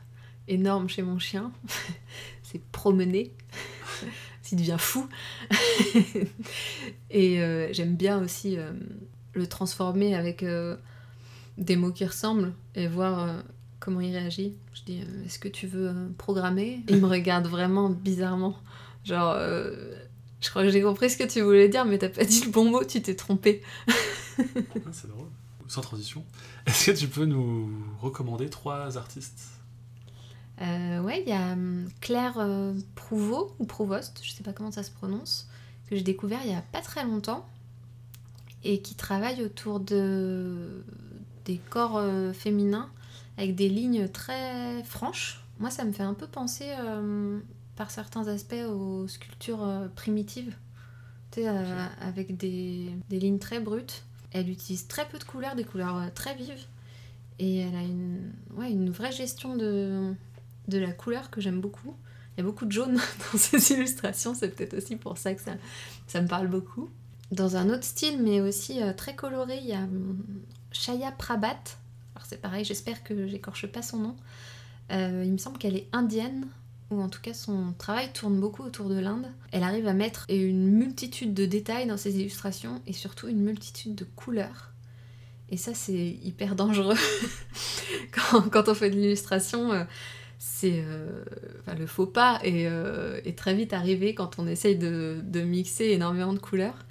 énorme 0.48 0.90
chez 0.90 1.02
mon 1.02 1.20
chien. 1.20 1.52
c'est 2.44 2.62
promener. 2.72 3.32
S'il 4.42 4.58
devient 4.58 4.78
fou. 4.80 5.08
Et 7.10 7.42
euh, 7.42 7.72
j'aime 7.72 7.96
bien 7.96 8.22
aussi 8.22 8.58
euh, 8.58 8.72
le 9.34 9.48
transformer 9.48 10.16
avec 10.16 10.44
euh, 10.44 10.76
des 11.58 11.76
mots 11.76 11.92
qui 11.92 12.06
ressemblent 12.06 12.54
et 12.76 12.88
voir 12.88 13.44
comment 13.80 14.02
il 14.02 14.16
réagit. 14.16 14.56
Je 14.74 14.82
dis 14.84 15.04
Est-ce 15.26 15.40
que 15.40 15.48
tu 15.48 15.68
veux 15.68 15.94
programmer? 16.18 16.82
Il 16.90 16.98
me 16.98 17.08
regarde 17.08 17.48
vraiment 17.48 17.90
bizarrement. 17.90 18.58
Genre, 19.04 19.36
je 20.42 20.50
crois 20.50 20.64
que 20.64 20.70
j'ai 20.70 20.82
compris 20.82 21.10
ce 21.10 21.18
que 21.18 21.24
tu 21.24 21.42
voulais 21.42 21.70
dire, 21.70 21.86
mais 21.86 21.98
t'as 21.98 22.10
pas 22.10 22.24
dit 22.24 22.44
le 22.46 22.52
bon 22.52 22.70
mot, 22.70 22.84
tu 22.84 23.02
t'es 23.02 23.16
trompé. 23.16 23.62
Ah, 23.88 24.44
c'est 24.92 25.08
drôle. 25.10 25.28
Sans 25.68 25.82
transition, 25.82 26.26
est-ce 26.66 26.92
que 26.92 26.98
tu 26.98 27.08
peux 27.08 27.26
nous 27.26 27.72
recommander 28.02 28.50
trois 28.50 28.98
artistes? 28.98 29.61
Ouais, 30.62 31.24
il 31.26 31.30
y 31.30 31.34
a 31.34 31.54
hum, 31.54 31.90
Claire 32.02 32.36
euh, 32.38 32.74
Prouveau, 32.96 33.56
ou 33.60 33.66
Prouvost, 33.66 34.20
je 34.24 34.32
sais 34.32 34.44
pas 34.44 34.54
comment 34.54 34.72
ça 34.72 34.84
se 34.84 34.92
prononce, 34.92 35.48
que 35.90 35.96
j'ai 35.96 36.04
découvert 36.04 36.40
il 36.44 36.52
y 36.52 36.56
a 36.56 36.62
pas 36.62 36.82
très 36.82 37.04
longtemps, 37.04 37.46
et 38.64 38.82
qui 38.82 38.96
travaille 38.96 39.44
autour 39.44 39.80
de 39.80 40.84
des 41.46 41.58
corps 41.58 41.98
euh, 41.98 42.34
féminins 42.34 42.90
avec 43.38 43.56
des 43.56 43.70
lignes 43.70 44.08
très 44.08 44.84
franches. 44.84 45.44
Moi, 45.60 45.72
ça 45.72 45.84
me 45.84 45.92
fait 45.92 46.04
un 46.04 46.14
peu 46.14 46.28
penser, 46.28 46.68
euh, 46.80 47.40
par 47.76 47.90
certains 47.90 48.28
aspects, 48.28 48.66
aux 48.70 49.08
sculptures 49.08 49.64
euh, 49.64 49.88
primitives, 49.96 50.56
tu 51.32 51.42
sais, 51.42 51.48
euh, 51.48 51.86
avec 52.02 52.38
des, 52.38 52.92
des 53.10 53.20
lignes 53.20 53.40
très 53.40 53.60
brutes. 53.60 54.04
Elle 54.32 54.50
utilise 54.50 54.88
très 54.88 55.08
peu 55.08 55.18
de 55.18 55.24
couleurs, 55.24 55.56
des 55.56 55.64
couleurs 55.64 55.98
euh, 55.98 56.08
très 56.14 56.36
vives, 56.36 56.66
et 57.40 57.58
elle 57.60 57.76
a 57.76 57.82
une, 57.82 58.32
ouais, 58.56 58.72
une 58.72 58.92
vraie 58.92 59.12
gestion 59.12 59.56
de, 59.56 60.14
de 60.68 60.78
la 60.78 60.92
couleur 60.92 61.30
que 61.30 61.42
j'aime 61.42 61.62
beaucoup. 61.62 61.96
Il 62.36 62.42
y 62.42 62.44
a 62.44 62.46
beaucoup 62.46 62.66
de 62.66 62.72
jaune 62.72 62.96
dans 63.34 63.38
ces 63.38 63.74
illustrations, 63.74 64.34
c'est 64.34 64.50
peut-être 64.50 64.76
aussi 64.76 64.96
pour 64.96 65.18
ça 65.18 65.34
que 65.34 65.42
ça, 65.42 65.54
ça 66.08 66.22
me 66.22 66.28
parle 66.28 66.48
beaucoup. 66.48 66.90
Dans 67.32 67.56
un 67.56 67.70
autre 67.70 67.84
style, 67.84 68.22
mais 68.22 68.42
aussi 68.42 68.82
euh, 68.82 68.94
très 68.94 69.16
coloré, 69.16 69.58
il 69.58 69.68
y 69.68 69.74
a 69.74 69.80
hum, 69.80 70.22
Shaya 70.72 71.12
Prabhat. 71.12 71.62
Alors 72.16 72.26
c'est 72.28 72.42
pareil, 72.42 72.66
j'espère 72.66 73.04
que 73.04 73.28
j'écorche 73.28 73.68
pas 73.68 73.82
son 73.82 73.98
nom. 73.98 74.16
Euh, 74.92 75.24
il 75.26 75.32
me 75.32 75.38
semble 75.38 75.58
qu'elle 75.58 75.78
est 75.78 75.88
indienne, 75.94 76.48
ou 76.90 77.02
en 77.02 77.08
tout 77.08 77.22
cas 77.22 77.34
son 77.34 77.74
travail 77.78 78.12
tourne 78.14 78.40
beaucoup 78.40 78.64
autour 78.64 78.90
de 78.90 79.00
l'Inde. 79.00 79.28
Elle 79.52 79.64
arrive 79.64 79.88
à 79.88 79.94
mettre 79.94 80.26
une 80.30 80.72
multitude 80.72 81.34
de 81.34 81.46
détails 81.46 81.88
dans 81.88 81.98
ses 81.98 82.20
illustrations 82.20 82.82
et 82.86 82.94
surtout 82.94 83.28
une 83.28 83.42
multitude 83.42 83.96
de 83.96 84.04
couleurs. 84.04 84.72
Et 85.50 85.58
ça, 85.58 85.74
c'est 85.74 86.18
hyper 86.24 86.56
dangereux. 86.56 86.98
quand, 88.52 88.70
on 88.70 88.74
fait 88.74 88.90
de 88.90 88.96
l'illustration, 88.96 89.72
euh, 89.74 89.84
c'est 90.44 90.84
euh, 90.84 91.24
le 91.78 91.86
faux 91.86 92.08
pas 92.08 92.40
est, 92.44 92.66
euh, 92.66 93.22
est 93.26 93.38
très 93.38 93.54
vite 93.54 93.74
arrivé 93.74 94.16
quand 94.16 94.40
on 94.40 94.48
essaye 94.48 94.76
de, 94.76 95.22
mixer 95.46 95.90
énormément 95.90 96.34
de 96.34 96.40
couleurs. 96.40 96.88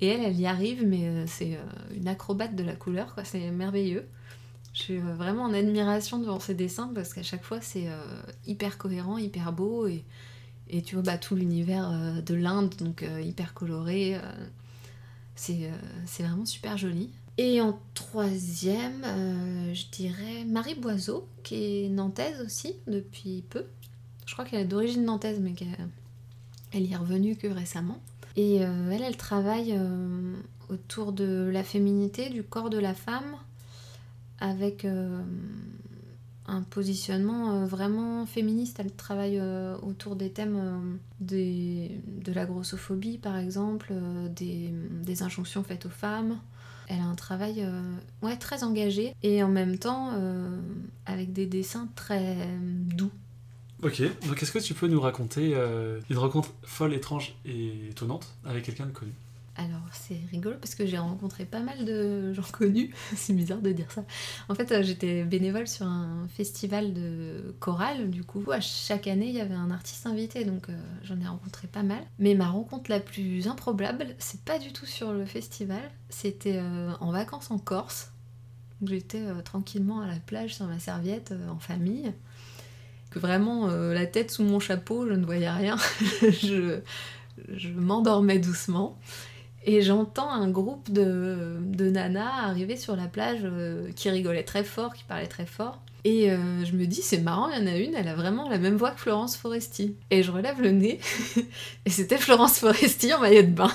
Et 0.00 0.06
elle, 0.06 0.22
elle 0.22 0.40
y 0.40 0.46
arrive, 0.46 0.86
mais 0.86 1.06
euh, 1.08 1.24
c'est 1.26 1.58
une 1.94 2.08
acrobate 2.08 2.56
de 2.56 2.64
la 2.64 2.74
couleur, 2.74 3.12
quoi. 3.12 3.22
C'est 3.22 3.50
merveilleux. 3.50 4.08
Je 4.72 4.80
suis 4.80 4.96
vraiment 4.96 5.42
en 5.42 5.52
admiration 5.52 6.18
devant 6.18 6.40
ses 6.40 6.54
dessins 6.54 6.90
parce 6.94 7.12
qu'à 7.12 7.22
chaque 7.22 7.44
fois, 7.44 7.60
c'est 7.60 7.88
hyper 8.46 8.78
cohérent, 8.78 9.18
hyper 9.18 9.52
beau. 9.52 9.86
Et, 9.86 10.82
tu 10.82 10.94
vois, 10.94 11.04
bah, 11.04 11.18
tout 11.18 11.36
l'univers 11.36 12.22
de 12.24 12.34
l'Inde, 12.34 12.74
donc 12.78 13.04
hyper 13.22 13.52
coloré. 13.52 14.18
c'est 15.36 15.70
vraiment 16.20 16.46
super 16.46 16.78
joli. 16.78 17.10
Et 17.36 17.60
en 17.60 17.78
troisième, 17.94 19.02
euh, 19.04 19.74
je 19.74 19.86
dirais 19.90 20.44
Marie 20.46 20.76
Boiseau, 20.76 21.26
qui 21.42 21.84
est 21.84 21.88
nantaise 21.88 22.40
aussi 22.40 22.76
depuis 22.86 23.42
peu. 23.50 23.64
Je 24.26 24.32
crois 24.32 24.44
qu'elle 24.44 24.60
est 24.60 24.66
d'origine 24.66 25.04
nantaise, 25.04 25.40
mais 25.40 25.52
qu'elle 25.52 25.68
elle 26.72 26.86
y 26.86 26.92
est 26.92 26.96
revenue 26.96 27.36
que 27.36 27.48
récemment. 27.48 28.00
Et 28.36 28.64
euh, 28.64 28.90
elle, 28.90 29.02
elle 29.02 29.16
travaille 29.16 29.74
euh, 29.76 30.34
autour 30.68 31.12
de 31.12 31.50
la 31.52 31.64
féminité, 31.64 32.30
du 32.30 32.44
corps 32.44 32.70
de 32.70 32.78
la 32.78 32.94
femme, 32.94 33.36
avec 34.38 34.86
un 36.46 36.62
positionnement 36.62 37.64
vraiment 37.66 38.26
féministe. 38.26 38.78
Elle 38.80 38.92
travaille 38.92 39.40
autour 39.82 40.16
des 40.16 40.30
thèmes 40.30 40.98
de 41.20 42.32
la 42.32 42.44
grossophobie, 42.44 43.18
par 43.18 43.38
exemple, 43.38 43.94
des 44.34 45.22
injonctions 45.22 45.62
faites 45.62 45.86
aux 45.86 45.90
femmes. 45.90 46.38
Elle 46.88 47.00
a 47.00 47.04
un 47.04 47.14
travail 47.14 47.56
euh, 47.58 47.96
ouais, 48.22 48.36
très 48.36 48.62
engagé 48.64 49.14
et 49.22 49.42
en 49.42 49.48
même 49.48 49.78
temps 49.78 50.12
euh, 50.14 50.58
avec 51.06 51.32
des 51.32 51.46
dessins 51.46 51.88
très 51.94 52.36
doux. 52.60 53.10
Ok, 53.82 54.02
donc 54.26 54.42
est-ce 54.42 54.52
que 54.52 54.58
tu 54.58 54.72
peux 54.72 54.86
nous 54.86 55.00
raconter 55.00 55.52
euh, 55.54 56.00
une 56.08 56.16
rencontre 56.16 56.48
folle, 56.62 56.94
étrange 56.94 57.34
et 57.44 57.88
étonnante 57.90 58.34
avec 58.44 58.64
quelqu'un 58.64 58.86
de 58.86 58.92
connu? 58.92 59.12
Alors 59.56 59.82
c'est 59.92 60.18
rigolo 60.32 60.56
parce 60.60 60.74
que 60.74 60.84
j'ai 60.84 60.98
rencontré 60.98 61.44
pas 61.44 61.60
mal 61.60 61.84
de 61.84 62.32
gens 62.34 62.42
connus, 62.52 62.92
c'est 63.14 63.32
bizarre 63.32 63.60
de 63.60 63.70
dire 63.70 63.90
ça. 63.90 64.04
En 64.48 64.54
fait 64.54 64.72
euh, 64.72 64.82
j'étais 64.82 65.22
bénévole 65.22 65.68
sur 65.68 65.86
un 65.86 66.26
festival 66.28 66.92
de 66.92 67.54
chorale, 67.60 68.10
du 68.10 68.24
coup 68.24 68.50
à 68.50 68.60
chaque 68.60 69.06
année 69.06 69.28
il 69.28 69.34
y 69.34 69.40
avait 69.40 69.54
un 69.54 69.70
artiste 69.70 70.06
invité 70.06 70.44
donc 70.44 70.68
euh, 70.68 70.76
j'en 71.04 71.20
ai 71.20 71.26
rencontré 71.26 71.68
pas 71.68 71.84
mal. 71.84 72.02
Mais 72.18 72.34
ma 72.34 72.48
rencontre 72.48 72.90
la 72.90 72.98
plus 72.98 73.46
improbable 73.46 74.16
c'est 74.18 74.40
pas 74.40 74.58
du 74.58 74.72
tout 74.72 74.86
sur 74.86 75.12
le 75.12 75.24
festival, 75.24 75.82
c'était 76.08 76.56
euh, 76.56 76.90
en 77.00 77.12
vacances 77.12 77.52
en 77.52 77.58
Corse. 77.58 78.10
J'étais 78.84 79.22
tranquillement 79.44 80.00
à 80.00 80.08
la 80.08 80.16
plage 80.16 80.56
sur 80.56 80.66
ma 80.66 80.78
serviette 80.80 81.32
en 81.48 81.58
famille. 81.58 82.12
Vraiment 83.14 83.68
la 83.68 84.04
tête 84.04 84.30
sous 84.30 84.42
mon 84.42 84.58
chapeau, 84.60 85.06
je 85.08 85.14
ne 85.14 85.24
voyais 85.24 85.48
rien. 85.48 85.76
je 86.32 87.68
m'endormais 87.70 88.40
doucement. 88.40 88.98
Et 89.66 89.80
j'entends 89.80 90.30
un 90.30 90.48
groupe 90.50 90.92
de, 90.92 91.56
de 91.60 91.88
nanas 91.88 92.44
arriver 92.44 92.76
sur 92.76 92.96
la 92.96 93.06
plage 93.06 93.40
euh, 93.44 93.90
qui 93.96 94.10
rigolaient 94.10 94.44
très 94.44 94.62
fort, 94.62 94.92
qui 94.92 95.04
parlaient 95.04 95.26
très 95.26 95.46
fort. 95.46 95.80
Et 96.04 96.30
euh, 96.30 96.64
je 96.66 96.72
me 96.72 96.84
dis, 96.84 97.00
c'est 97.00 97.20
marrant, 97.20 97.48
il 97.48 97.58
y 97.58 97.62
en 97.62 97.66
a 97.66 97.76
une, 97.78 97.94
elle 97.94 98.08
a 98.08 98.14
vraiment 98.14 98.46
la 98.50 98.58
même 98.58 98.76
voix 98.76 98.90
que 98.90 99.00
Florence 99.00 99.38
Foresti. 99.38 99.96
Et 100.10 100.22
je 100.22 100.30
relève 100.30 100.60
le 100.60 100.70
nez, 100.70 101.00
et 101.86 101.90
c'était 101.90 102.18
Florence 102.18 102.58
Foresti 102.58 103.14
en 103.14 103.20
maillot 103.20 103.42
de 103.42 103.46
bain. 103.48 103.72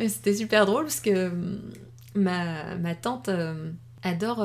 Et 0.00 0.08
c'était 0.08 0.34
super 0.34 0.66
drôle 0.66 0.84
parce 0.84 0.98
que 0.98 1.30
ma, 2.16 2.74
ma 2.74 2.96
tante 2.96 3.28
euh, 3.28 3.70
adore 4.02 4.44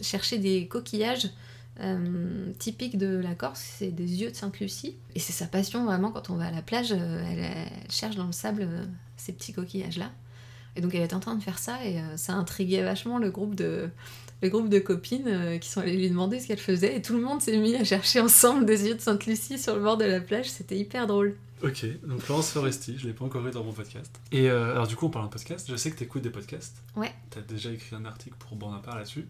chercher 0.00 0.38
des 0.38 0.68
coquillages 0.68 1.28
euh, 1.80 2.52
typiques 2.58 2.98
de 2.98 3.16
la 3.16 3.34
Corse, 3.34 3.60
c'est 3.78 3.90
des 3.90 4.22
yeux 4.22 4.30
de 4.30 4.36
Sainte-Lucie. 4.36 4.96
Et 5.14 5.18
c'est 5.18 5.32
sa 5.32 5.46
passion 5.46 5.84
vraiment 5.84 6.10
quand 6.10 6.30
on 6.30 6.36
va 6.36 6.46
à 6.46 6.50
la 6.50 6.62
plage, 6.62 6.92
euh, 6.92 7.24
elle, 7.30 7.38
elle 7.38 7.90
cherche 7.90 8.16
dans 8.16 8.26
le 8.26 8.32
sable 8.32 8.62
euh, 8.62 8.84
ces 9.16 9.32
petits 9.32 9.52
coquillages-là. 9.52 10.10
Et 10.76 10.80
donc 10.80 10.94
elle 10.94 11.02
est 11.02 11.14
en 11.14 11.20
train 11.20 11.36
de 11.36 11.42
faire 11.42 11.58
ça 11.58 11.84
et 11.84 12.00
ça 12.16 12.32
intriguait 12.32 12.82
vachement 12.82 13.18
le 13.18 13.30
groupe 13.30 13.54
de, 13.54 13.88
le 14.42 14.48
groupe 14.48 14.68
de 14.68 14.80
copines 14.80 15.60
qui 15.60 15.68
sont 15.68 15.80
allées 15.80 15.96
lui 15.96 16.08
demander 16.08 16.40
ce 16.40 16.48
qu'elle 16.48 16.58
faisait. 16.58 16.96
Et 16.96 17.00
tout 17.00 17.14
le 17.14 17.22
monde 17.22 17.40
s'est 17.40 17.56
mis 17.58 17.76
à 17.76 17.84
chercher 17.84 18.18
ensemble 18.18 18.66
des 18.66 18.88
yeux 18.88 18.96
de 18.96 19.00
Sainte-Lucie 19.00 19.56
sur 19.56 19.76
le 19.76 19.82
bord 19.82 19.96
de 19.96 20.04
la 20.04 20.20
plage, 20.20 20.50
c'était 20.50 20.76
hyper 20.76 21.06
drôle. 21.06 21.36
Ok, 21.64 21.86
donc 22.06 22.20
Florence 22.20 22.50
Foresti, 22.50 22.98
je 22.98 23.06
l'ai 23.06 23.14
pas 23.14 23.24
encore 23.24 23.46
eu 23.46 23.50
dans 23.50 23.64
mon 23.64 23.72
podcast. 23.72 24.20
Et 24.32 24.50
euh, 24.50 24.72
alors 24.72 24.86
du 24.86 24.96
coup, 24.96 25.06
on 25.06 25.10
parle 25.10 25.26
de 25.26 25.32
podcast, 25.32 25.66
je 25.70 25.76
sais 25.76 25.90
que 25.90 25.96
tu 25.96 26.04
écoutes 26.04 26.20
des 26.20 26.30
podcasts. 26.30 26.76
Ouais. 26.94 27.10
Tu 27.30 27.38
as 27.38 27.42
déjà 27.42 27.70
écrit 27.70 27.96
un 27.96 28.04
article 28.04 28.36
pour 28.38 28.56
Bon 28.56 28.70
là-dessus. 28.70 29.26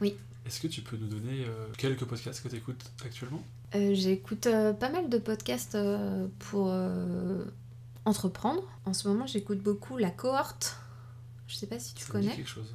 Oui. 0.00 0.16
Est-ce 0.46 0.60
que 0.60 0.66
tu 0.68 0.80
peux 0.80 0.96
nous 0.96 1.08
donner 1.08 1.44
euh, 1.46 1.66
quelques 1.76 2.04
podcasts 2.04 2.42
que 2.42 2.48
tu 2.48 2.56
écoutes 2.56 2.90
actuellement? 3.04 3.42
Euh, 3.74 3.92
J'écoute 3.94 4.46
euh, 4.46 4.72
pas 4.72 4.88
mal 4.88 5.10
de 5.10 5.18
podcasts 5.18 5.74
euh, 5.74 6.26
pour 6.38 6.72
entreprendre. 8.04 8.62
En 8.86 8.94
ce 8.94 9.08
moment, 9.08 9.26
j'écoute 9.26 9.58
beaucoup 9.58 9.98
La 9.98 10.10
Cohorte. 10.10 10.78
Je 11.48 11.54
sais 11.56 11.66
pas 11.66 11.78
si 11.78 11.94
tu 11.94 12.04
Ça 12.04 12.14
me 12.14 12.20
dit 12.20 12.26
connais. 12.28 12.36
quelque 12.36 12.48
chose. 12.48 12.72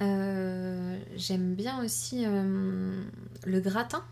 ouais. 0.00 1.00
J'aime 1.16 1.54
bien 1.54 1.82
aussi 1.84 2.24
Le 2.24 3.60
Gratin 3.60 4.02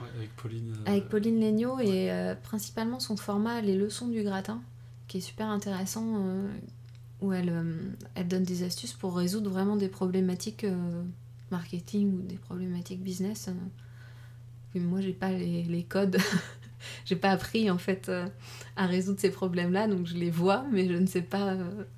Ouais, 0.00 0.08
avec 0.16 0.34
Pauline. 0.36 0.74
avec 0.86 1.08
Pauline 1.10 1.38
Legnaud 1.40 1.78
et 1.80 2.10
principalement 2.42 2.98
son 3.00 3.16
format 3.16 3.60
Les 3.60 3.76
leçons 3.76 4.08
du 4.08 4.22
gratin 4.22 4.60
qui 5.08 5.18
est 5.18 5.20
super 5.20 5.48
intéressant 5.48 6.24
où 7.20 7.32
elle, 7.32 7.50
euh, 7.50 7.74
elle 8.14 8.28
donne 8.28 8.42
des 8.44 8.62
astuces 8.62 8.92
pour 8.92 9.16
résoudre 9.16 9.50
vraiment 9.50 9.76
des 9.76 9.88
problématiques 9.88 10.64
euh, 10.64 11.02
marketing 11.50 12.12
ou 12.14 12.22
des 12.22 12.36
problématiques 12.36 13.02
business. 13.02 13.48
euh. 13.48 14.80
Moi, 14.80 15.00
j'ai 15.00 15.12
pas 15.12 15.30
les, 15.30 15.64
les 15.64 15.82
codes. 15.82 16.18
j'ai 17.04 17.16
pas 17.16 17.30
appris 17.30 17.70
en 17.70 17.78
fait 17.78 18.10
à 18.76 18.86
résoudre 18.86 19.18
ces 19.20 19.30
problèmes-là, 19.30 19.88
donc 19.88 20.06
je 20.06 20.14
les 20.14 20.30
vois, 20.30 20.64
mais 20.70 20.86
je 20.86 20.94
ne 20.94 21.06
sais 21.06 21.22
pas 21.22 21.56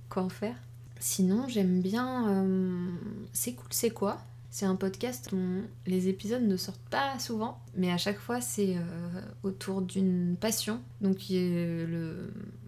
quoi 0.08 0.22
en 0.22 0.30
faire. 0.30 0.56
Sinon, 0.98 1.46
j'aime 1.48 1.82
bien 1.82 2.46
C'est 3.34 3.52
cool, 3.52 3.66
c'est 3.70 3.90
quoi? 3.90 4.22
C'est 4.54 4.66
un 4.66 4.76
podcast 4.76 5.30
dont 5.32 5.62
les 5.86 6.08
épisodes 6.08 6.42
ne 6.42 6.58
sortent 6.58 6.86
pas 6.90 7.18
souvent, 7.18 7.58
mais 7.74 7.90
à 7.90 7.96
chaque 7.96 8.18
fois 8.18 8.42
c'est 8.42 8.76
euh, 8.76 8.80
autour 9.44 9.80
d'une 9.80 10.36
passion. 10.38 10.82
Donc 11.00 11.16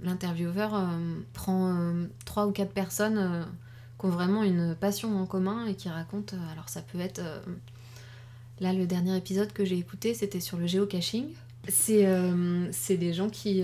l'intervieweur 0.03 0.75
euh, 0.75 0.89
prend 1.35 1.77
euh, 1.79 2.07
trois 2.25 2.47
ou 2.47 2.53
quatre 2.53 2.73
personnes 2.73 3.19
euh, 3.19 3.43
qui 4.01 4.07
ont 4.07 4.09
vraiment 4.09 4.43
une 4.43 4.75
passion 4.75 5.15
en 5.21 5.27
commun 5.27 5.67
et 5.67 5.75
qui 5.75 5.91
racontent. 5.91 6.35
alors 6.53 6.71
ça 6.71 6.81
peut 6.81 7.01
être 7.01 7.21
là 8.61 8.73
le 8.73 8.87
dernier 8.87 9.15
épisode 9.19 9.53
que 9.53 9.67
j'ai 9.67 9.77
écouté, 9.77 10.15
c'était 10.15 10.41
sur 10.41 10.57
le 10.57 10.67
géocaching. 10.67 11.27
C'est 11.69 12.97
des 12.97 13.13
gens 13.13 13.29
qui 13.29 13.63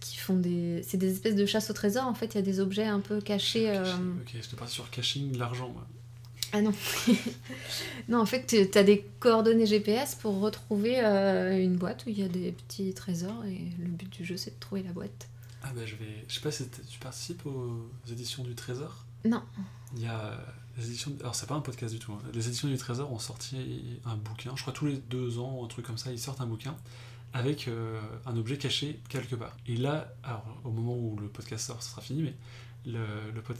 qui 0.00 0.16
font 0.16 0.36
des 0.36 0.82
c'est 0.82 0.96
des 0.98 1.12
espèces 1.12 1.36
de 1.36 1.46
chasse 1.46 1.70
au 1.70 1.74
trésor. 1.74 2.06
En 2.06 2.14
fait, 2.14 2.34
il 2.34 2.38
y 2.38 2.38
a 2.38 2.42
des 2.42 2.58
objets 2.58 2.86
un 2.86 2.98
peu 2.98 3.20
cachés. 3.20 3.70
euh, 3.70 3.84
Ok, 4.22 4.34
je 4.42 4.48
te 4.48 4.56
parle 4.56 4.68
sur 4.68 4.90
caching, 4.90 5.36
l'argent. 5.38 5.72
Ah 6.52 6.60
non. 6.60 6.72
non, 8.08 8.20
en 8.20 8.26
fait, 8.26 8.46
tu 8.70 8.78
as 8.78 8.82
des 8.82 9.04
coordonnées 9.20 9.66
GPS 9.66 10.14
pour 10.14 10.40
retrouver 10.40 11.00
euh, 11.02 11.58
une 11.62 11.76
boîte 11.76 12.04
où 12.06 12.10
il 12.10 12.18
y 12.18 12.22
a 12.22 12.28
des 12.28 12.52
petits 12.52 12.92
trésors 12.94 13.44
et 13.46 13.60
le 13.78 13.88
but 13.88 14.10
du 14.10 14.24
jeu, 14.24 14.36
c'est 14.36 14.54
de 14.54 14.60
trouver 14.60 14.82
la 14.82 14.92
boîte. 14.92 15.28
Ah 15.62 15.70
bah 15.74 15.82
je 15.86 15.94
vais. 15.96 16.24
Je 16.28 16.34
sais 16.34 16.40
pas 16.40 16.50
si 16.50 16.64
tu 16.90 16.98
participes 16.98 17.46
aux 17.46 17.88
éditions 18.10 18.42
du 18.42 18.54
Trésor? 18.56 19.04
Non. 19.24 19.42
Il 19.96 20.02
y 20.02 20.06
a 20.06 20.36
les 20.76 20.86
éditions. 20.86 21.12
Alors 21.20 21.36
c'est 21.36 21.46
pas 21.46 21.54
un 21.54 21.60
podcast 21.60 21.92
du 21.94 22.00
tout. 22.00 22.12
hein. 22.12 22.18
Les 22.34 22.48
éditions 22.48 22.66
du 22.68 22.76
Trésor 22.76 23.12
ont 23.12 23.20
sorti 23.20 24.00
un 24.04 24.16
bouquin. 24.16 24.52
Je 24.56 24.62
crois 24.62 24.72
tous 24.72 24.86
les 24.86 24.96
deux 24.96 25.38
ans, 25.38 25.64
un 25.64 25.68
truc 25.68 25.86
comme 25.86 25.98
ça, 25.98 26.10
ils 26.10 26.18
sortent 26.18 26.40
un 26.40 26.46
bouquin 26.46 26.76
avec 27.32 27.68
euh, 27.68 28.00
un 28.26 28.36
objet 28.36 28.58
caché 28.58 29.00
quelque 29.08 29.36
part. 29.36 29.56
Et 29.68 29.76
là, 29.76 30.12
alors 30.24 30.44
au 30.64 30.70
moment 30.70 30.96
où 30.96 31.16
le 31.20 31.28
podcast 31.28 31.66
sort, 31.68 31.80
ça 31.82 31.90
sera 31.90 32.02
fini, 32.02 32.22
mais 32.22 32.34
le, 32.86 33.04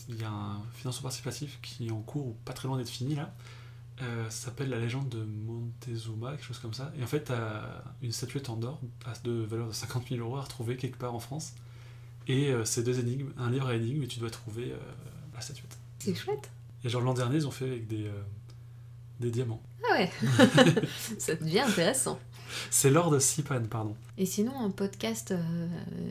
il 0.09 0.21
y 0.21 0.25
a 0.25 0.31
un 0.31 0.61
financement 0.75 1.03
participatif 1.03 1.59
qui 1.63 1.89
est 1.89 1.91
en 1.93 2.01
cours 2.01 2.27
ou 2.27 2.37
pas 2.45 2.53
très 2.53 2.69
loin 2.69 2.77
d'être 2.79 2.89
fini 2.91 3.15
là. 3.15 3.33
Euh, 4.01 4.25
ça 4.31 4.47
s'appelle 4.47 4.71
la 4.71 4.79
légende 4.81 5.09
de 5.11 5.23
Montezuma, 5.23 6.33
quelque 6.33 6.45
chose 6.45 6.59
comme 6.59 6.75
ça. 6.75 6.93
Et 6.99 7.05
en 7.05 7.07
fait, 7.07 7.25
t'as 7.25 7.63
une 8.03 8.11
statuette 8.11 8.49
en 8.49 8.61
or 8.63 8.81
à- 9.07 9.13
de 9.23 9.31
valeur 9.33 9.69
de 9.69 9.73
50 9.73 10.09
000 10.09 10.21
euros 10.21 10.39
à 10.39 10.43
retrouver 10.43 10.77
quelque 10.77 10.97
part 10.99 11.15
en 11.15 11.21
France. 11.21 11.53
Et 12.27 12.51
euh, 12.51 12.65
c'est 12.65 12.83
deux 12.83 12.99
énigmes, 12.99 13.31
un 13.39 13.51
livre 13.51 13.69
à 13.69 13.75
énigmes, 13.75 14.03
et 14.03 14.07
tu 14.09 14.19
dois 14.19 14.31
trouver 14.31 14.73
euh, 14.73 14.79
la 15.35 15.41
statuette. 15.41 15.77
C'est 15.99 16.15
chouette. 16.15 16.51
Et 16.85 16.89
genre 16.89 17.03
l'an 17.03 17.15
dernier, 17.15 17.37
ils 17.37 17.47
ont 17.47 17.53
fait 17.53 17.67
avec 17.67 17.87
des, 17.87 18.07
euh, 18.07 18.23
des 19.21 19.31
diamants. 19.31 19.63
Ah 19.89 19.95
ouais. 19.95 20.11
ça 21.19 21.35
devient 21.37 21.61
intéressant. 21.61 22.19
C'est 22.71 22.91
l'or 22.91 23.11
de 23.11 23.19
Sipan, 23.19 23.63
pardon. 23.71 23.95
Et 24.19 24.27
sinon, 24.27 24.59
un 24.61 24.71
podcast 24.71 25.33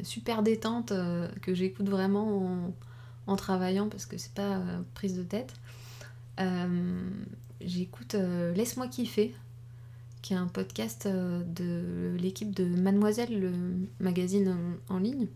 super 0.03 0.43
détente 0.43 0.91
que 1.41 1.53
j'écoute 1.53 1.87
vraiment 1.89 2.37
en, 2.67 2.73
en 3.27 3.35
travaillant 3.35 3.89
parce 3.89 4.05
que 4.05 4.17
c'est 4.17 4.33
pas 4.33 4.57
euh, 4.57 4.81
prise 4.93 5.15
de 5.15 5.23
tête. 5.23 5.53
Euh, 6.39 7.09
J'écoute 7.61 8.15
euh, 8.15 8.53
Laisse-moi 8.53 8.87
kiffer, 8.87 9.35
qui 10.21 10.33
est 10.33 10.37
un 10.37 10.47
podcast 10.47 11.07
de 11.07 12.15
l'équipe 12.19 12.55
de 12.55 12.65
Mademoiselle, 12.65 13.39
le 13.39 13.51
magazine 13.99 14.55
en, 14.89 14.97
ligne. 14.97 15.27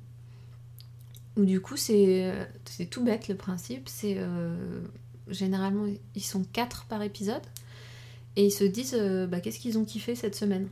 Où 1.38 1.46
du 1.46 1.62
coup, 1.62 1.78
c'est 1.78 2.48
tout 2.90 3.04
bête 3.04 3.28
le 3.28 3.36
principe. 3.36 3.90
C'est 3.90 4.20
généralement, 5.28 5.86
ils 6.16 6.24
sont 6.24 6.44
quatre 6.44 6.86
par 6.86 7.02
épisode. 7.02 7.42
Et 8.36 8.46
ils 8.46 8.52
se 8.52 8.64
disent 8.64 8.96
bah, 9.30 9.40
qu'est-ce 9.40 9.60
qu'ils 9.60 9.78
ont 9.78 9.86
kiffé 9.86 10.16
cette 10.16 10.36
semaine? 10.36 10.68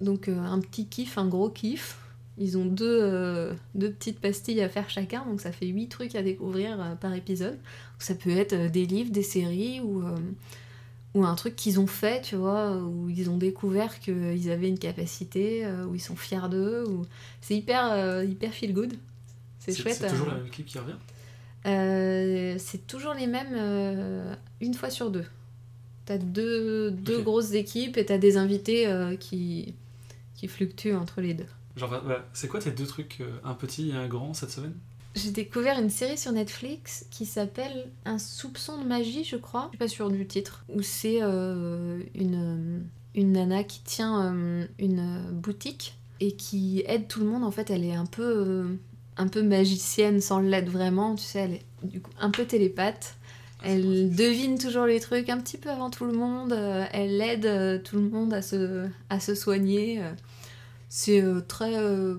Donc 0.00 0.28
un 0.28 0.60
petit 0.60 0.86
kiff, 0.86 1.18
un 1.18 1.26
gros 1.26 1.50
kiff. 1.50 2.03
Ils 2.36 2.58
ont 2.58 2.64
deux, 2.64 2.98
euh, 3.00 3.54
deux 3.76 3.92
petites 3.92 4.18
pastilles 4.18 4.60
à 4.60 4.68
faire 4.68 4.90
chacun, 4.90 5.24
donc 5.24 5.40
ça 5.40 5.52
fait 5.52 5.66
huit 5.66 5.88
trucs 5.88 6.16
à 6.16 6.22
découvrir 6.22 6.80
euh, 6.80 6.94
par 6.96 7.14
épisode. 7.14 7.56
Ça 8.00 8.16
peut 8.16 8.36
être 8.36 8.54
euh, 8.54 8.68
des 8.68 8.86
livres, 8.86 9.12
des 9.12 9.22
séries 9.22 9.80
ou, 9.80 10.02
euh, 10.02 10.16
ou 11.14 11.24
un 11.24 11.36
truc 11.36 11.54
qu'ils 11.54 11.78
ont 11.78 11.86
fait, 11.86 12.22
tu 12.22 12.34
vois, 12.34 12.76
où 12.76 13.08
ils 13.08 13.30
ont 13.30 13.38
découvert 13.38 14.00
qu'ils 14.00 14.50
avaient 14.50 14.68
une 14.68 14.80
capacité, 14.80 15.64
où 15.88 15.94
ils 15.94 16.00
sont 16.00 16.16
fiers 16.16 16.48
d'eux. 16.50 16.84
Ou... 16.88 17.06
C'est 17.40 17.54
hyper, 17.54 18.24
hyper 18.24 18.52
feel 18.52 18.72
good. 18.74 18.94
C'est 19.60 19.72
chouette. 19.72 19.94
C'est 19.94 20.08
toujours 20.08 20.26
euh, 20.26 20.32
la 20.32 20.38
même 20.38 20.50
clip 20.50 20.66
qui 20.66 20.78
revient? 20.78 22.58
C'est 22.58 22.86
toujours 22.88 23.14
les 23.14 23.28
mêmes 23.28 24.36
une 24.60 24.74
fois 24.74 24.90
sur 24.90 25.10
deux. 25.10 25.24
T'as 26.04 26.18
deux, 26.18 26.90
deux 26.90 27.22
grosses 27.22 27.52
équipes 27.52 27.96
et 27.96 28.04
t'as 28.04 28.18
des 28.18 28.36
invités 28.36 28.86
qui, 29.20 29.74
qui 30.34 30.48
fluctuent 30.48 30.96
entre 30.96 31.20
les 31.20 31.34
deux. 31.34 31.46
Genre, 31.76 32.00
voilà, 32.04 32.24
c'est 32.32 32.48
quoi 32.48 32.60
tes 32.60 32.70
deux 32.70 32.86
trucs, 32.86 33.20
euh, 33.20 33.30
un 33.44 33.54
petit 33.54 33.90
et 33.90 33.94
un 33.94 34.06
grand, 34.06 34.32
cette 34.34 34.50
semaine? 34.50 34.74
J'ai 35.16 35.30
découvert 35.30 35.78
une 35.78 35.90
série 35.90 36.18
sur 36.18 36.32
Netflix 36.32 37.06
qui 37.10 37.24
s'appelle 37.24 37.88
Un 38.04 38.18
soupçon 38.18 38.82
de 38.82 38.84
magie, 38.86 39.22
je 39.24 39.36
crois. 39.36 39.66
Je 39.66 39.68
suis 39.70 39.78
pas 39.78 39.88
sûre 39.88 40.10
du 40.10 40.26
titre. 40.26 40.64
Où 40.68 40.82
c'est 40.82 41.18
euh, 41.22 42.00
une, 42.16 42.84
une 43.14 43.32
nana 43.32 43.62
qui 43.62 43.80
tient 43.82 44.34
euh, 44.34 44.66
une 44.80 45.30
boutique 45.30 45.96
et 46.20 46.32
qui 46.32 46.82
aide 46.86 47.06
tout 47.06 47.20
le 47.20 47.26
monde. 47.26 47.44
En 47.44 47.52
fait, 47.52 47.70
elle 47.70 47.84
est 47.84 47.94
un 47.94 48.06
peu, 48.06 48.22
euh, 48.22 48.66
un 49.16 49.28
peu 49.28 49.42
magicienne 49.42 50.20
sans 50.20 50.40
l'être 50.40 50.68
vraiment. 50.68 51.14
Tu 51.14 51.22
sais, 51.24 51.38
elle 51.40 51.52
est 51.54 51.64
du 51.84 52.00
coup, 52.00 52.10
un 52.20 52.30
peu 52.30 52.44
télépathe. 52.44 53.14
Elle 53.62 54.14
devine 54.14 54.58
toujours 54.58 54.84
les 54.84 54.98
trucs 55.00 55.28
un 55.30 55.38
petit 55.38 55.58
peu 55.58 55.70
avant 55.70 55.90
tout 55.90 56.04
le 56.06 56.12
monde. 56.12 56.52
euh, 56.52 56.84
elle 56.92 57.20
aide 57.20 57.46
euh, 57.46 57.78
tout 57.78 57.96
le 57.96 58.08
monde 58.08 58.34
à 58.34 58.42
se, 58.42 58.86
à 59.10 59.20
se 59.20 59.36
soigner. 59.36 60.02
C'est 60.88 61.20
euh, 61.22 61.40
très 61.40 61.76
euh, 61.76 62.16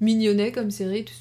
mignonnet 0.00 0.52
comme 0.52 0.70
série. 0.70 1.04
Tu, 1.04 1.14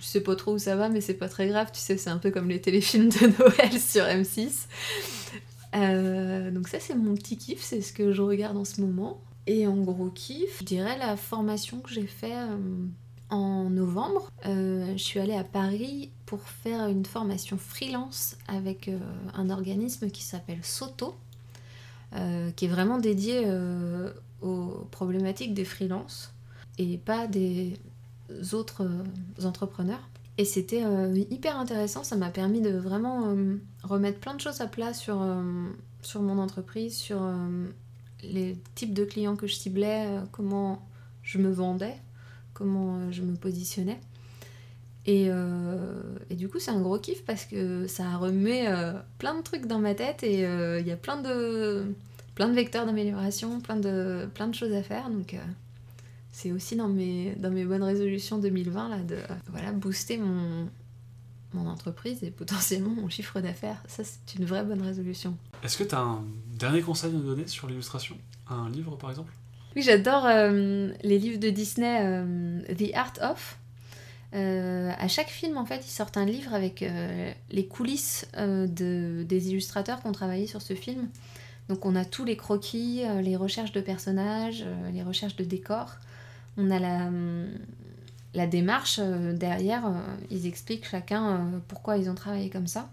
sais 0.00 0.20
pas 0.20 0.34
trop 0.34 0.54
où 0.54 0.58
ça 0.58 0.76
va, 0.76 0.88
mais 0.88 1.00
c'est 1.00 1.14
pas 1.14 1.28
très 1.28 1.48
grave. 1.48 1.70
Tu 1.72 1.80
sais, 1.80 1.96
c'est 1.96 2.10
un 2.10 2.18
peu 2.18 2.30
comme 2.30 2.48
les 2.48 2.60
téléfilms 2.60 3.08
de 3.08 3.26
Noël 3.38 3.80
sur 3.80 4.04
M6. 4.04 4.66
Euh, 5.74 6.50
donc 6.50 6.68
ça, 6.68 6.78
c'est 6.80 6.94
mon 6.94 7.14
petit 7.14 7.38
kiff. 7.38 7.62
C'est 7.62 7.80
ce 7.80 7.92
que 7.92 8.12
je 8.12 8.22
regarde 8.22 8.56
en 8.56 8.64
ce 8.64 8.80
moment. 8.80 9.20
Et 9.46 9.66
en 9.66 9.76
gros 9.76 10.10
kiff, 10.10 10.58
je 10.60 10.64
dirais 10.64 10.98
la 10.98 11.16
formation 11.16 11.80
que 11.80 11.90
j'ai 11.90 12.06
fait 12.06 12.34
euh, 12.34 12.56
en 13.30 13.70
novembre. 13.70 14.30
Je 14.44 15.02
suis 15.02 15.20
allée 15.20 15.36
à 15.36 15.44
Paris 15.44 16.10
pour 16.26 16.42
faire 16.42 16.88
une 16.88 17.04
formation 17.04 17.56
freelance 17.56 18.36
avec 18.46 18.90
un 19.34 19.50
organisme 19.50 20.10
qui 20.10 20.22
s'appelle 20.22 20.58
Soto, 20.62 21.14
qui 22.56 22.64
est 22.64 22.68
vraiment 22.68 22.98
dédié 22.98 23.46
aux 24.42 24.86
problématiques 24.90 25.54
des 25.54 25.64
freelances 25.64 26.31
et 26.78 26.98
pas 26.98 27.26
des 27.26 27.74
autres 28.52 28.82
euh, 28.82 29.46
entrepreneurs. 29.46 30.08
Et 30.38 30.44
c'était 30.44 30.84
euh, 30.84 31.14
hyper 31.30 31.58
intéressant, 31.58 32.04
ça 32.04 32.16
m'a 32.16 32.30
permis 32.30 32.62
de 32.62 32.70
vraiment 32.70 33.28
euh, 33.28 33.56
remettre 33.82 34.18
plein 34.18 34.34
de 34.34 34.40
choses 34.40 34.60
à 34.60 34.66
plat 34.66 34.94
sur, 34.94 35.24
sur 36.00 36.22
mon 36.22 36.38
entreprise, 36.38 36.96
sur 36.96 37.20
les 38.22 38.56
types 38.74 38.94
de 38.94 39.04
clients 39.04 39.36
que 39.36 39.46
je 39.46 39.54
ciblais, 39.54 40.08
comment 40.30 40.80
je 41.22 41.38
me 41.38 41.50
vendais, 41.50 41.94
comment 42.54 43.12
je 43.12 43.20
me 43.22 43.36
positionnais. 43.36 44.00
Et, 45.04 45.28
et 46.30 46.34
du 46.34 46.48
coup, 46.48 46.58
c'est 46.60 46.70
un 46.70 46.80
gros 46.80 46.98
kiff 46.98 47.24
parce 47.26 47.44
que 47.44 47.86
ça 47.86 48.16
remet 48.16 48.68
euh, 48.68 48.94
plein 49.18 49.34
de 49.34 49.42
trucs 49.42 49.66
dans 49.66 49.80
ma 49.80 49.94
tête 49.94 50.22
et 50.22 50.40
il 50.40 50.86
y 50.86 50.92
a 50.92 50.96
plein 50.96 51.20
de, 51.20 51.84
plein 52.34 52.48
de 52.48 52.54
vecteurs 52.54 52.86
d'amélioration, 52.86 53.60
plein 53.60 53.76
de, 53.76 54.26
plein 54.32 54.48
de 54.48 54.54
choses 54.54 54.72
à 54.72 54.82
faire. 54.82 55.10
Donc, 55.10 55.36
c'est 56.32 56.50
aussi 56.50 56.76
dans 56.76 56.88
mes, 56.88 57.34
dans 57.36 57.50
mes 57.50 57.64
bonnes 57.64 57.82
résolutions 57.82 58.38
2020 58.38 58.88
là, 58.88 58.98
de 58.98 59.18
voilà, 59.50 59.70
booster 59.72 60.16
mon, 60.16 60.68
mon 61.54 61.68
entreprise 61.68 62.22
et 62.24 62.30
potentiellement 62.30 62.90
mon 62.90 63.08
chiffre 63.08 63.40
d'affaires. 63.40 63.82
Ça, 63.86 64.02
c'est 64.04 64.38
une 64.38 64.44
vraie 64.44 64.64
bonne 64.64 64.82
résolution. 64.82 65.36
Est-ce 65.62 65.76
que 65.76 65.84
tu 65.84 65.94
as 65.94 66.00
un 66.00 66.24
dernier 66.58 66.80
conseil 66.80 67.10
à 67.10 67.12
nous 67.12 67.22
donner 67.22 67.46
sur 67.46 67.68
l'illustration? 67.68 68.16
Un 68.48 68.68
livre, 68.70 68.96
par 68.96 69.10
exemple? 69.10 69.32
Oui, 69.76 69.82
j'adore 69.82 70.26
euh, 70.26 70.92
les 71.02 71.18
livres 71.18 71.38
de 71.38 71.50
Disney, 71.50 71.98
euh, 72.02 72.60
The 72.74 72.94
Art 72.94 73.14
of. 73.22 73.58
Euh, 74.34 74.90
à 74.98 75.08
chaque 75.08 75.28
film, 75.28 75.58
en 75.58 75.64
fait, 75.64 75.84
ils 75.86 75.90
sortent 75.90 76.16
un 76.16 76.24
livre 76.24 76.54
avec 76.54 76.82
euh, 76.82 77.32
les 77.50 77.66
coulisses 77.66 78.26
de, 78.36 79.24
des 79.28 79.50
illustrateurs 79.50 80.00
qui 80.00 80.06
ont 80.06 80.12
travaillé 80.12 80.46
sur 80.46 80.62
ce 80.62 80.74
film. 80.74 81.08
Donc, 81.68 81.86
on 81.86 81.94
a 81.94 82.04
tous 82.04 82.24
les 82.24 82.36
croquis, 82.36 83.02
les 83.22 83.36
recherches 83.36 83.72
de 83.72 83.80
personnages, 83.80 84.64
les 84.92 85.02
recherches 85.02 85.36
de 85.36 85.44
décors. 85.44 85.96
On 86.56 86.70
a 86.70 86.78
la, 86.78 87.06
hum, 87.06 87.48
démarche 88.50 88.98
euh, 89.00 89.32
derrière. 89.32 89.86
euh, 89.86 90.00
ils 90.30 90.46
expliquent 90.46 90.86
chacun 90.86 91.36
euh, 91.36 91.58
pourquoi 91.68 91.96
ils 91.96 92.10
ont 92.10 92.14
travaillé 92.14 92.50
comme 92.50 92.66
ça. 92.66 92.90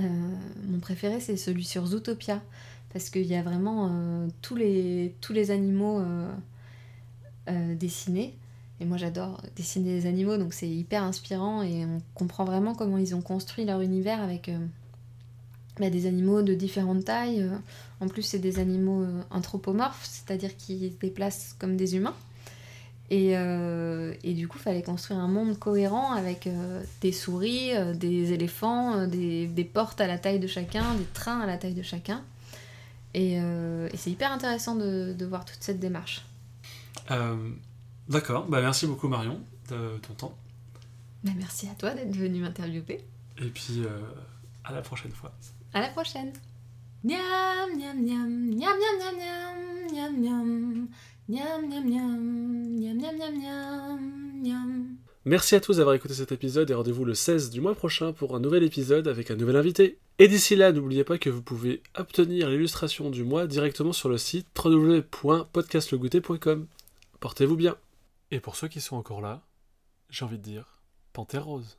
Mon 0.00 0.80
préféré, 0.80 1.20
c'est 1.20 1.36
celui 1.36 1.62
sur 1.62 1.86
Zootopia 1.86 2.42
parce 2.92 3.10
qu'il 3.10 3.26
y 3.26 3.36
a 3.36 3.42
vraiment 3.42 4.26
tous, 4.42 4.56
les, 4.56 5.50
animaux 5.52 6.02
dessinés. 7.46 8.34
Et 8.80 8.86
moi 8.86 8.96
j'adore 8.96 9.40
dessiner 9.54 9.92
les 9.92 10.06
animaux, 10.06 10.36
donc 10.36 10.52
c'est 10.52 10.68
hyper 10.68 11.04
inspirant 11.04 11.62
et 11.62 11.84
on 11.84 12.02
comprend 12.14 12.44
vraiment 12.44 12.74
comment 12.74 12.98
ils 12.98 13.14
ont 13.14 13.22
construit 13.22 13.64
leur 13.64 13.82
univers 13.82 14.20
avec 14.20 14.50
bah, 15.78 15.90
des 15.90 16.06
animaux 16.06 16.42
de 16.42 16.54
différentes 16.54 17.04
tailles. 17.04 17.48
En 18.04 18.08
plus 18.08 18.22
c'est 18.22 18.38
des 18.38 18.58
animaux 18.58 19.02
euh, 19.02 19.22
anthropomorphes, 19.30 20.04
c'est-à-dire 20.04 20.56
qui 20.56 20.90
se 20.90 20.98
déplacent 20.98 21.56
comme 21.58 21.76
des 21.76 21.96
humains. 21.96 22.14
Et, 23.10 23.36
euh, 23.36 24.14
et 24.22 24.32
du 24.32 24.48
coup, 24.48 24.56
il 24.58 24.62
fallait 24.62 24.82
construire 24.82 25.20
un 25.20 25.28
monde 25.28 25.58
cohérent 25.58 26.12
avec 26.12 26.46
euh, 26.46 26.82
des 27.02 27.12
souris, 27.12 27.76
euh, 27.76 27.92
des 27.92 28.32
éléphants, 28.32 29.06
des, 29.06 29.46
des 29.46 29.64
portes 29.64 30.00
à 30.00 30.06
la 30.06 30.18
taille 30.18 30.40
de 30.40 30.46
chacun, 30.46 30.94
des 30.94 31.04
trains 31.04 31.40
à 31.40 31.46
la 31.46 31.58
taille 31.58 31.74
de 31.74 31.82
chacun. 31.82 32.22
Et, 33.12 33.34
et 33.34 33.96
c'est 33.96 34.10
hyper 34.10 34.32
intéressant 34.32 34.74
de, 34.74 35.14
de 35.16 35.24
voir 35.26 35.44
toute 35.44 35.60
cette 35.60 35.78
démarche. 35.78 36.24
D'accord, 38.08 38.46
bah 38.46 38.60
merci 38.60 38.88
beaucoup 38.88 39.06
Marion 39.06 39.38
de 39.70 39.98
ton 39.98 40.14
temps. 40.14 40.36
Bah, 41.22 41.30
merci 41.36 41.68
à 41.68 41.74
toi 41.74 41.90
d'être 41.94 42.16
venu 42.16 42.40
m'interviewer. 42.40 43.04
Et 43.38 43.50
puis 43.50 43.84
à 44.64 44.72
la 44.72 44.82
prochaine 44.82 45.12
fois. 45.12 45.30
À 45.74 45.80
la 45.80 45.90
prochaine. 45.90 46.32
Miam, 47.04 47.68
miam, 47.76 48.00
miam, 48.00 48.56
miam, 48.56 48.72
miam, 48.80 48.96
miam, 48.98 49.16
miam, 49.20 49.60
miam, 49.92 50.16
miam, 50.22 50.48
miam, 51.28 51.28
miam, 51.28 51.60
miam, 51.84 52.16
miam, 52.88 52.96
miam, 53.18 53.36
miam, 53.36 54.00
miam. 54.42 54.96
Merci 55.26 55.54
à 55.54 55.60
tous 55.60 55.76
d'avoir 55.76 55.94
écouté 55.94 56.14
cet 56.14 56.32
épisode 56.32 56.70
et 56.70 56.74
rendez-vous 56.74 57.04
le 57.04 57.12
16 57.12 57.50
du 57.50 57.60
mois 57.60 57.74
prochain 57.74 58.14
pour 58.14 58.34
un 58.34 58.40
nouvel 58.40 58.62
épisode 58.62 59.06
avec 59.06 59.30
un 59.30 59.36
nouvel 59.36 59.56
invité. 59.56 59.98
Et 60.18 60.28
d'ici 60.28 60.56
là, 60.56 60.72
n'oubliez 60.72 61.04
pas 61.04 61.18
que 61.18 61.28
vous 61.28 61.42
pouvez 61.42 61.82
obtenir 61.94 62.48
l'illustration 62.48 63.10
du 63.10 63.22
mois 63.22 63.46
directement 63.46 63.92
sur 63.92 64.08
le 64.08 64.16
site 64.16 64.46
www.podcastlegouté.com. 64.58 66.66
Portez-vous 67.20 67.56
bien. 67.56 67.76
Et 68.30 68.40
pour 68.40 68.56
ceux 68.56 68.68
qui 68.68 68.80
sont 68.80 68.96
encore 68.96 69.20
là, 69.20 69.42
j'ai 70.08 70.24
envie 70.24 70.38
de 70.38 70.42
dire 70.42 70.80
Panthère 71.12 71.44
Rose. 71.44 71.76